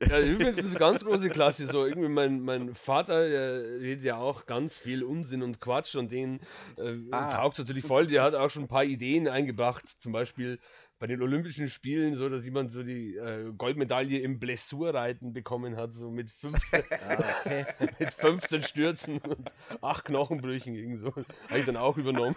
Ja, 0.00 0.18
ich 0.18 0.36
finde 0.36 0.54
das 0.54 0.66
ist 0.66 0.76
eine 0.76 0.78
ganz 0.78 1.04
große 1.04 1.30
Klasse. 1.30 1.66
So, 1.66 1.86
irgendwie 1.86 2.08
mein, 2.08 2.40
mein 2.40 2.74
Vater, 2.74 3.28
der 3.28 3.80
redet 3.80 4.04
ja 4.04 4.16
auch 4.16 4.46
ganz 4.46 4.76
viel 4.76 5.02
Unsinn 5.02 5.42
und 5.42 5.60
Quatsch 5.60 5.94
und 5.94 6.12
den 6.12 6.40
äh, 6.76 6.96
ah. 7.12 7.30
taugt 7.36 7.58
natürlich 7.58 7.84
voll. 7.84 8.06
Der 8.06 8.22
hat 8.22 8.34
auch 8.34 8.50
schon 8.50 8.64
ein 8.64 8.68
paar 8.68 8.84
Ideen 8.84 9.28
eingebracht. 9.28 9.86
Zum 9.86 10.12
Beispiel, 10.12 10.58
bei 10.98 11.06
den 11.06 11.20
Olympischen 11.22 11.68
Spielen, 11.68 12.16
so 12.16 12.28
dass 12.28 12.44
jemand 12.44 12.72
so 12.72 12.82
die 12.82 13.16
äh, 13.16 13.52
Goldmedaille 13.56 14.20
im 14.20 14.38
Blessurreiten 14.38 15.32
bekommen 15.32 15.76
hat, 15.76 15.92
so 15.92 16.10
mit 16.10 16.30
15, 16.30 16.82
ah, 16.90 17.24
okay. 17.40 17.66
mit 17.98 18.14
15 18.14 18.62
Stürzen 18.62 19.18
und 19.18 19.52
8 19.82 20.04
Knochenbrüchen 20.06 20.74
irgend 20.74 21.00
so. 21.00 21.14
Habe 21.14 21.58
ich 21.58 21.66
dann 21.66 21.76
auch 21.76 21.96
übernommen. 21.96 22.36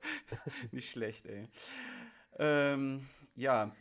Nicht 0.72 0.90
schlecht, 0.90 1.26
ey. 1.26 1.48
Ähm, 2.38 3.08
ja. 3.34 3.74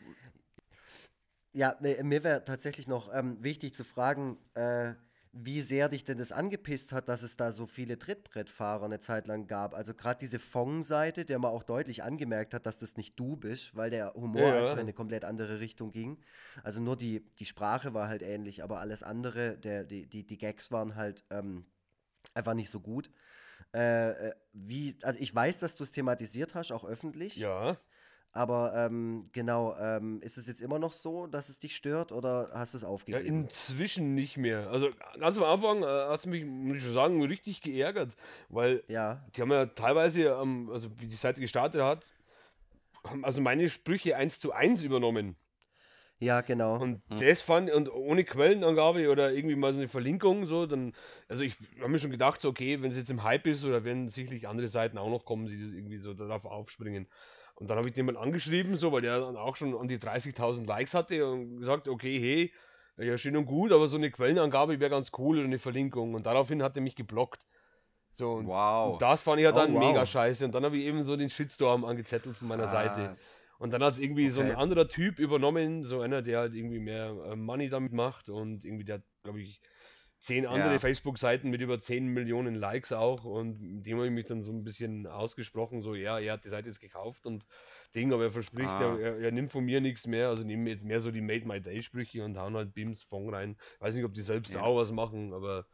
Ja, 1.54 1.78
mir 1.80 2.24
wäre 2.24 2.44
tatsächlich 2.44 2.88
noch 2.88 3.14
ähm, 3.14 3.42
wichtig 3.42 3.76
zu 3.76 3.86
fragen, 3.86 4.38
äh, 4.56 4.94
wie 5.38 5.62
sehr 5.62 5.90
dich 5.90 6.06
denn 6.06 6.18
das 6.18 6.32
angepisst 6.32 6.94
hat, 6.94 7.10
dass 7.10 7.22
es 7.22 7.36
da 7.36 7.52
so 7.52 7.66
viele 7.66 8.00
Trittbrettfahrer 8.00 8.86
eine 8.86 9.02
Zeit 9.02 9.28
lang 9.28 9.48
gab. 9.48 9.74
Also 9.74 9.94
gerade 9.94 10.20
diese 10.20 10.40
Fong-Seite, 10.40 11.26
der 11.26 11.40
man 11.40 11.52
auch 11.52 11.64
deutlich 11.64 12.04
angemerkt 12.04 12.54
hat, 12.54 12.66
dass 12.66 12.78
das 12.78 12.96
nicht 12.96 13.20
du 13.20 13.36
bist, 13.36 13.76
weil 13.76 13.90
der 13.90 14.14
Humor 14.14 14.42
ja. 14.42 14.58
einfach 14.58 14.74
in 14.74 14.80
eine 14.80 14.94
komplett 14.94 15.26
andere 15.26 15.60
Richtung 15.60 15.92
ging. 15.92 16.20
Also 16.64 16.82
nur 16.82 16.96
die, 16.96 17.26
die 17.38 17.46
Sprache 17.46 17.94
war 17.94 18.08
halt 18.08 18.22
ähnlich, 18.22 18.64
aber 18.64 18.80
alles 18.80 19.04
andere, 19.04 19.58
der, 19.58 19.84
die, 19.84 20.08
die, 20.08 20.26
die 20.26 20.38
Gags 20.38 20.72
waren 20.72 20.96
halt 20.96 21.26
ähm, 21.30 21.66
einfach 22.34 22.54
nicht 22.54 22.70
so 22.70 22.80
gut. 22.80 23.12
Äh, 23.74 24.30
äh 24.30 24.34
wie, 24.54 24.98
also 25.02 25.20
ich 25.20 25.34
weiß, 25.34 25.60
dass 25.60 25.76
du 25.76 25.84
es 25.84 25.92
thematisiert 25.92 26.56
hast, 26.56 26.72
auch 26.72 26.86
öffentlich. 26.86 27.36
Ja. 27.36 27.78
Aber 28.36 28.74
ähm, 28.76 29.24
genau, 29.32 29.78
ähm, 29.78 30.22
ist 30.22 30.38
es 30.38 30.46
jetzt 30.48 30.62
immer 30.62 30.78
noch 30.78 30.92
so, 30.92 31.26
dass 31.26 31.48
es 31.48 31.60
dich 31.60 31.74
stört 31.74 32.12
oder 32.12 32.50
hast 32.54 32.74
du 32.74 32.78
es 32.78 32.84
aufgegeben? 32.84 33.24
Ja, 33.24 33.32
inzwischen 33.32 34.14
nicht 34.14 34.36
mehr. 34.36 34.70
Also 34.70 34.90
ganz 35.18 35.38
am 35.38 35.46
Anfang 35.46 35.84
äh, 35.84 35.86
hat 35.86 36.20
es 36.20 36.26
mich, 36.26 36.44
muss 36.44 36.78
ich 36.78 36.84
schon 36.84 36.94
sagen, 36.94 37.24
richtig 37.24 37.62
geärgert, 37.62 38.14
weil 38.50 38.84
ja. 38.90 39.26
die 39.34 39.42
haben 39.42 39.52
ja 39.52 39.68
teilweise, 39.68 40.24
ähm, 40.24 40.70
also 40.74 40.90
wie 41.00 41.08
die 41.08 41.16
Seite 41.16 41.40
gestartet 41.40 41.82
hat, 41.82 42.06
haben 43.06 43.24
also 43.24 43.40
meine 43.40 43.70
Sprüche 43.70 44.18
eins 44.18 44.38
zu 44.38 44.52
eins 44.52 44.84
übernommen. 44.84 45.38
Ja, 46.20 46.42
genau. 46.42 46.76
Und 46.76 47.02
hm. 47.10 47.18
das 47.18 47.42
fand, 47.42 47.72
und 47.72 47.92
ohne 47.92 48.24
Quellenangabe 48.24 49.10
oder 49.10 49.34
irgendwie 49.34 49.56
mal 49.56 49.74
so 49.74 49.80
eine 49.80 49.88
Verlinkung, 49.88 50.48
so, 50.48 50.66
dann, 50.66 50.94
also 51.28 51.44
ich 51.44 51.56
habe 51.80 51.90
mir 51.90 52.00
schon 52.00 52.12
gedacht, 52.12 52.42
so, 52.42 52.50
okay, 52.50 52.82
wenn 52.82 52.92
es 52.92 52.98
jetzt 52.98 53.12
im 53.12 53.24
Hype 53.24 53.48
ist, 53.48 53.66
oder 53.66 53.84
werden 53.84 54.10
sicherlich 54.10 54.48
andere 54.48 54.70
Seiten 54.70 54.98
auch 54.98 55.10
noch 55.10 55.26
kommen, 55.26 55.46
die 55.46 55.54
irgendwie 55.54 55.98
so 55.98 56.14
darauf 56.14 56.46
aufspringen. 56.46 57.08
Und 57.56 57.70
dann 57.70 57.78
habe 57.78 57.88
ich 57.88 57.96
den 57.96 58.06
mal 58.06 58.18
angeschrieben, 58.18 58.78
so, 58.78 58.92
weil 58.92 59.02
der 59.02 59.20
dann 59.20 59.38
auch 59.38 59.56
schon 59.56 59.78
an 59.78 59.88
die 59.88 59.98
30.000 59.98 60.66
Likes 60.66 60.94
hatte 60.94 61.30
und 61.30 61.60
gesagt, 61.60 61.88
okay, 61.88 62.20
hey, 62.20 62.54
ja, 62.98 63.18
schön 63.18 63.36
und 63.36 63.46
gut, 63.46 63.74
aber 63.74 63.90
so 63.90 63.98
eine 63.98 64.10
Quellenangabe 64.10 64.80
wäre 64.80 64.90
ganz 64.90 65.12
cool 65.18 65.38
oder 65.38 65.46
eine 65.46 65.60
Verlinkung. 65.60 66.14
Und 66.14 66.26
daraufhin 66.26 66.64
hat 66.64 66.78
er 66.78 66.82
mich 66.82 66.96
geblockt. 66.96 67.46
So, 68.12 68.32
und, 68.32 68.48
wow. 68.48 68.94
und 68.94 69.02
das 69.02 69.22
fand 69.22 69.40
ich 69.40 69.44
ja 69.44 69.52
dann 69.52 69.72
oh, 69.72 69.80
wow. 69.80 69.88
mega 69.88 70.06
scheiße. 70.06 70.46
Und 70.46 70.56
dann 70.56 70.64
habe 70.64 70.78
ich 70.78 70.86
eben 70.86 71.04
so 71.04 71.18
den 71.18 71.30
Shitstorm 71.30 71.84
angezettelt 71.84 72.38
von 72.38 72.48
meiner 72.48 72.64
ah. 72.64 72.70
Seite. 72.70 73.18
Und 73.66 73.72
dann 73.72 73.84
hat 73.84 73.96
es 73.96 74.00
irgendwie 74.00 74.26
okay. 74.26 74.32
so 74.32 74.42
ein 74.42 74.56
anderer 74.56 74.88
Typ 74.88 75.18
übernommen, 75.18 75.82
so 75.82 76.00
einer, 76.02 76.22
der 76.22 76.38
halt 76.38 76.54
irgendwie 76.54 76.78
mehr 76.78 77.16
äh, 77.32 77.36
Money 77.36 77.68
damit 77.68 77.94
macht 77.94 78.30
und 78.30 78.64
irgendwie 78.64 78.86
der, 78.86 79.02
glaube 79.24 79.42
ich, 79.42 79.60
zehn 80.20 80.46
andere 80.46 80.74
ja. 80.74 80.78
Facebook-Seiten 80.80 81.50
mit 81.50 81.62
über 81.62 81.82
10 81.82 82.06
Millionen 82.06 82.54
Likes 82.54 82.94
auch 82.94 83.26
und 83.26 83.82
dem 83.82 83.98
habe 83.98 84.06
ich 84.06 84.14
mich 84.14 84.26
dann 84.26 84.44
so 84.44 84.52
ein 84.52 84.64
bisschen 84.64 85.08
ausgesprochen, 85.08 85.82
so 85.82 85.96
ja, 85.96 86.20
er 86.20 86.34
hat 86.34 86.46
die 86.46 86.50
Seite 86.50 86.68
jetzt 86.68 86.80
gekauft 86.80 87.26
und 87.26 87.48
Ding, 87.96 88.14
aber 88.14 88.26
er 88.26 88.32
verspricht, 88.32 88.70
ah. 88.70 88.98
er, 89.00 89.18
er, 89.18 89.32
nimmt 89.32 89.50
von 89.50 89.66
mir 89.66 89.82
nichts 89.82 90.06
mehr, 90.06 90.30
also 90.30 90.44
nehmen 90.44 90.68
jetzt 90.68 90.86
mehr 90.86 91.02
so 91.02 91.10
die 91.10 91.22
Made 91.22 91.48
My 91.48 91.60
Day 91.60 91.82
Sprüche 91.82 92.24
und 92.24 92.38
hauen 92.38 92.56
halt 92.56 92.76
Beams 92.76 93.02
Fong 93.02 93.34
rein. 93.34 93.58
Weiß 93.80 93.96
nicht, 93.96 94.06
ob 94.06 94.14
die 94.14 94.22
selbst 94.22 94.54
ja. 94.54 94.62
auch 94.62 94.78
was 94.78 94.92
machen, 94.92 95.34
aber 95.34 95.66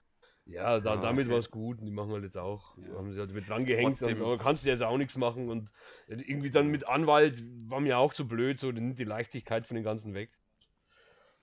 ja, 0.45 0.80
da, 0.80 0.95
ja 0.95 1.01
damit 1.01 1.25
okay. 1.25 1.34
war 1.34 1.39
es 1.39 1.51
gut 1.51 1.80
und 1.80 1.86
die 1.86 1.91
machen 1.91 2.12
halt 2.12 2.23
jetzt 2.23 2.38
auch, 2.38 2.77
ja. 2.77 2.97
haben 2.97 3.12
sie 3.13 3.19
halt 3.19 3.34
mit 3.34 3.47
dran 3.47 3.65
gehängt, 3.65 4.01
aber 4.04 4.38
kannst 4.38 4.65
du 4.65 4.69
jetzt 4.69 4.84
auch 4.84 4.97
nichts 4.97 5.15
machen 5.17 5.49
und 5.49 5.71
irgendwie 6.08 6.49
dann 6.49 6.67
mit 6.67 6.88
Anwalt 6.88 7.43
war 7.67 7.80
mir 7.80 7.97
auch 7.97 8.13
zu 8.13 8.27
blöd, 8.27 8.60
so 8.60 8.71
nimmt 8.71 8.99
die 8.99 9.04
Leichtigkeit 9.04 9.65
von 9.65 9.75
den 9.75 9.84
ganzen 9.84 10.13
weg. 10.13 10.32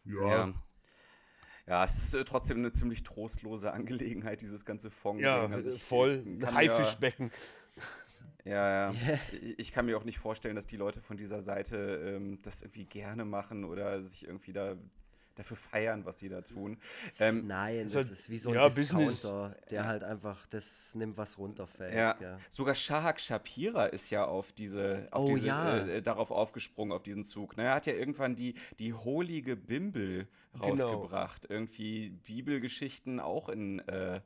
Ja. 0.04 0.52
Ja, 1.66 1.84
es 1.84 2.02
ist 2.02 2.14
äh, 2.14 2.24
trotzdem 2.24 2.58
eine 2.58 2.72
ziemlich 2.72 3.02
trostlose 3.02 3.72
Angelegenheit, 3.72 4.40
dieses 4.40 4.64
ganze 4.64 4.90
Fong. 4.90 5.18
Ja, 5.18 5.46
also 5.46 5.70
voll. 5.76 6.24
Haifischbecken. 6.42 7.30
Ja, 8.44 8.92
ja. 8.92 8.94
Yeah. 8.94 9.18
Ich 9.58 9.72
kann 9.72 9.84
mir 9.84 9.98
auch 9.98 10.04
nicht 10.04 10.18
vorstellen, 10.18 10.56
dass 10.56 10.66
die 10.66 10.78
Leute 10.78 11.02
von 11.02 11.18
dieser 11.18 11.42
Seite 11.42 12.16
ähm, 12.16 12.40
das 12.40 12.62
irgendwie 12.62 12.86
gerne 12.86 13.26
machen 13.26 13.64
oder 13.64 14.02
sich 14.02 14.26
irgendwie 14.26 14.54
da 14.54 14.76
dafür 15.38 15.56
feiern, 15.56 16.04
was 16.04 16.18
sie 16.18 16.28
da 16.28 16.42
tun. 16.42 16.76
Ähm, 17.18 17.46
Nein, 17.46 17.84
das 17.84 17.92
so, 17.92 18.12
ist 18.12 18.28
wie 18.28 18.38
so 18.38 18.50
ein 18.50 18.56
ja, 18.56 18.68
Discounter, 18.68 19.06
Business. 19.06 19.68
der 19.70 19.86
halt 19.86 20.02
einfach 20.02 20.46
das 20.48 20.94
nimmt, 20.94 21.16
was 21.16 21.38
runterfällt. 21.38 21.94
Ja. 21.94 22.16
ja. 22.20 22.38
Sogar 22.50 22.74
Shahak 22.74 23.20
Shapira 23.20 23.86
ist 23.86 24.10
ja 24.10 24.24
auf 24.24 24.52
diese, 24.52 25.08
auf 25.12 25.30
oh, 25.30 25.34
diese 25.34 25.46
ja. 25.46 25.86
äh, 25.86 26.02
darauf 26.02 26.30
aufgesprungen, 26.30 26.92
auf 26.92 27.04
diesen 27.04 27.24
Zug. 27.24 27.56
Ne? 27.56 27.64
Er 27.64 27.74
hat 27.74 27.86
ja 27.86 27.94
irgendwann 27.94 28.34
die, 28.34 28.54
die 28.78 28.92
holige 28.92 29.56
Bimbel 29.56 30.26
genau. 30.54 30.66
rausgebracht. 30.66 31.42
Genau. 31.42 31.54
Irgendwie 31.54 32.10
Bibelgeschichten 32.10 33.20
auch 33.20 33.48
in, 33.48 33.78
äh, 33.88 34.20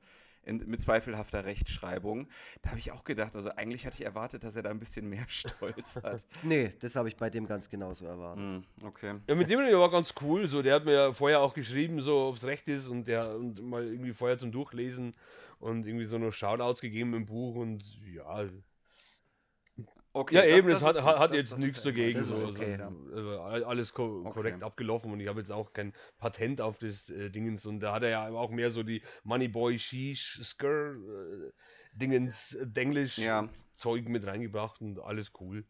in, 0.45 0.59
mit 0.69 0.81
zweifelhafter 0.81 1.45
Rechtschreibung. 1.45 2.29
Da 2.63 2.71
habe 2.71 2.79
ich 2.79 2.93
auch 2.93 3.05
gedacht, 3.05 3.37
also 3.37 3.51
eigentlich 3.51 3.87
hatte 3.87 3.97
ich 3.97 4.05
erwartet, 4.05 4.45
dass 4.45 4.57
er 4.57 4.63
da 4.63 4.71
ein 4.71 4.81
bisschen 4.81 5.09
mehr 5.09 5.25
Stolz 5.29 5.97
hat. 5.97 6.25
nee, 6.43 6.73
das 6.81 6.97
habe 6.97 7.09
ich 7.09 7.17
bei 7.17 7.31
dem 7.31 7.47
ganz 7.47 7.69
genauso 7.69 8.07
erwartet. 8.07 8.45
Mm, 8.45 8.87
okay. 8.87 9.15
Ja, 9.27 9.35
mit 9.35 9.49
dem 9.51 9.59
war 9.61 9.90
ganz 9.90 10.15
cool. 10.21 10.49
So, 10.49 10.63
der 10.63 10.75
hat 10.75 10.85
mir 10.85 10.93
ja 10.93 11.13
vorher 11.13 11.40
auch 11.40 11.55
geschrieben, 11.55 12.01
so 12.01 12.29
ob 12.29 12.37
es 12.37 12.45
recht 12.45 12.69
ist 12.69 12.88
und 12.88 13.07
der 13.07 13.37
und 13.37 13.63
mal 13.63 13.85
irgendwie 13.85 14.13
vorher 14.13 14.38
zum 14.38 14.53
Durchlesen 14.53 15.15
und 15.61 15.87
irgendwie 15.87 16.05
so 16.05 16.19
noch 16.19 16.33
Shoutouts 16.33 16.81
gegeben 16.81 17.15
im 17.15 17.25
Buch 17.25 17.57
und 17.57 17.85
ja, 18.13 18.45
Okay, 20.15 20.35
ja, 20.35 20.44
eben, 20.44 20.69
es 20.69 20.83
hat, 20.83 21.00
hat, 21.02 21.19
hat 21.19 21.33
jetzt 21.33 21.56
nichts 21.58 21.83
dagegen. 21.83 22.23
So, 22.25 22.35
okay. 22.35 22.79
also, 23.15 23.67
alles 23.67 23.94
ko 23.94 24.21
okay. 24.21 24.31
korrekt 24.31 24.63
abgelaufen 24.63 25.10
und 25.10 25.21
ich 25.21 25.29
habe 25.29 25.40
jetzt 25.40 25.50
auch 25.50 25.73
kein 25.73 25.94
Patent 26.19 26.60
auf 26.60 26.79
das 26.79 27.08
äh, 27.08 27.31
Dingens 27.31 27.65
und 27.65 27.81
da 27.81 27.94
hat 27.94 28.02
er 28.02 28.10
ja 28.10 28.29
auch 28.29 28.50
mehr 28.50 28.71
so 28.71 28.83
die 28.83 29.02
Moneyboy 29.25 29.79
Sheesh 29.79 30.40
Skr 30.42 30.96
äh, 30.96 31.52
Dingens 31.94 32.54
äh, 32.54 32.67
Denglisch 32.67 33.17
ja. 33.17 33.48
Zeug 33.73 34.08
mit 34.08 34.27
reingebracht 34.27 34.83
und 34.83 35.00
alles 35.00 35.33
cool. 35.40 35.65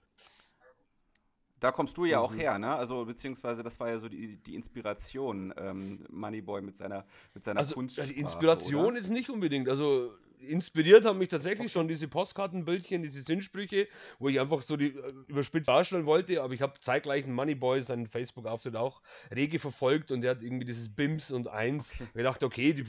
Da 1.61 1.71
kommst 1.71 1.97
du 1.97 2.05
ja 2.05 2.19
mhm. 2.19 2.25
auch 2.25 2.35
her, 2.35 2.59
ne? 2.59 2.75
Also 2.75 3.05
beziehungsweise 3.05 3.63
das 3.63 3.79
war 3.79 3.91
ja 3.91 3.99
so 4.01 4.09
die, 4.09 4.39
die 4.43 4.57
Inspiration, 4.57 5.55
ähm, 5.57 6.05
Moneyboy 6.11 6.63
mit 6.63 6.77
seiner 6.77 7.07
mit 7.33 7.45
seiner 7.45 7.61
also, 7.61 7.75
Kunstsprache. 7.75 8.09
Die 8.09 8.19
Inspiration 8.19 8.87
oder? 8.87 8.99
ist 8.99 9.11
nicht 9.11 9.31
unbedingt. 9.31 9.69
Also 9.69 10.13
inspiriert 10.43 11.05
haben 11.05 11.19
mich 11.19 11.29
tatsächlich 11.29 11.73
schon 11.73 11.89
diese 11.89 12.09
Postkartenbildchen, 12.09 13.03
diese 13.03 13.23
Sinnsprüche, 13.23 13.89
wo 14.19 14.29
ich 14.29 14.41
einfach 14.41 14.63
so 14.63 14.77
die 14.77 14.89
äh, 14.89 15.07
überspitzt 15.29 15.69
darstellen 15.69 16.07
wollte, 16.07 16.43
aber 16.43 16.55
ich 16.55 16.63
habe 16.63 16.79
zeitgleich 16.81 17.25
einen 17.25 17.35
Moneyboy, 17.35 17.83
seinen 17.83 18.07
Facebook-Auftritt 18.07 18.77
auch 18.77 19.03
rege 19.35 19.59
verfolgt 19.59 20.11
und 20.11 20.23
der 20.23 20.33
hat 20.33 20.43
irgendwie 20.43 20.67
dieses 20.67 20.95
Bims 20.95 21.31
und 21.31 21.49
Eins. 21.49 21.93
Okay. 21.95 22.09
Ich 22.15 22.23
dachte, 22.23 22.47
okay, 22.47 22.73
die 22.73 22.85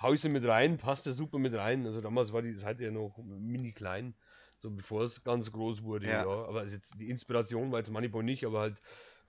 hau 0.00 0.12
ich 0.12 0.20
sie 0.20 0.28
mit 0.28 0.46
rein, 0.46 0.76
passt 0.78 1.06
ja 1.06 1.12
super 1.12 1.38
mit 1.38 1.54
rein. 1.54 1.86
Also 1.86 2.00
damals 2.00 2.32
war 2.32 2.42
die 2.42 2.54
Seite 2.54 2.84
ja 2.84 2.90
noch 2.90 3.18
mini 3.18 3.72
klein, 3.72 4.14
so 4.58 4.70
bevor 4.70 5.02
es 5.02 5.24
ganz 5.24 5.52
groß 5.52 5.82
wurde, 5.82 6.06
ja. 6.06 6.24
ja. 6.24 6.44
Aber 6.46 6.64
jetzt 6.64 6.98
die 6.98 7.10
Inspiration 7.10 7.72
war 7.72 7.78
jetzt 7.78 7.90
Moneyboy 7.90 8.22
nicht, 8.22 8.44
aber 8.46 8.60
halt 8.60 8.80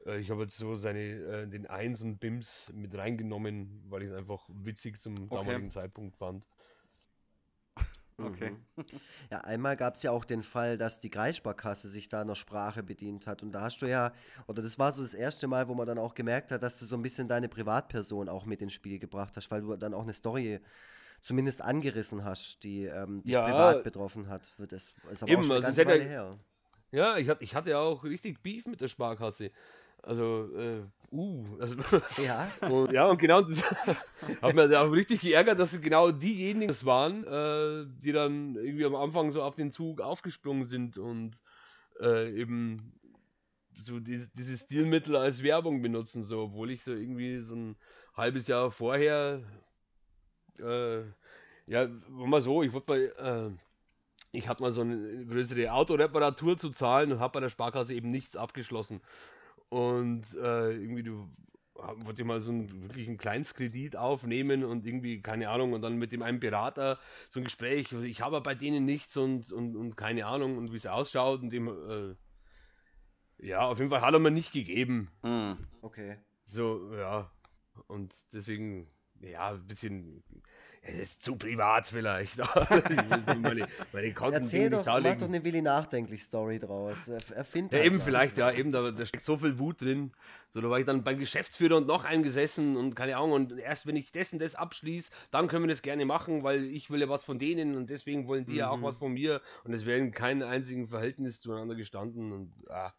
äh, 0.05 0.19
ich 0.19 0.29
habe 0.29 0.43
jetzt 0.43 0.57
so 0.57 0.75
seine, 0.75 0.99
äh, 0.99 1.47
den 1.47 1.67
Eins 1.67 2.01
und 2.01 2.19
Bims 2.19 2.71
mit 2.73 2.95
reingenommen, 2.95 3.83
weil 3.89 4.03
ich 4.03 4.09
es 4.09 4.15
einfach 4.15 4.47
witzig 4.49 4.99
zum 4.99 5.15
damaligen 5.29 5.63
okay. 5.63 5.69
Zeitpunkt 5.69 6.15
fand. 6.15 6.45
Okay. 8.19 8.51
Mhm. 8.75 8.85
Ja, 9.31 9.41
einmal 9.41 9.75
gab 9.75 9.95
es 9.95 10.03
ja 10.03 10.11
auch 10.11 10.25
den 10.25 10.43
Fall, 10.43 10.77
dass 10.77 10.99
die 10.99 11.09
Kreissparkasse 11.09 11.89
sich 11.89 12.09
da 12.09 12.21
einer 12.21 12.35
Sprache 12.35 12.83
bedient 12.83 13.27
hat. 13.27 13.43
Und 13.43 13.51
da 13.51 13.61
hast 13.61 13.81
du 13.81 13.85
ja, 13.85 14.13
oder 14.47 14.61
das 14.61 14.79
war 14.79 14.91
so 14.91 15.01
das 15.01 15.13
erste 15.13 15.47
Mal, 15.47 15.67
wo 15.67 15.75
man 15.75 15.85
dann 15.85 15.97
auch 15.97 16.15
gemerkt 16.15 16.51
hat, 16.51 16.63
dass 16.63 16.79
du 16.79 16.85
so 16.85 16.95
ein 16.95 17.01
bisschen 17.01 17.27
deine 17.27 17.49
Privatperson 17.49 18.29
auch 18.29 18.45
mit 18.45 18.61
ins 18.61 18.73
Spiel 18.73 18.99
gebracht 18.99 19.35
hast, 19.35 19.51
weil 19.51 19.61
du 19.61 19.75
dann 19.75 19.93
auch 19.93 20.03
eine 20.03 20.13
Story 20.13 20.59
zumindest 21.21 21.61
angerissen 21.61 22.23
hast, 22.23 22.63
die 22.63 22.85
ähm, 22.85 23.23
dich 23.23 23.33
ja, 23.33 23.43
privat 23.43 23.83
betroffen 23.83 24.29
hat. 24.29 24.53
Das 24.57 24.93
ist 25.11 25.23
aber 25.23 25.31
eben, 25.31 25.41
auch 25.41 25.43
schon 25.43 25.55
eine 25.57 25.65
also 25.65 25.83
ganze 25.83 25.85
Weile 25.85 26.09
her. 26.09 26.39
Ja, 26.91 27.17
ich 27.17 27.29
hatte, 27.29 27.43
ich 27.43 27.53
hatte 27.53 27.69
ja 27.71 27.79
auch 27.79 28.03
richtig 28.03 28.41
Beef 28.41 28.65
mit 28.65 28.81
der 28.81 28.87
Sparkasse. 28.87 29.51
Also, 30.03 30.49
äh, 30.55 30.81
uh, 31.11 31.45
also, 31.59 31.75
ja. 32.23 32.51
und, 32.69 32.91
ja, 32.91 33.07
und 33.07 33.19
genau, 33.19 33.41
das 33.41 33.63
hat 34.41 34.55
mir 34.55 34.79
auch 34.79 34.91
richtig 34.91 35.21
geärgert, 35.21 35.59
dass 35.59 35.73
es 35.73 35.81
genau 35.81 36.11
diejenigen 36.11 36.75
waren, 36.85 37.23
äh, 37.25 37.85
die 38.03 38.11
dann 38.11 38.55
irgendwie 38.55 38.85
am 38.85 38.95
Anfang 38.95 39.31
so 39.31 39.43
auf 39.43 39.55
den 39.55 39.71
Zug 39.71 40.01
aufgesprungen 40.01 40.67
sind 40.67 40.97
und 40.97 41.41
äh, 42.01 42.33
eben 42.33 42.77
so 43.81 43.99
die, 43.99 44.25
dieses 44.33 44.61
Stilmittel 44.61 45.15
als 45.15 45.43
Werbung 45.43 45.81
benutzen, 45.81 46.23
so, 46.23 46.43
obwohl 46.43 46.71
ich 46.71 46.83
so 46.83 46.91
irgendwie 46.91 47.39
so 47.39 47.55
ein 47.55 47.75
halbes 48.15 48.47
Jahr 48.47 48.71
vorher, 48.71 49.41
äh, 50.59 50.99
ja, 51.65 51.87
war 52.09 52.27
mal 52.27 52.41
so, 52.41 52.63
ich 52.63 52.73
wollte 52.73 52.91
mal, 52.91 53.51
äh, 53.51 53.57
ich 54.31 54.47
hatte 54.47 54.61
mal 54.61 54.71
so 54.71 54.81
eine 54.81 55.25
größere 55.25 55.71
Autoreparatur 55.71 56.57
zu 56.57 56.69
zahlen 56.69 57.11
und 57.11 57.19
habe 57.19 57.33
bei 57.33 57.39
der 57.39 57.49
Sparkasse 57.49 57.93
eben 57.93 58.09
nichts 58.09 58.35
abgeschlossen. 58.35 59.01
Und 59.69 60.35
äh, 60.35 60.71
irgendwie, 60.71 61.03
du 61.03 61.29
wollte 62.03 62.23
mal 62.23 62.41
so 62.41 62.51
einen 62.51 62.83
wirklich 62.83 63.07
einen 63.07 63.17
Kleinstkredit 63.17 63.95
aufnehmen 63.95 64.63
und 64.63 64.85
irgendwie, 64.85 65.21
keine 65.21 65.49
Ahnung, 65.49 65.73
und 65.73 65.81
dann 65.81 65.97
mit 65.97 66.11
dem 66.11 66.21
einen 66.21 66.39
Berater 66.39 66.99
so 67.29 67.39
ein 67.39 67.43
Gespräch, 67.43 67.91
ich 67.91 68.21
habe 68.21 68.41
bei 68.41 68.55
denen 68.55 68.85
nichts 68.85 69.15
und, 69.17 69.51
und, 69.51 69.75
und 69.75 69.95
keine 69.95 70.25
Ahnung 70.25 70.57
und 70.57 70.73
wie 70.73 70.77
es 70.77 70.87
ausschaut 70.87 71.41
und 71.41 71.51
dem, 71.51 71.67
äh, 71.67 72.15
ja, 73.45 73.61
auf 73.61 73.79
jeden 73.79 73.89
Fall 73.89 74.01
hat 74.01 74.13
er 74.13 74.19
mir 74.19 74.31
nicht 74.31 74.51
gegeben. 74.51 75.09
Mm, 75.23 75.53
okay. 75.81 76.17
So, 76.45 76.93
ja. 76.93 77.31
Und 77.87 78.13
deswegen, 78.33 78.89
ja, 79.21 79.49
ein 79.49 79.67
bisschen 79.67 80.23
es 80.81 80.95
ist 80.95 81.23
zu 81.23 81.35
privat 81.35 81.87
vielleicht. 81.87 82.37
meine, 83.41 83.67
meine 83.91 84.13
Konten 84.13 84.43
Erzähl 84.43 84.69
doch, 84.69 84.85
mach 84.85 85.17
doch 85.17 85.27
eine 85.27 85.43
Willi 85.43 85.61
nachdenklich 85.61 86.23
Story 86.23 86.59
draus. 86.59 87.07
Erfind 87.07 87.71
ja, 87.71 87.79
halt 87.79 87.85
eben 87.85 87.97
was. 87.97 88.05
vielleicht, 88.05 88.37
ja, 88.37 88.51
eben, 88.51 88.71
da, 88.71 88.91
da, 88.91 89.05
steckt 89.05 89.25
so 89.25 89.37
viel 89.37 89.59
Wut 89.59 89.81
drin. 89.81 90.11
So, 90.51 90.61
da 90.61 90.69
war 90.69 90.79
ich 90.79 90.85
dann 90.85 91.03
beim 91.03 91.19
Geschäftsführer 91.19 91.77
und 91.77 91.87
noch 91.87 92.05
eingesessen 92.05 92.77
und 92.77 92.95
keine 92.95 93.17
Ahnung. 93.17 93.31
Und 93.33 93.59
erst 93.59 93.87
wenn 93.87 93.95
ich 93.95 94.11
das 94.11 94.31
und 94.31 94.41
das 94.41 94.55
abschließe, 94.55 95.11
dann 95.31 95.47
können 95.47 95.65
wir 95.65 95.69
das 95.69 95.81
gerne 95.81 96.05
machen, 96.05 96.43
weil 96.43 96.63
ich 96.63 96.89
will 96.89 97.01
ja 97.01 97.09
was 97.09 97.23
von 97.25 97.39
denen 97.39 97.75
und 97.75 97.89
deswegen 97.89 98.27
wollen 98.27 98.45
die 98.45 98.53
mhm. 98.53 98.57
ja 98.57 98.69
auch 98.69 98.77
mhm. 98.77 98.83
was 98.83 98.97
von 98.97 99.13
mir. 99.13 99.41
Und 99.65 99.73
es 99.73 99.85
wäre 99.85 99.99
in 99.99 100.11
keinem 100.11 100.47
einzigen 100.47 100.87
Verhältnis 100.87 101.41
zueinander 101.41 101.75
gestanden. 101.75 102.31
Und, 102.31 102.53
ah. 102.69 102.93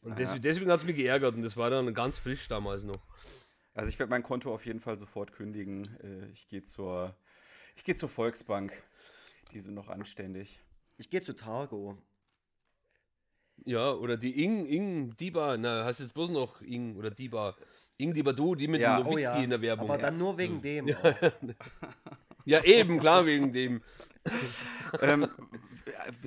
und 0.00 0.18
deswegen, 0.18 0.42
deswegen 0.42 0.70
hat 0.70 0.80
es 0.80 0.86
mich 0.86 0.96
geärgert 0.96 1.34
und 1.34 1.42
das 1.42 1.56
war 1.56 1.68
dann 1.68 1.92
ganz 1.92 2.18
frisch 2.18 2.48
damals 2.48 2.82
noch. 2.82 3.06
Also 3.80 3.88
ich 3.88 3.98
werde 3.98 4.10
mein 4.10 4.22
Konto 4.22 4.52
auf 4.52 4.66
jeden 4.66 4.78
Fall 4.78 4.98
sofort 4.98 5.32
kündigen. 5.32 5.88
Äh, 6.02 6.26
ich 6.34 6.48
gehe 6.48 6.62
zur, 6.62 7.16
ich 7.74 7.96
zur 7.96 8.10
Volksbank. 8.10 8.74
Die 9.52 9.60
sind 9.60 9.72
noch 9.72 9.88
anständig. 9.88 10.60
Ich 10.98 11.08
gehe 11.08 11.22
zu 11.22 11.34
Targo. 11.34 11.96
Ja, 13.64 13.92
oder 13.92 14.18
die 14.18 14.44
Ing, 14.44 14.66
Ing, 14.66 15.16
Diba, 15.16 15.56
na, 15.56 15.86
hast 15.86 16.00
du 16.00 16.04
jetzt 16.04 16.12
bloß 16.12 16.28
noch 16.28 16.60
Ing 16.60 16.94
oder 16.96 17.10
Diba? 17.10 17.56
Ing 17.96 18.12
Diba 18.12 18.34
du, 18.34 18.54
die 18.54 18.68
mit 18.68 18.82
ja. 18.82 18.98
dem 18.98 19.06
Nowitzki 19.06 19.30
oh 19.30 19.36
ja. 19.36 19.42
in 19.44 19.48
der 19.48 19.62
Werbung. 19.62 19.90
Aber 19.90 19.96
dann 19.96 20.18
nur 20.18 20.36
wegen 20.36 20.56
hm. 20.56 20.62
dem. 20.62 20.88
Ja. 20.88 21.14
ja, 22.44 22.64
eben, 22.64 23.00
klar, 23.00 23.24
wegen 23.24 23.50
dem. 23.54 23.80
ähm, 25.00 25.26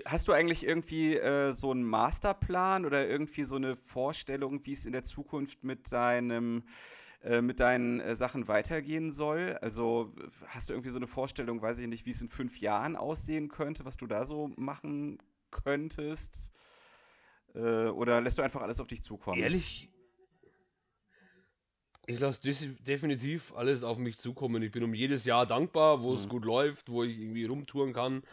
hast 0.05 0.27
du 0.27 0.31
eigentlich 0.31 0.65
irgendwie 0.65 1.17
äh, 1.17 1.51
so 1.51 1.69
einen 1.69 1.83
Masterplan 1.83 2.83
oder 2.83 3.07
irgendwie 3.07 3.43
so 3.43 3.57
eine 3.57 3.75
Vorstellung, 3.75 4.65
wie 4.65 4.73
es 4.73 4.87
in 4.87 4.93
der 4.93 5.03
Zukunft 5.03 5.63
mit 5.63 5.91
deinem 5.91 6.63
äh, 7.23 7.41
mit 7.41 7.59
deinen 7.59 7.99
äh, 7.99 8.15
Sachen 8.15 8.47
weitergehen 8.47 9.11
soll? 9.11 9.57
Also 9.61 10.13
hast 10.47 10.69
du 10.69 10.73
irgendwie 10.73 10.89
so 10.89 10.97
eine 10.97 11.07
Vorstellung, 11.07 11.61
weiß 11.61 11.79
ich 11.79 11.87
nicht, 11.87 12.05
wie 12.05 12.11
es 12.11 12.21
in 12.21 12.29
fünf 12.29 12.59
Jahren 12.59 12.95
aussehen 12.95 13.47
könnte, 13.47 13.85
was 13.85 13.97
du 13.97 14.07
da 14.07 14.25
so 14.25 14.51
machen 14.57 15.19
könntest? 15.49 16.51
Äh, 17.55 17.87
oder 17.87 18.19
lässt 18.21 18.39
du 18.39 18.41
einfach 18.41 18.61
alles 18.61 18.79
auf 18.79 18.87
dich 18.87 19.03
zukommen? 19.03 19.39
Ehrlich, 19.41 19.89
ich 22.05 22.19
lasse 22.19 22.41
definitiv 22.41 23.53
alles 23.55 23.83
auf 23.83 23.97
mich 23.97 24.17
zukommen. 24.17 24.61
Ich 24.61 24.71
bin 24.71 24.83
um 24.83 24.93
jedes 24.93 25.25
Jahr 25.25 25.45
dankbar, 25.45 26.01
wo 26.01 26.11
mhm. 26.11 26.17
es 26.17 26.27
gut 26.27 26.45
läuft, 26.45 26.89
wo 26.89 27.03
ich 27.03 27.17
irgendwie 27.17 27.45
rumtouren 27.45 27.93
kann 27.93 28.23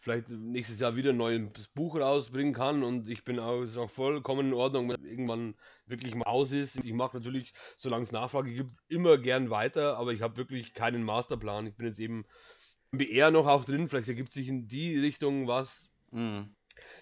vielleicht 0.00 0.30
nächstes 0.30 0.80
Jahr 0.80 0.96
wieder 0.96 1.10
ein 1.10 1.16
neues 1.16 1.68
Buch 1.74 1.96
rausbringen 1.98 2.54
kann 2.54 2.82
und 2.82 3.08
ich 3.08 3.24
bin 3.24 3.38
auch, 3.38 3.62
ist 3.62 3.76
auch 3.76 3.90
vollkommen 3.90 4.48
in 4.48 4.54
Ordnung, 4.54 4.88
wenn 4.88 5.04
irgendwann 5.04 5.54
wirklich 5.86 6.14
mal 6.14 6.26
aus 6.26 6.52
ist. 6.52 6.84
Ich 6.84 6.92
mache 6.92 7.16
natürlich, 7.16 7.52
solange 7.76 8.04
es 8.04 8.12
Nachfrage 8.12 8.52
gibt, 8.52 8.78
immer 8.88 9.18
gern 9.18 9.50
weiter, 9.50 9.98
aber 9.98 10.12
ich 10.12 10.22
habe 10.22 10.36
wirklich 10.36 10.74
keinen 10.74 11.02
Masterplan. 11.02 11.66
Ich 11.66 11.74
bin 11.74 11.86
jetzt 11.86 12.00
eben 12.00 12.24
im 12.92 12.98
BR 12.98 13.30
noch 13.30 13.46
auch 13.46 13.64
drin, 13.64 13.88
vielleicht 13.88 14.08
ergibt 14.08 14.32
sich 14.32 14.48
in 14.48 14.68
die 14.68 14.98
Richtung 14.98 15.46
was. 15.46 15.90
Mhm. 16.10 16.54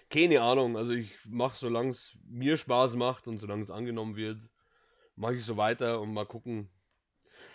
Keine 0.09 0.41
Ahnung, 0.41 0.75
also 0.75 0.91
ich 0.91 1.11
mache, 1.27 1.55
solange 1.55 1.91
es 1.91 2.17
mir 2.27 2.57
Spaß 2.57 2.95
macht 2.95 3.27
und 3.27 3.39
solange 3.39 3.61
es 3.61 3.69
angenommen 3.69 4.15
wird, 4.15 4.39
mache 5.17 5.35
ich 5.35 5.45
so 5.45 5.57
weiter 5.57 5.99
und 6.01 6.13
mal 6.13 6.25
gucken, 6.25 6.69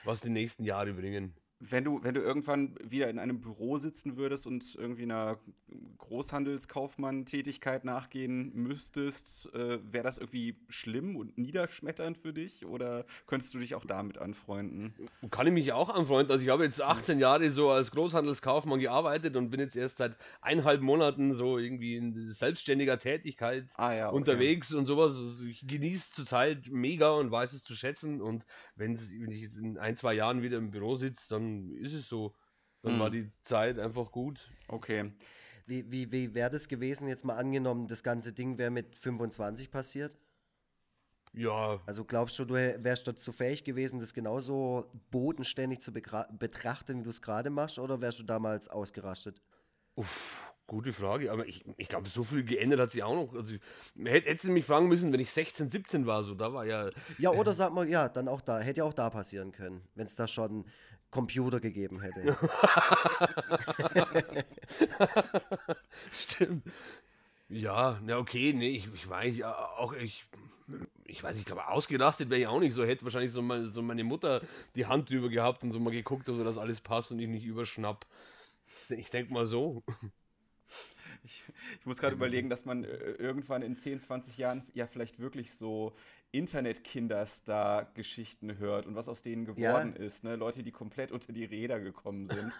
was 0.04 0.20
die 0.20 0.30
nächsten 0.30 0.64
Jahre 0.64 0.92
bringen 0.92 1.34
wenn 1.70 1.84
du, 1.84 2.02
wenn 2.02 2.14
du 2.14 2.20
irgendwann 2.20 2.74
wieder 2.82 3.08
in 3.08 3.18
einem 3.18 3.40
Büro 3.40 3.78
sitzen 3.78 4.16
würdest 4.16 4.46
und 4.46 4.74
irgendwie 4.74 5.04
einer 5.04 5.38
Großhandelskaufmann-Tätigkeit 5.98 7.84
nachgehen 7.84 8.52
müsstest, 8.54 9.52
äh, 9.54 9.78
wäre 9.92 10.02
das 10.02 10.18
irgendwie 10.18 10.56
schlimm 10.68 11.16
und 11.16 11.38
niederschmetternd 11.38 12.18
für 12.18 12.32
dich 12.32 12.66
oder 12.66 13.06
könntest 13.26 13.54
du 13.54 13.60
dich 13.60 13.76
auch 13.76 13.84
damit 13.84 14.18
anfreunden? 14.18 14.92
Kann 15.30 15.46
ich 15.46 15.52
mich 15.52 15.72
auch 15.72 15.88
anfreunden. 15.88 16.32
Also 16.32 16.44
ich 16.44 16.50
habe 16.50 16.64
jetzt 16.64 16.82
18 16.82 17.20
Jahre 17.20 17.50
so 17.50 17.70
als 17.70 17.92
Großhandelskaufmann 17.92 18.80
gearbeitet 18.80 19.36
und 19.36 19.50
bin 19.50 19.60
jetzt 19.60 19.76
erst 19.76 19.98
seit 19.98 20.16
eineinhalb 20.40 20.80
Monaten 20.80 21.34
so 21.34 21.58
irgendwie 21.58 21.96
in 21.96 22.14
selbstständiger 22.32 22.98
Tätigkeit 22.98 23.66
ah, 23.76 23.92
ja, 23.92 24.08
okay. 24.08 24.16
unterwegs 24.16 24.74
und 24.74 24.86
sowas. 24.86 25.14
Also 25.14 25.44
ich 25.44 25.64
genieße 25.66 26.12
zurzeit 26.12 26.68
mega 26.70 27.12
und 27.12 27.30
weiß 27.30 27.52
es 27.52 27.62
zu 27.62 27.74
schätzen 27.74 28.20
und 28.20 28.46
wenn 28.74 28.94
ich 28.94 29.42
jetzt 29.42 29.58
in 29.58 29.78
ein, 29.78 29.96
zwei 29.96 30.14
Jahren 30.14 30.42
wieder 30.42 30.58
im 30.58 30.70
Büro 30.72 30.96
sitze, 30.96 31.28
dann 31.30 31.51
ist 31.76 31.94
es 31.94 32.08
so. 32.08 32.34
Dann 32.82 32.94
hm. 32.94 33.00
war 33.00 33.10
die 33.10 33.28
Zeit 33.42 33.78
einfach 33.78 34.10
gut. 34.10 34.50
Okay. 34.68 35.12
Wie, 35.66 35.90
wie, 35.90 36.10
wie 36.10 36.34
wäre 36.34 36.50
das 36.50 36.68
gewesen, 36.68 37.08
jetzt 37.08 37.24
mal 37.24 37.36
angenommen, 37.36 37.86
das 37.86 38.02
ganze 38.02 38.32
Ding 38.32 38.58
wäre 38.58 38.70
mit 38.70 38.96
25 38.96 39.70
passiert? 39.70 40.18
Ja. 41.34 41.80
Also 41.86 42.04
glaubst 42.04 42.38
du, 42.38 42.44
du 42.44 42.54
wärst 42.54 43.06
dazu 43.06 43.32
fähig 43.32 43.64
gewesen, 43.64 44.00
das 44.00 44.12
genauso 44.12 44.90
bodenständig 45.10 45.80
zu 45.80 45.92
betrachten, 45.92 47.00
wie 47.00 47.04
du 47.04 47.10
es 47.10 47.22
gerade 47.22 47.50
machst, 47.50 47.78
oder 47.78 48.00
wärst 48.00 48.18
du 48.18 48.24
damals 48.24 48.68
ausgerastet? 48.68 49.40
Uff, 49.94 50.52
gute 50.66 50.92
Frage, 50.92 51.32
aber 51.32 51.46
ich, 51.46 51.64
ich 51.76 51.88
glaube, 51.88 52.08
so 52.08 52.24
viel 52.24 52.44
geändert 52.44 52.80
hat 52.80 52.90
sich 52.90 53.02
auch 53.02 53.14
noch. 53.14 53.34
Also, 53.34 53.56
hättest 54.04 54.44
du 54.44 54.52
mich 54.52 54.64
fragen 54.64 54.88
müssen, 54.88 55.12
wenn 55.12 55.20
ich 55.20 55.32
16, 55.32 55.70
17 55.70 56.06
war, 56.06 56.22
so, 56.22 56.34
da 56.34 56.52
war 56.52 56.66
ja. 56.66 56.90
Ja, 57.18 57.30
oder 57.30 57.52
äh, 57.52 57.54
sag 57.54 57.72
mal, 57.72 57.88
ja, 57.88 58.08
dann 58.08 58.28
auch 58.28 58.40
da, 58.40 58.60
hätte 58.60 58.78
ja 58.78 58.84
auch 58.84 58.94
da 58.94 59.08
passieren 59.08 59.52
können, 59.52 59.82
wenn 59.94 60.06
es 60.06 60.14
da 60.14 60.28
schon 60.28 60.66
Computer 61.12 61.60
gegeben 61.60 62.00
hätte. 62.00 62.36
Stimmt. 66.10 66.64
Ja, 67.48 68.00
na 68.02 68.16
okay, 68.16 68.52
nee, 68.54 68.70
ich, 68.70 68.88
ich 68.94 69.08
weiß 69.08 69.36
ja 69.36 69.54
auch, 69.54 69.92
ich, 69.92 70.24
ich 71.04 71.22
weiß, 71.22 71.38
ich 71.38 71.44
glaube, 71.44 71.68
ausgerastet 71.68 72.30
wäre 72.30 72.40
ich 72.40 72.46
auch 72.46 72.60
nicht 72.60 72.72
so. 72.72 72.84
Hätte 72.84 73.04
wahrscheinlich 73.04 73.30
so, 73.30 73.42
meine, 73.42 73.66
so 73.66 73.82
meine 73.82 74.04
Mutter 74.04 74.40
die 74.74 74.86
Hand 74.86 75.10
drüber 75.10 75.28
gehabt 75.28 75.62
und 75.62 75.72
so 75.72 75.78
mal 75.78 75.90
geguckt, 75.90 76.28
ob 76.30 76.42
das 76.42 76.56
alles 76.56 76.80
passt 76.80 77.12
und 77.12 77.18
ich 77.18 77.28
nicht 77.28 77.44
überschnapp. 77.44 78.06
Ich 78.88 79.10
denke 79.10 79.32
mal 79.32 79.46
so. 79.46 79.82
Ich, 81.24 81.44
ich 81.78 81.86
muss 81.86 81.98
gerade 81.98 82.16
überlegen, 82.16 82.50
dass 82.50 82.64
man 82.64 82.84
äh, 82.84 83.12
irgendwann 83.12 83.62
in 83.62 83.76
10, 83.76 84.00
20 84.00 84.38
Jahren 84.38 84.66
ja 84.74 84.86
vielleicht 84.86 85.20
wirklich 85.20 85.54
so 85.54 85.94
Internet-Kinderstar-Geschichten 86.32 88.58
hört 88.58 88.86
und 88.86 88.94
was 88.94 89.06
aus 89.06 89.20
denen 89.20 89.44
geworden 89.44 89.94
ja. 89.96 90.04
ist. 90.04 90.24
Ne? 90.24 90.36
Leute, 90.36 90.62
die 90.62 90.72
komplett 90.72 91.12
unter 91.12 91.30
die 91.32 91.44
Räder 91.44 91.78
gekommen 91.78 92.30
sind. 92.30 92.54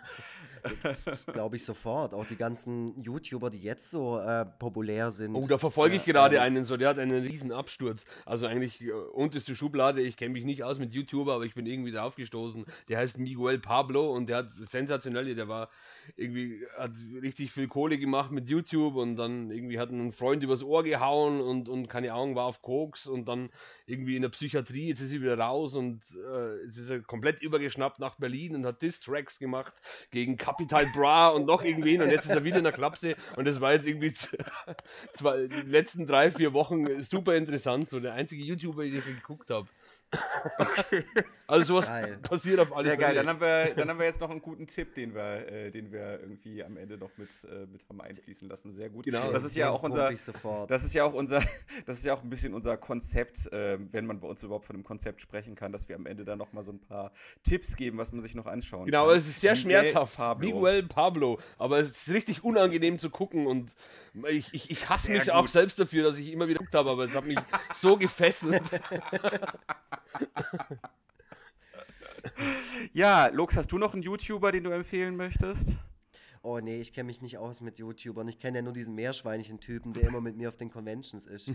Glaube 1.32 1.56
ich 1.56 1.64
sofort. 1.64 2.12
Auch 2.12 2.26
die 2.26 2.36
ganzen 2.36 3.02
YouTuber, 3.02 3.48
die 3.48 3.62
jetzt 3.62 3.90
so 3.90 4.20
äh, 4.20 4.44
populär 4.44 5.10
sind. 5.10 5.34
Oh, 5.34 5.46
da 5.46 5.56
verfolge 5.56 5.96
ich 5.96 6.04
gerade 6.04 6.36
ähm, 6.36 6.42
einen 6.42 6.66
so, 6.66 6.76
der 6.76 6.90
hat 6.90 6.98
einen 6.98 7.22
riesen 7.22 7.50
Absturz. 7.50 8.04
Also 8.26 8.46
eigentlich 8.46 8.82
äh, 8.82 8.92
unterste 8.92 9.56
Schublade. 9.56 10.02
Ich 10.02 10.18
kenne 10.18 10.34
mich 10.34 10.44
nicht 10.44 10.64
aus 10.64 10.78
mit 10.78 10.92
YouTuber, 10.92 11.32
aber 11.34 11.44
ich 11.44 11.54
bin 11.54 11.64
irgendwie 11.64 11.92
drauf 11.92 12.16
gestoßen. 12.16 12.66
Der 12.90 12.98
heißt 12.98 13.16
Miguel 13.18 13.58
Pablo 13.58 14.12
und 14.12 14.28
der 14.28 14.36
hat 14.38 14.50
sensationell, 14.50 15.34
der 15.34 15.48
war 15.48 15.70
irgendwie, 16.16 16.66
hat 16.76 16.92
richtig 17.20 17.52
viel 17.52 17.68
Kohle 17.68 17.98
gemacht 17.98 18.30
mit 18.30 18.48
YouTube 18.48 18.96
und 18.96 19.16
dann 19.16 19.50
irgendwie 19.50 19.78
hat 19.78 19.90
einen 19.90 20.12
Freund 20.12 20.42
übers 20.42 20.62
Ohr 20.62 20.82
gehauen 20.82 21.40
und, 21.40 21.68
und 21.68 21.88
keine 21.88 22.12
Ahnung, 22.12 22.34
war 22.34 22.46
auf 22.46 22.62
Koks 22.62 23.06
und 23.06 23.28
dann 23.28 23.50
irgendwie 23.86 24.16
in 24.16 24.22
der 24.22 24.28
Psychiatrie, 24.28 24.88
jetzt 24.88 25.00
ist 25.00 25.12
er 25.12 25.20
wieder 25.20 25.38
raus 25.38 25.74
und 25.74 26.02
äh, 26.14 26.64
jetzt 26.64 26.78
ist 26.78 26.90
er 26.90 27.00
komplett 27.00 27.40
übergeschnappt 27.40 27.98
nach 27.98 28.16
Berlin 28.16 28.56
und 28.56 28.66
hat 28.66 28.82
Diss-Tracks 28.82 29.38
gemacht 29.38 29.74
gegen 30.10 30.36
Capital 30.36 30.86
Bra 30.94 31.28
und 31.28 31.46
noch 31.46 31.62
irgendwen 31.62 32.02
und 32.02 32.10
jetzt 32.10 32.24
ist 32.24 32.30
er 32.30 32.44
wieder 32.44 32.58
in 32.58 32.64
der 32.64 32.72
Klapse 32.72 33.16
und 33.36 33.46
das 33.46 33.60
war 33.60 33.72
jetzt 33.72 33.86
irgendwie 33.86 34.12
zwei, 35.12 35.46
die 35.46 35.70
letzten 35.70 36.06
drei, 36.06 36.30
vier 36.30 36.52
Wochen 36.52 37.02
super 37.02 37.36
interessant, 37.36 37.88
so 37.88 38.00
der 38.00 38.14
einzige 38.14 38.42
YouTuber, 38.44 38.84
den 38.84 38.96
ich 38.96 39.04
geguckt 39.04 39.50
habe. 39.50 39.68
Okay. 40.58 41.04
Also 41.52 41.74
sowas 41.74 41.86
geil. 41.86 42.18
passiert 42.22 42.60
auf 42.60 42.74
alle 42.74 42.88
Sehr 42.88 42.92
Fälle. 42.92 43.06
geil, 43.08 43.14
dann 43.16 43.28
haben, 43.28 43.40
wir, 43.40 43.74
dann 43.74 43.88
haben 43.90 43.98
wir 43.98 44.06
jetzt 44.06 44.20
noch 44.20 44.30
einen 44.30 44.40
guten 44.40 44.66
Tipp, 44.66 44.94
den 44.94 45.14
wir, 45.14 45.46
äh, 45.46 45.70
den 45.70 45.92
wir 45.92 46.18
irgendwie 46.20 46.64
am 46.64 46.78
Ende 46.78 46.96
noch 46.96 47.10
mit, 47.18 47.28
äh, 47.44 47.66
mit 47.66 47.86
haben 47.90 48.00
einfließen 48.00 48.48
lassen. 48.48 48.72
Sehr 48.72 48.88
gut. 48.88 49.04
Genau. 49.04 49.30
Das 49.30 49.44
ist 49.44 49.54
ja 49.54 49.68
auch 49.68 49.82
unser, 49.82 50.10
das 50.66 50.82
ist 50.82 50.94
ja 50.94 51.04
auch 51.04 51.12
unser, 51.12 51.42
das 51.86 51.98
ist 51.98 52.06
ja 52.06 52.14
auch 52.14 52.22
ein 52.22 52.30
bisschen 52.30 52.54
unser 52.54 52.78
Konzept, 52.78 53.52
äh, 53.52 53.78
wenn 53.90 54.06
man 54.06 54.18
bei 54.20 54.28
uns 54.28 54.42
überhaupt 54.42 54.64
von 54.64 54.76
einem 54.76 54.84
Konzept 54.84 55.20
sprechen 55.20 55.54
kann, 55.54 55.72
dass 55.72 55.90
wir 55.90 55.96
am 55.96 56.06
Ende 56.06 56.24
dann 56.24 56.38
noch 56.38 56.54
mal 56.54 56.62
so 56.62 56.72
ein 56.72 56.80
paar 56.80 57.12
Tipps 57.42 57.76
geben, 57.76 57.98
was 57.98 58.12
man 58.12 58.22
sich 58.22 58.34
noch 58.34 58.46
anschauen 58.46 58.86
genau, 58.86 59.00
kann. 59.00 59.08
Genau, 59.08 59.18
es 59.18 59.28
ist 59.28 59.42
sehr 59.42 59.52
Miguel 59.52 59.82
schmerzhaft. 59.82 60.16
Pablo. 60.16 60.48
Miguel 60.48 60.82
Pablo, 60.84 61.38
aber 61.58 61.80
es 61.80 61.90
ist 61.90 62.14
richtig 62.14 62.44
unangenehm 62.44 62.98
zu 62.98 63.10
gucken 63.10 63.46
und 63.46 63.72
ich, 64.30 64.54
ich, 64.54 64.70
ich 64.70 64.88
hasse 64.88 65.08
sehr 65.08 65.18
mich 65.18 65.24
gut. 65.24 65.34
auch 65.34 65.48
selbst 65.48 65.78
dafür, 65.78 66.04
dass 66.04 66.16
ich 66.16 66.32
immer 66.32 66.48
wieder 66.48 66.60
geguckt 66.60 66.74
habe, 66.74 66.90
aber 66.90 67.04
es 67.04 67.14
hat 67.14 67.26
mich 67.26 67.38
so 67.74 67.98
gefesselt. 67.98 68.62
ja, 72.92 73.28
Lux, 73.28 73.56
hast 73.56 73.72
du 73.72 73.78
noch 73.78 73.94
einen 73.94 74.02
YouTuber, 74.02 74.52
den 74.52 74.64
du 74.64 74.70
empfehlen 74.70 75.16
möchtest? 75.16 75.78
Oh 76.42 76.58
nee, 76.58 76.80
ich 76.80 76.92
kenne 76.92 77.06
mich 77.06 77.22
nicht 77.22 77.38
aus 77.38 77.60
mit 77.60 77.78
YouTubern. 77.78 78.26
Ich 78.26 78.40
kenne 78.40 78.58
ja 78.58 78.62
nur 78.62 78.72
diesen 78.72 78.94
Meerschweinchen-Typen, 78.94 79.92
der 79.92 80.08
immer 80.08 80.20
mit 80.20 80.36
mir 80.36 80.48
auf 80.48 80.56
den 80.56 80.70
Conventions 80.70 81.26
ist. 81.26 81.52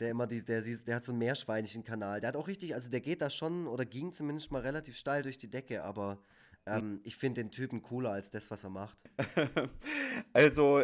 der 0.00 0.10
immer 0.10 0.26
die, 0.26 0.42
der, 0.42 0.62
der 0.62 0.96
hat 0.96 1.04
so 1.04 1.12
einen 1.12 1.18
Meerschweinchen-Kanal. 1.18 2.20
Der 2.20 2.28
hat 2.28 2.36
auch 2.36 2.48
richtig, 2.48 2.74
also 2.74 2.88
der 2.88 3.00
geht 3.00 3.20
da 3.20 3.28
schon 3.28 3.66
oder 3.66 3.84
ging 3.84 4.12
zumindest 4.12 4.50
mal 4.50 4.62
relativ 4.62 4.96
steil 4.96 5.22
durch 5.22 5.36
die 5.36 5.50
Decke, 5.50 5.84
aber 5.84 6.18
ähm, 6.66 7.00
ich 7.04 7.16
finde 7.16 7.42
den 7.42 7.50
Typen 7.50 7.82
cooler 7.82 8.10
als 8.10 8.30
das, 8.30 8.50
was 8.50 8.64
er 8.64 8.70
macht. 8.70 9.04
also, 10.32 10.80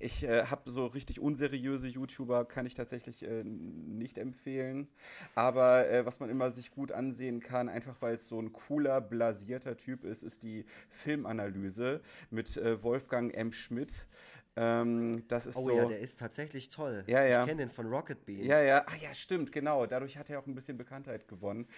ich 0.00 0.22
äh, 0.22 0.44
habe 0.44 0.70
so 0.70 0.86
richtig 0.86 1.20
unseriöse 1.20 1.88
YouTuber, 1.88 2.46
kann 2.46 2.64
ich 2.64 2.74
tatsächlich 2.74 3.26
äh, 3.26 3.44
nicht 3.44 4.16
empfehlen. 4.16 4.88
Aber 5.34 5.88
äh, 5.90 6.06
was 6.06 6.20
man 6.20 6.30
immer 6.30 6.52
sich 6.52 6.70
gut 6.70 6.90
ansehen 6.90 7.40
kann, 7.40 7.68
einfach 7.68 8.00
weil 8.00 8.14
es 8.14 8.28
so 8.28 8.40
ein 8.40 8.52
cooler, 8.52 9.00
blasierter 9.00 9.76
Typ 9.76 10.04
ist, 10.04 10.22
ist 10.22 10.42
die 10.42 10.64
Filmanalyse 10.88 12.00
mit 12.30 12.56
äh, 12.56 12.82
Wolfgang 12.82 13.34
M. 13.34 13.52
Schmidt. 13.52 14.06
Ähm, 14.56 15.26
das 15.28 15.46
ist 15.46 15.56
oh 15.56 15.64
so, 15.64 15.76
ja, 15.76 15.84
der 15.86 16.00
ist 16.00 16.18
tatsächlich 16.18 16.68
toll. 16.68 17.04
Ja, 17.06 17.24
ja. 17.24 17.42
Ich 17.42 17.48
kenne 17.48 17.62
den 17.62 17.70
von 17.70 17.86
Rocket 17.86 18.26
Beans. 18.26 18.46
Ja, 18.46 18.60
ja. 18.60 18.84
Ah 18.86 18.96
ja, 19.00 19.14
stimmt, 19.14 19.52
genau. 19.52 19.86
Dadurch 19.86 20.18
hat 20.18 20.28
er 20.28 20.40
auch 20.40 20.46
ein 20.46 20.54
bisschen 20.54 20.76
Bekanntheit 20.76 21.28
gewonnen. 21.28 21.68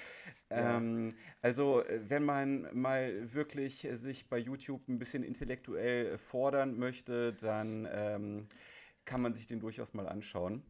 Ja. 0.50 0.78
Ähm, 0.78 1.10
also, 1.42 1.82
äh, 1.82 2.00
wenn 2.08 2.24
man 2.24 2.68
mal 2.72 3.32
wirklich 3.34 3.86
sich 3.92 4.28
bei 4.28 4.38
YouTube 4.38 4.88
ein 4.88 4.98
bisschen 4.98 5.22
intellektuell 5.22 6.16
fordern 6.18 6.78
möchte, 6.78 7.34
dann 7.34 7.86
ähm, 7.92 8.46
kann 9.04 9.20
man 9.20 9.34
sich 9.34 9.46
den 9.46 9.60
durchaus 9.60 9.92
mal 9.92 10.08
anschauen. 10.08 10.62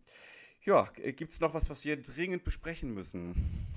Ja, 0.65 0.89
äh, 0.97 1.13
gibt 1.13 1.33
es 1.33 1.41
noch 1.41 1.55
was, 1.55 1.71
was 1.71 1.85
wir 1.85 2.01
dringend 2.01 2.45
besprechen 2.45 2.93
müssen? 2.93 3.69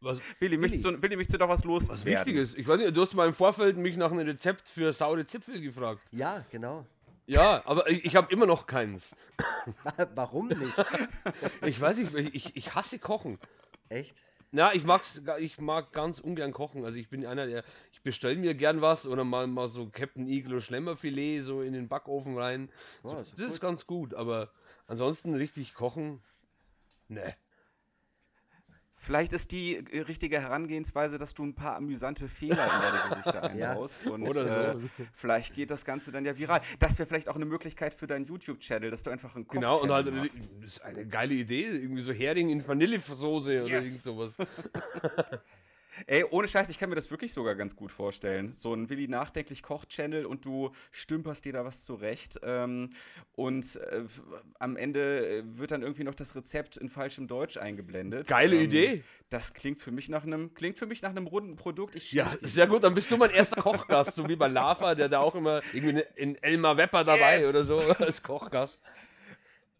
Was? 0.00 0.18
Willi, 0.18 0.24
Willi. 0.40 0.56
Möchtest, 0.58 0.84
du, 0.84 1.00
Willi, 1.00 1.16
möchtest 1.16 1.34
du 1.34 1.38
noch 1.38 1.48
was 1.48 1.64
los? 1.64 1.88
Was 1.88 2.04
Wichtiges. 2.04 2.54
Ich 2.56 2.66
weiß 2.66 2.80
nicht, 2.80 2.96
du 2.96 3.02
hast 3.02 3.14
mal 3.14 3.28
im 3.28 3.34
Vorfeld 3.34 3.76
mich 3.76 3.96
nach 3.96 4.10
einem 4.10 4.26
Rezept 4.26 4.68
für 4.68 4.92
saure 4.92 5.24
Zipfel 5.24 5.60
gefragt. 5.60 6.02
Ja, 6.10 6.44
genau. 6.50 6.84
Ja, 7.32 7.62
aber 7.64 7.88
ich, 7.88 8.04
ich 8.04 8.16
habe 8.16 8.30
immer 8.30 8.44
noch 8.44 8.66
keins. 8.66 9.16
Warum 10.14 10.48
nicht? 10.48 10.74
ich 11.66 11.80
weiß 11.80 11.96
nicht, 11.96 12.14
ich, 12.34 12.56
ich 12.56 12.74
hasse 12.74 12.98
Kochen. 12.98 13.38
Echt? 13.88 14.14
Na, 14.50 14.74
ich 14.74 14.84
mag's, 14.84 15.22
ich 15.38 15.58
mag 15.58 15.92
ganz 15.92 16.20
ungern 16.20 16.52
kochen. 16.52 16.84
Also 16.84 16.98
ich 16.98 17.08
bin 17.08 17.24
einer, 17.24 17.46
der, 17.46 17.64
ich 17.92 18.02
bestelle 18.02 18.36
mir 18.36 18.54
gern 18.54 18.82
was 18.82 19.06
oder 19.06 19.24
mal, 19.24 19.46
mal 19.46 19.68
so 19.68 19.88
Captain 19.88 20.28
Eagle 20.28 20.60
Schlemmerfilet 20.60 21.42
so 21.42 21.62
in 21.62 21.72
den 21.72 21.88
Backofen 21.88 22.36
rein. 22.36 22.68
Oh, 23.02 23.08
so, 23.08 23.14
das, 23.16 23.28
ist, 23.30 23.38
ist 23.38 23.60
ganz 23.60 23.86
gut, 23.86 24.12
aber 24.12 24.50
ansonsten 24.86 25.32
richtig 25.32 25.72
kochen, 25.72 26.22
ne. 27.08 27.34
Vielleicht 29.04 29.32
ist 29.32 29.50
die 29.50 29.78
äh, 29.90 30.02
richtige 30.02 30.40
Herangehensweise, 30.40 31.18
dass 31.18 31.34
du 31.34 31.42
ein 31.42 31.54
paar 31.54 31.74
amüsante 31.74 32.28
Fehler 32.28 32.64
in 32.64 32.80
deine 32.80 33.08
Gerichte 33.08 33.42
einbaust. 33.50 33.96
ja. 34.04 34.10
und 34.12 34.22
Oder 34.22 34.74
so. 34.74 34.78
Äh, 34.78 35.06
vielleicht 35.12 35.54
geht 35.54 35.72
das 35.72 35.84
Ganze 35.84 36.12
dann 36.12 36.24
ja 36.24 36.38
viral. 36.38 36.60
Das 36.78 36.96
wäre 37.00 37.08
vielleicht 37.08 37.28
auch 37.28 37.34
eine 37.34 37.44
Möglichkeit 37.44 37.94
für 37.94 38.06
deinen 38.06 38.26
YouTube-Channel, 38.26 38.92
dass 38.92 39.02
du 39.02 39.10
einfach 39.10 39.34
einen 39.34 39.44
Koch 39.48 39.54
Genau, 39.54 39.82
und 39.82 39.90
halt, 39.90 40.08
machst. 40.14 40.50
das 40.60 40.74
ist 40.74 40.82
eine 40.82 41.04
geile 41.04 41.34
Idee. 41.34 41.64
Irgendwie 41.64 42.00
so 42.02 42.12
Hering 42.12 42.50
in 42.50 42.66
Vanillesoße 42.66 43.52
yes. 43.52 43.64
oder 43.64 43.74
irgend 43.74 44.00
sowas. 44.02 44.36
Ey, 46.06 46.24
ohne 46.30 46.48
Scheiß, 46.48 46.68
ich 46.70 46.78
kann 46.78 46.88
mir 46.88 46.96
das 46.96 47.10
wirklich 47.10 47.32
sogar 47.32 47.54
ganz 47.54 47.76
gut 47.76 47.92
vorstellen. 47.92 48.52
So 48.54 48.72
ein 48.74 48.88
Willi 48.88 49.08
nachdenklich 49.08 49.62
Koch-Channel 49.62 50.26
und 50.26 50.44
du 50.44 50.72
stümperst 50.90 51.44
dir 51.44 51.52
da 51.52 51.64
was 51.64 51.84
zurecht. 51.84 52.40
Ähm, 52.42 52.90
und 53.34 53.76
äh, 53.76 54.04
am 54.58 54.76
Ende 54.76 55.26
äh, 55.26 55.42
wird 55.58 55.70
dann 55.70 55.82
irgendwie 55.82 56.04
noch 56.04 56.14
das 56.14 56.34
Rezept 56.34 56.76
in 56.76 56.88
falschem 56.88 57.28
Deutsch 57.28 57.56
eingeblendet. 57.56 58.26
Geile 58.26 58.56
ähm, 58.56 58.62
Idee. 58.62 59.04
Das 59.28 59.54
klingt 59.54 59.80
für 59.80 59.90
mich 59.90 60.08
nach 60.08 60.24
einem, 60.24 60.54
klingt 60.54 60.78
für 60.78 60.86
mich 60.86 61.02
nach 61.02 61.10
einem 61.10 61.26
runden 61.26 61.56
Produkt. 61.56 61.94
Ich 61.94 62.12
ja, 62.12 62.30
sehr 62.40 62.66
gut. 62.66 62.84
Dann 62.84 62.94
bist 62.94 63.10
du 63.10 63.16
mein 63.16 63.30
erster 63.30 63.60
Kochgast, 63.60 64.14
so 64.14 64.28
wie 64.28 64.36
bei 64.36 64.48
Lava, 64.48 64.94
der 64.94 65.08
da 65.08 65.20
auch 65.20 65.34
immer 65.34 65.62
irgendwie 65.72 66.04
in 66.16 66.36
Elmar 66.42 66.76
Wepper 66.76 67.04
dabei 67.04 67.40
yes. 67.40 67.50
oder 67.50 67.64
so 67.64 67.78
als 67.98 68.22
Kochgast. 68.22 68.80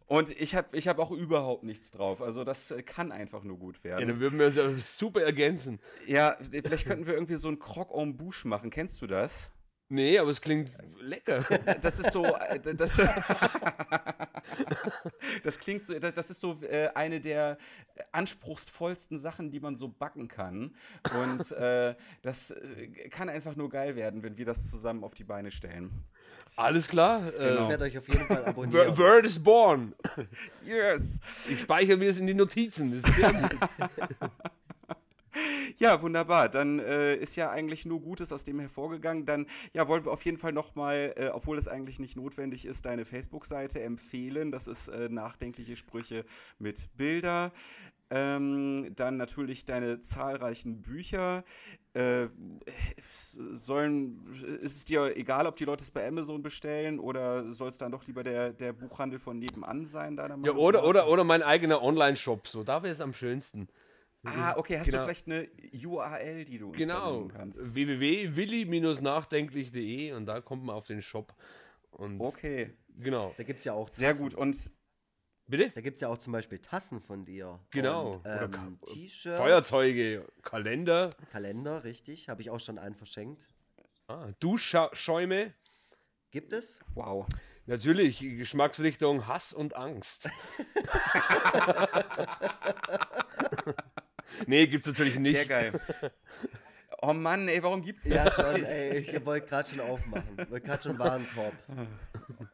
Und 0.06 0.30
ich 0.40 0.54
habe 0.54 0.76
ich 0.76 0.88
hab 0.88 0.98
auch 0.98 1.10
überhaupt 1.10 1.64
nichts 1.64 1.90
drauf. 1.90 2.20
Also 2.20 2.44
das 2.44 2.70
äh, 2.70 2.82
kann 2.82 3.12
einfach 3.12 3.42
nur 3.44 3.58
gut 3.58 3.82
werden. 3.84 4.00
Ja, 4.00 4.06
dann 4.06 4.20
würden 4.20 4.38
wir 4.38 4.46
uns 4.46 4.56
ja 4.56 4.70
super 4.76 5.22
ergänzen. 5.22 5.78
Ja, 6.06 6.36
vielleicht 6.50 6.86
könnten 6.86 7.06
wir 7.06 7.14
irgendwie 7.14 7.36
so 7.36 7.48
ein 7.48 7.58
Croc 7.58 7.90
en 7.94 8.16
Bouche 8.16 8.46
machen. 8.46 8.70
Kennst 8.70 9.00
du 9.02 9.06
das? 9.06 9.52
Nee, 9.88 10.18
aber 10.18 10.30
es 10.30 10.40
klingt 10.40 10.70
lecker. 11.00 11.44
Das 11.82 11.98
ist 11.98 12.12
so, 12.12 12.24
äh, 12.24 12.58
das, 12.60 12.96
das 15.44 15.58
klingt 15.58 15.84
so, 15.84 15.98
das 15.98 16.30
ist 16.30 16.40
so 16.40 16.62
äh, 16.62 16.88
eine 16.94 17.20
der 17.20 17.58
anspruchsvollsten 18.10 19.18
Sachen, 19.18 19.50
die 19.50 19.60
man 19.60 19.76
so 19.76 19.88
backen 19.88 20.28
kann. 20.28 20.74
Und 21.14 21.54
das 22.22 22.54
kann 23.10 23.28
einfach 23.28 23.54
nur 23.54 23.68
geil 23.68 23.94
werden, 23.94 24.22
wenn 24.22 24.38
wir 24.38 24.46
das 24.46 24.70
zusammen 24.70 25.04
auf 25.04 25.14
die 25.14 25.24
Beine 25.24 25.50
stellen. 25.50 26.04
Alles 26.56 26.88
klar. 26.88 27.30
Genau. 27.30 27.62
Ich 27.62 27.68
werde 27.68 27.84
euch 27.84 27.98
auf 27.98 28.08
jeden 28.08 28.26
Fall 28.26 28.44
abonnieren. 28.44 28.96
Word 28.98 29.24
is 29.24 29.42
born. 29.42 29.94
Yes. 30.64 31.20
Ich 31.48 31.60
speichere 31.60 31.96
mir 31.96 32.10
es 32.10 32.18
in 32.18 32.26
die 32.26 32.34
Notizen. 32.34 32.90
Das 32.90 33.10
ist 33.10 33.16
sehr 33.16 33.32
gut. 33.32 33.56
Ja, 35.78 36.00
wunderbar. 36.02 36.48
Dann 36.48 36.78
äh, 36.78 37.16
ist 37.16 37.36
ja 37.36 37.50
eigentlich 37.50 37.86
nur 37.86 38.00
Gutes 38.00 38.32
aus 38.32 38.44
dem 38.44 38.60
hervorgegangen. 38.60 39.24
Dann 39.24 39.46
ja, 39.72 39.88
wollen 39.88 40.04
wir 40.04 40.12
auf 40.12 40.24
jeden 40.24 40.36
Fall 40.36 40.52
nochmal, 40.52 41.14
äh, 41.16 41.28
obwohl 41.28 41.58
es 41.58 41.68
eigentlich 41.68 41.98
nicht 41.98 42.16
notwendig 42.16 42.66
ist, 42.66 42.84
deine 42.86 43.04
Facebook-Seite 43.04 43.80
empfehlen. 43.80 44.52
Das 44.52 44.66
ist 44.66 44.88
äh, 44.88 45.08
nachdenkliche 45.08 45.76
Sprüche 45.76 46.24
mit 46.58 46.94
Bilder. 46.96 47.52
Ähm, 48.14 48.92
dann 48.94 49.16
natürlich 49.16 49.64
deine 49.64 50.00
zahlreichen 50.00 50.82
Bücher. 50.82 51.44
Äh, 51.94 52.26
sollen, 53.52 54.58
ist 54.60 54.76
es 54.76 54.84
dir 54.84 55.16
egal, 55.16 55.46
ob 55.46 55.56
die 55.56 55.64
Leute 55.64 55.82
es 55.82 55.90
bei 55.90 56.06
Amazon 56.06 56.42
bestellen 56.42 57.00
oder 57.00 57.50
soll 57.52 57.70
es 57.70 57.78
dann 57.78 57.90
doch 57.90 58.04
lieber 58.04 58.22
der, 58.22 58.52
der 58.52 58.74
Buchhandel 58.74 59.18
von 59.18 59.38
nebenan 59.38 59.86
sein? 59.86 60.14
Deiner 60.16 60.36
ja, 60.44 60.52
oder, 60.52 60.84
oder, 60.84 61.08
oder 61.08 61.24
mein 61.24 61.42
eigener 61.42 61.82
Online-Shop. 61.82 62.48
So, 62.48 62.64
da 62.64 62.82
wäre 62.82 62.92
es 62.92 63.00
am 63.00 63.14
schönsten. 63.14 63.68
Ah, 64.24 64.58
okay, 64.58 64.78
hast 64.78 64.84
genau. 64.86 64.98
du 64.98 65.04
vielleicht 65.04 65.26
eine 65.26 65.48
URL, 65.84 66.44
die 66.44 66.58
du 66.58 66.68
uns 66.68 66.76
genau. 66.76 67.28
kannst? 67.28 67.74
www.willi-nachdenklich.de 67.74 70.12
und 70.12 70.26
da 70.26 70.42
kommt 70.42 70.64
man 70.64 70.76
auf 70.76 70.86
den 70.86 71.00
Shop. 71.00 71.34
Und 71.92 72.20
okay. 72.20 72.74
Genau. 72.98 73.32
Da 73.38 73.42
gibt 73.42 73.60
es 73.60 73.64
ja 73.64 73.72
auch 73.72 73.88
Tassen. 73.88 74.02
Sehr 74.02 74.14
gut. 74.14 74.34
Und 74.34 74.70
Bitte? 75.46 75.70
Da 75.70 75.80
gibt 75.80 75.96
es 75.96 76.00
ja 76.00 76.08
auch 76.08 76.18
zum 76.18 76.32
Beispiel 76.32 76.58
Tassen 76.58 77.00
von 77.00 77.24
dir. 77.24 77.60
Genau. 77.70 78.20
ähm, 78.24 78.78
T-Shirts. 78.86 79.38
Feuerzeuge, 79.38 80.26
Kalender. 80.42 81.10
Kalender, 81.30 81.84
richtig. 81.84 82.28
Habe 82.28 82.42
ich 82.42 82.50
auch 82.50 82.60
schon 82.60 82.78
einen 82.78 82.94
verschenkt. 82.94 83.48
Ah, 84.08 84.32
Duschschäume. 84.40 85.52
Gibt 86.30 86.52
es? 86.52 86.80
Wow. 86.94 87.26
Natürlich, 87.66 88.18
Geschmacksrichtung 88.18 89.26
Hass 89.26 89.52
und 89.52 89.76
Angst. 89.76 90.28
nee, 94.46 94.66
gibt's 94.66 94.88
natürlich 94.88 95.18
nicht. 95.18 95.36
Sehr 95.36 95.46
geil. 95.46 95.80
Oh 97.04 97.12
Mann, 97.12 97.48
ey, 97.48 97.60
warum 97.60 97.82
gibt's 97.82 98.04
das? 98.04 98.12
Ja, 98.14 98.30
schon, 98.30 98.64
ey, 98.64 98.98
ich 98.98 99.26
wollte 99.26 99.48
gerade 99.48 99.68
schon 99.68 99.80
aufmachen. 99.80 100.36
Wollte 100.36 100.60
gerade 100.60 100.82
schon 100.84 100.98
Warenkorb. 101.00 101.52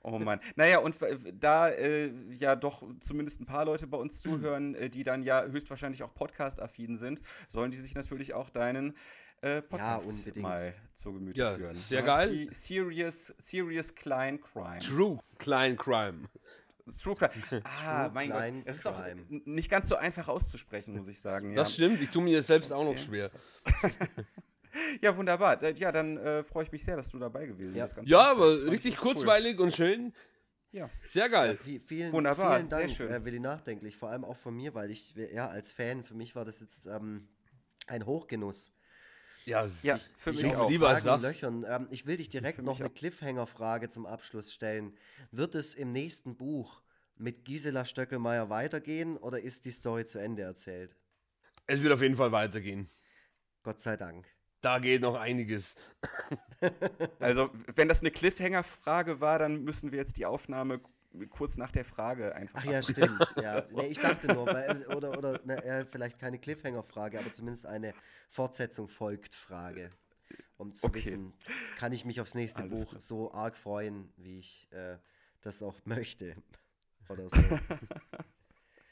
Oh 0.03 0.19
Mann. 0.19 0.41
Naja, 0.57 0.79
und 0.79 0.97
da 1.39 1.69
äh, 1.69 2.11
ja 2.39 2.57
doch 2.57 2.83
zumindest 3.01 3.43
ein 3.43 3.47
paar 3.47 3.67
Leute 3.67 3.87
bei 3.87 3.99
uns 3.99 4.23
zuhören, 4.23 4.75
äh, 4.75 4.89
die 4.89 5.05
dann 5.05 5.23
ja 5.23 5.45
höchstwahrscheinlich 5.45 6.03
auch 6.03 6.15
Podcast-affin 6.15 6.97
sind, 6.97 7.21
sollen 7.49 7.71
die 7.71 7.77
sich 7.77 7.95
natürlich 7.95 8.33
auch 8.33 8.49
deinen 8.49 8.97
äh, 9.43 9.61
Podcast 9.61 10.27
ja, 10.27 10.43
mal 10.43 10.75
zu 10.95 11.13
Gemüte 11.13 11.41
ja, 11.41 11.55
führen. 11.55 11.77
Sehr 11.77 12.03
geil. 12.03 12.49
Serious, 12.51 13.35
serious 13.39 13.95
Klein 13.95 14.41
Crime. 14.41 14.81
True 14.81 15.21
Klein 15.39 15.77
Crime. 15.77 16.29
True 16.93 17.17
Crime. 17.17 17.63
Ah, 17.65 18.05
True 18.05 18.15
mein 18.15 18.31
Gott. 18.31 18.53
Es 18.65 18.79
ist 18.79 18.87
auch 18.87 19.03
nicht 19.29 19.71
ganz 19.71 19.89
so 19.89 19.97
einfach 19.97 20.29
auszusprechen, 20.29 20.97
muss 20.97 21.09
ich 21.09 21.21
sagen. 21.21 21.55
Das 21.55 21.77
ja. 21.77 21.87
stimmt, 21.87 22.03
ich 22.03 22.11
tue 22.11 22.23
mir 22.23 22.43
selbst 22.43 22.73
auch 22.73 22.85
noch 22.85 22.99
schwer. 22.99 23.31
ja, 25.03 25.17
wunderbar. 25.17 25.63
Ja, 25.77 25.93
dann 25.93 26.17
äh, 26.17 26.45
freue 26.45 26.65
ich 26.65 26.73
mich 26.73 26.85
sehr, 26.85 26.97
dass 26.97 27.11
du 27.11 27.19
dabei 27.19 27.47
gewesen 27.47 27.77
ja. 27.77 27.87
bist. 27.87 27.97
ja, 28.05 28.31
aber 28.31 28.67
richtig 28.67 28.97
kurzweilig 28.97 29.59
cool. 29.59 29.67
und 29.67 29.75
schön. 29.75 30.13
Ja. 30.71 30.91
Sehr 31.01 31.29
geil. 31.29 31.59
Ja, 31.65 31.79
vielen, 31.81 32.13
Wunderbar, 32.13 32.57
vielen 32.57 32.71
Dank, 32.71 32.89
sehr 32.89 32.97
schön. 32.97 33.11
Äh, 33.11 33.25
Willi 33.25 33.41
Nachdenklich. 33.41 33.97
Vor 33.97 34.11
allem 34.11 34.25
auch 34.25 34.37
von 34.37 34.55
mir, 34.55 34.75
weil 34.75 34.91
ich, 34.91 35.15
ja, 35.15 35.49
als 35.49 35.73
Fan, 35.73 36.05
für 36.05 36.15
mich 36.15 36.35
war 36.35 36.45
das 36.45 36.61
jetzt 36.61 36.87
ähm, 36.87 37.29
ein 37.87 38.05
Hochgenuss. 38.05 38.73
Ja, 39.49 39.67
ja 39.83 39.97
ich, 39.97 40.03
für 40.03 40.33
mich 40.33 40.55
auch. 40.57 40.71
Lieber 40.71 40.91
als 40.91 41.05
das. 41.05 41.23
Löchern. 41.23 41.65
Ähm, 41.67 41.89
ich 41.91 42.05
will 42.05 42.19
dich 42.19 42.29
direkt 42.29 42.63
noch 42.63 42.79
eine 42.79 42.91
Cliffhanger-Frage 42.91 43.89
zum 43.89 44.05
Abschluss 44.05 44.53
stellen. 44.53 44.95
Wird 45.31 45.55
es 45.55 45.75
im 45.75 45.91
nächsten 45.91 46.37
Buch 46.37 46.83
mit 47.17 47.47
Gisela 47.47 47.87
Stöckelmeier 47.87 48.51
weitergehen 48.51 49.17
oder 49.17 49.41
ist 49.41 49.65
die 49.65 49.71
Story 49.71 50.05
zu 50.05 50.19
Ende 50.19 50.43
erzählt? 50.43 50.97
Es 51.67 51.83
wird 51.83 51.93
auf 51.95 52.03
jeden 52.03 52.17
Fall 52.17 52.31
weitergehen. 52.31 52.89
Gott 53.63 53.81
sei 53.81 53.97
Dank. 53.97 54.27
Da 54.61 54.79
geht 54.79 55.03
noch 55.03 55.15
einiges. 55.15 55.77
Also, 57.21 57.51
wenn 57.77 57.89
das 57.89 58.01
eine 58.01 58.11
Cliffhanger-Frage 58.11 59.21
war, 59.21 59.39
dann 59.39 59.63
müssen 59.63 59.93
wir 59.93 60.01
jetzt 60.01 60.17
die 60.17 60.27
Aufnahme 60.27 60.81
kurz 61.31 61.57
nach 61.57 61.73
der 61.73 61.85
Frage 61.85 62.35
einfach. 62.35 62.61
Ach 62.63 62.71
ja, 62.71 62.83
stimmt. 62.83 63.35
Ja. 63.41 63.65
Nee, 63.73 63.87
ich 63.87 63.99
dachte 63.99 64.29
nur, 64.29 64.47
weil, 64.47 64.87
oder, 64.89 65.17
oder 65.17 65.41
ne, 65.45 65.87
vielleicht 65.91 66.19
keine 66.19 66.39
Cliffhanger-Frage, 66.39 67.19
aber 67.19 67.33
zumindest 67.33 67.67
eine 67.67 67.95
Fortsetzung 68.29 68.89
folgt 68.89 69.35
Frage. 69.35 69.91
Um 70.57 70.75
zu 70.75 70.87
okay. 70.87 70.97
wissen, 70.97 71.33
kann 71.77 71.93
ich 71.93 72.05
mich 72.05 72.21
aufs 72.21 72.35
nächste 72.35 72.63
Alles 72.63 72.81
Buch 72.81 72.91
klar. 72.91 73.01
so 73.01 73.33
arg 73.33 73.57
freuen, 73.57 74.13
wie 74.17 74.41
ich 74.41 74.69
äh, 74.73 74.99
das 75.41 75.63
auch 75.63 75.77
möchte. 75.85 76.37
Oder 77.09 77.29
so. 77.29 77.37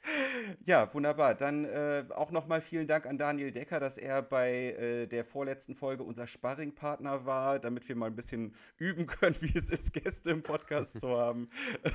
Ja, 0.65 0.93
wunderbar. 0.95 1.35
Dann 1.35 1.65
äh, 1.65 2.05
auch 2.15 2.31
nochmal 2.31 2.61
vielen 2.61 2.87
Dank 2.87 3.07
an 3.07 3.19
Daniel 3.19 3.53
Decker, 3.53 3.81
dass 3.81 3.99
er 3.99 4.23
bei 4.23 4.73
äh, 4.73 5.07
der 5.07 5.25
vorletzten 5.25 5.75
Folge 5.75 6.03
unser 6.03 6.27
Sparringpartner 6.27 7.25
war, 7.25 7.59
damit 7.59 7.89
wir 7.89 7.97
mal 7.97 8.07
ein 8.07 8.17
bisschen 8.17 8.55
üben 8.79 9.07
können, 9.07 9.37
wie 9.41 9.57
es 9.57 9.71
ist, 9.71 9.93
Gäste 9.93 10.31
im 10.31 10.43
Podcast 10.43 11.01
zu 11.01 11.09
haben. 11.09 11.49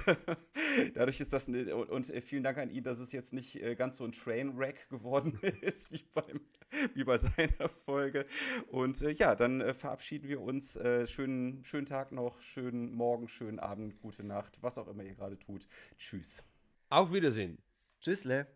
Dadurch 0.94 1.20
ist 1.20 1.34
das, 1.34 1.48
ne, 1.48 1.76
und, 1.76 1.90
und 1.90 2.10
äh, 2.10 2.22
vielen 2.22 2.44
Dank 2.44 2.58
an 2.58 2.70
ihn, 2.70 2.84
dass 2.84 3.00
es 3.00 3.12
jetzt 3.12 3.34
nicht 3.34 3.62
äh, 3.62 3.76
ganz 3.76 3.98
so 3.98 4.06
ein 4.06 4.12
Trainwreck 4.12 4.90
geworden 4.90 5.40
ist, 5.62 5.92
wie, 5.92 6.04
beim, 6.14 6.42
wie 6.94 7.04
bei 7.04 7.18
seiner 7.18 7.70
Folge. 7.86 8.26
Und 8.70 9.02
äh, 9.02 9.12
ja, 9.12 9.36
dann 9.36 9.62
äh, 9.62 9.74
verabschieden 9.74 10.28
wir 10.28 10.42
uns. 10.42 10.78
schönen, 11.06 11.64
schönen 11.64 11.86
Tag 11.86 12.12
noch, 12.12 12.40
schönen 12.40 12.94
Morgen, 12.94 13.28
schönen 13.28 13.60
Abend, 13.60 14.00
gute 14.02 14.24
Nacht, 14.24 14.58
was 14.62 14.78
auch 14.78 14.88
immer 14.88 15.04
ihr 15.04 15.16
gerade 15.16 15.38
tut. 15.38 15.68
Tschüss. 15.98 16.44
Auf 16.90 17.14
Wiedersehen. 17.14 17.58
Tschüssle. 18.02 18.48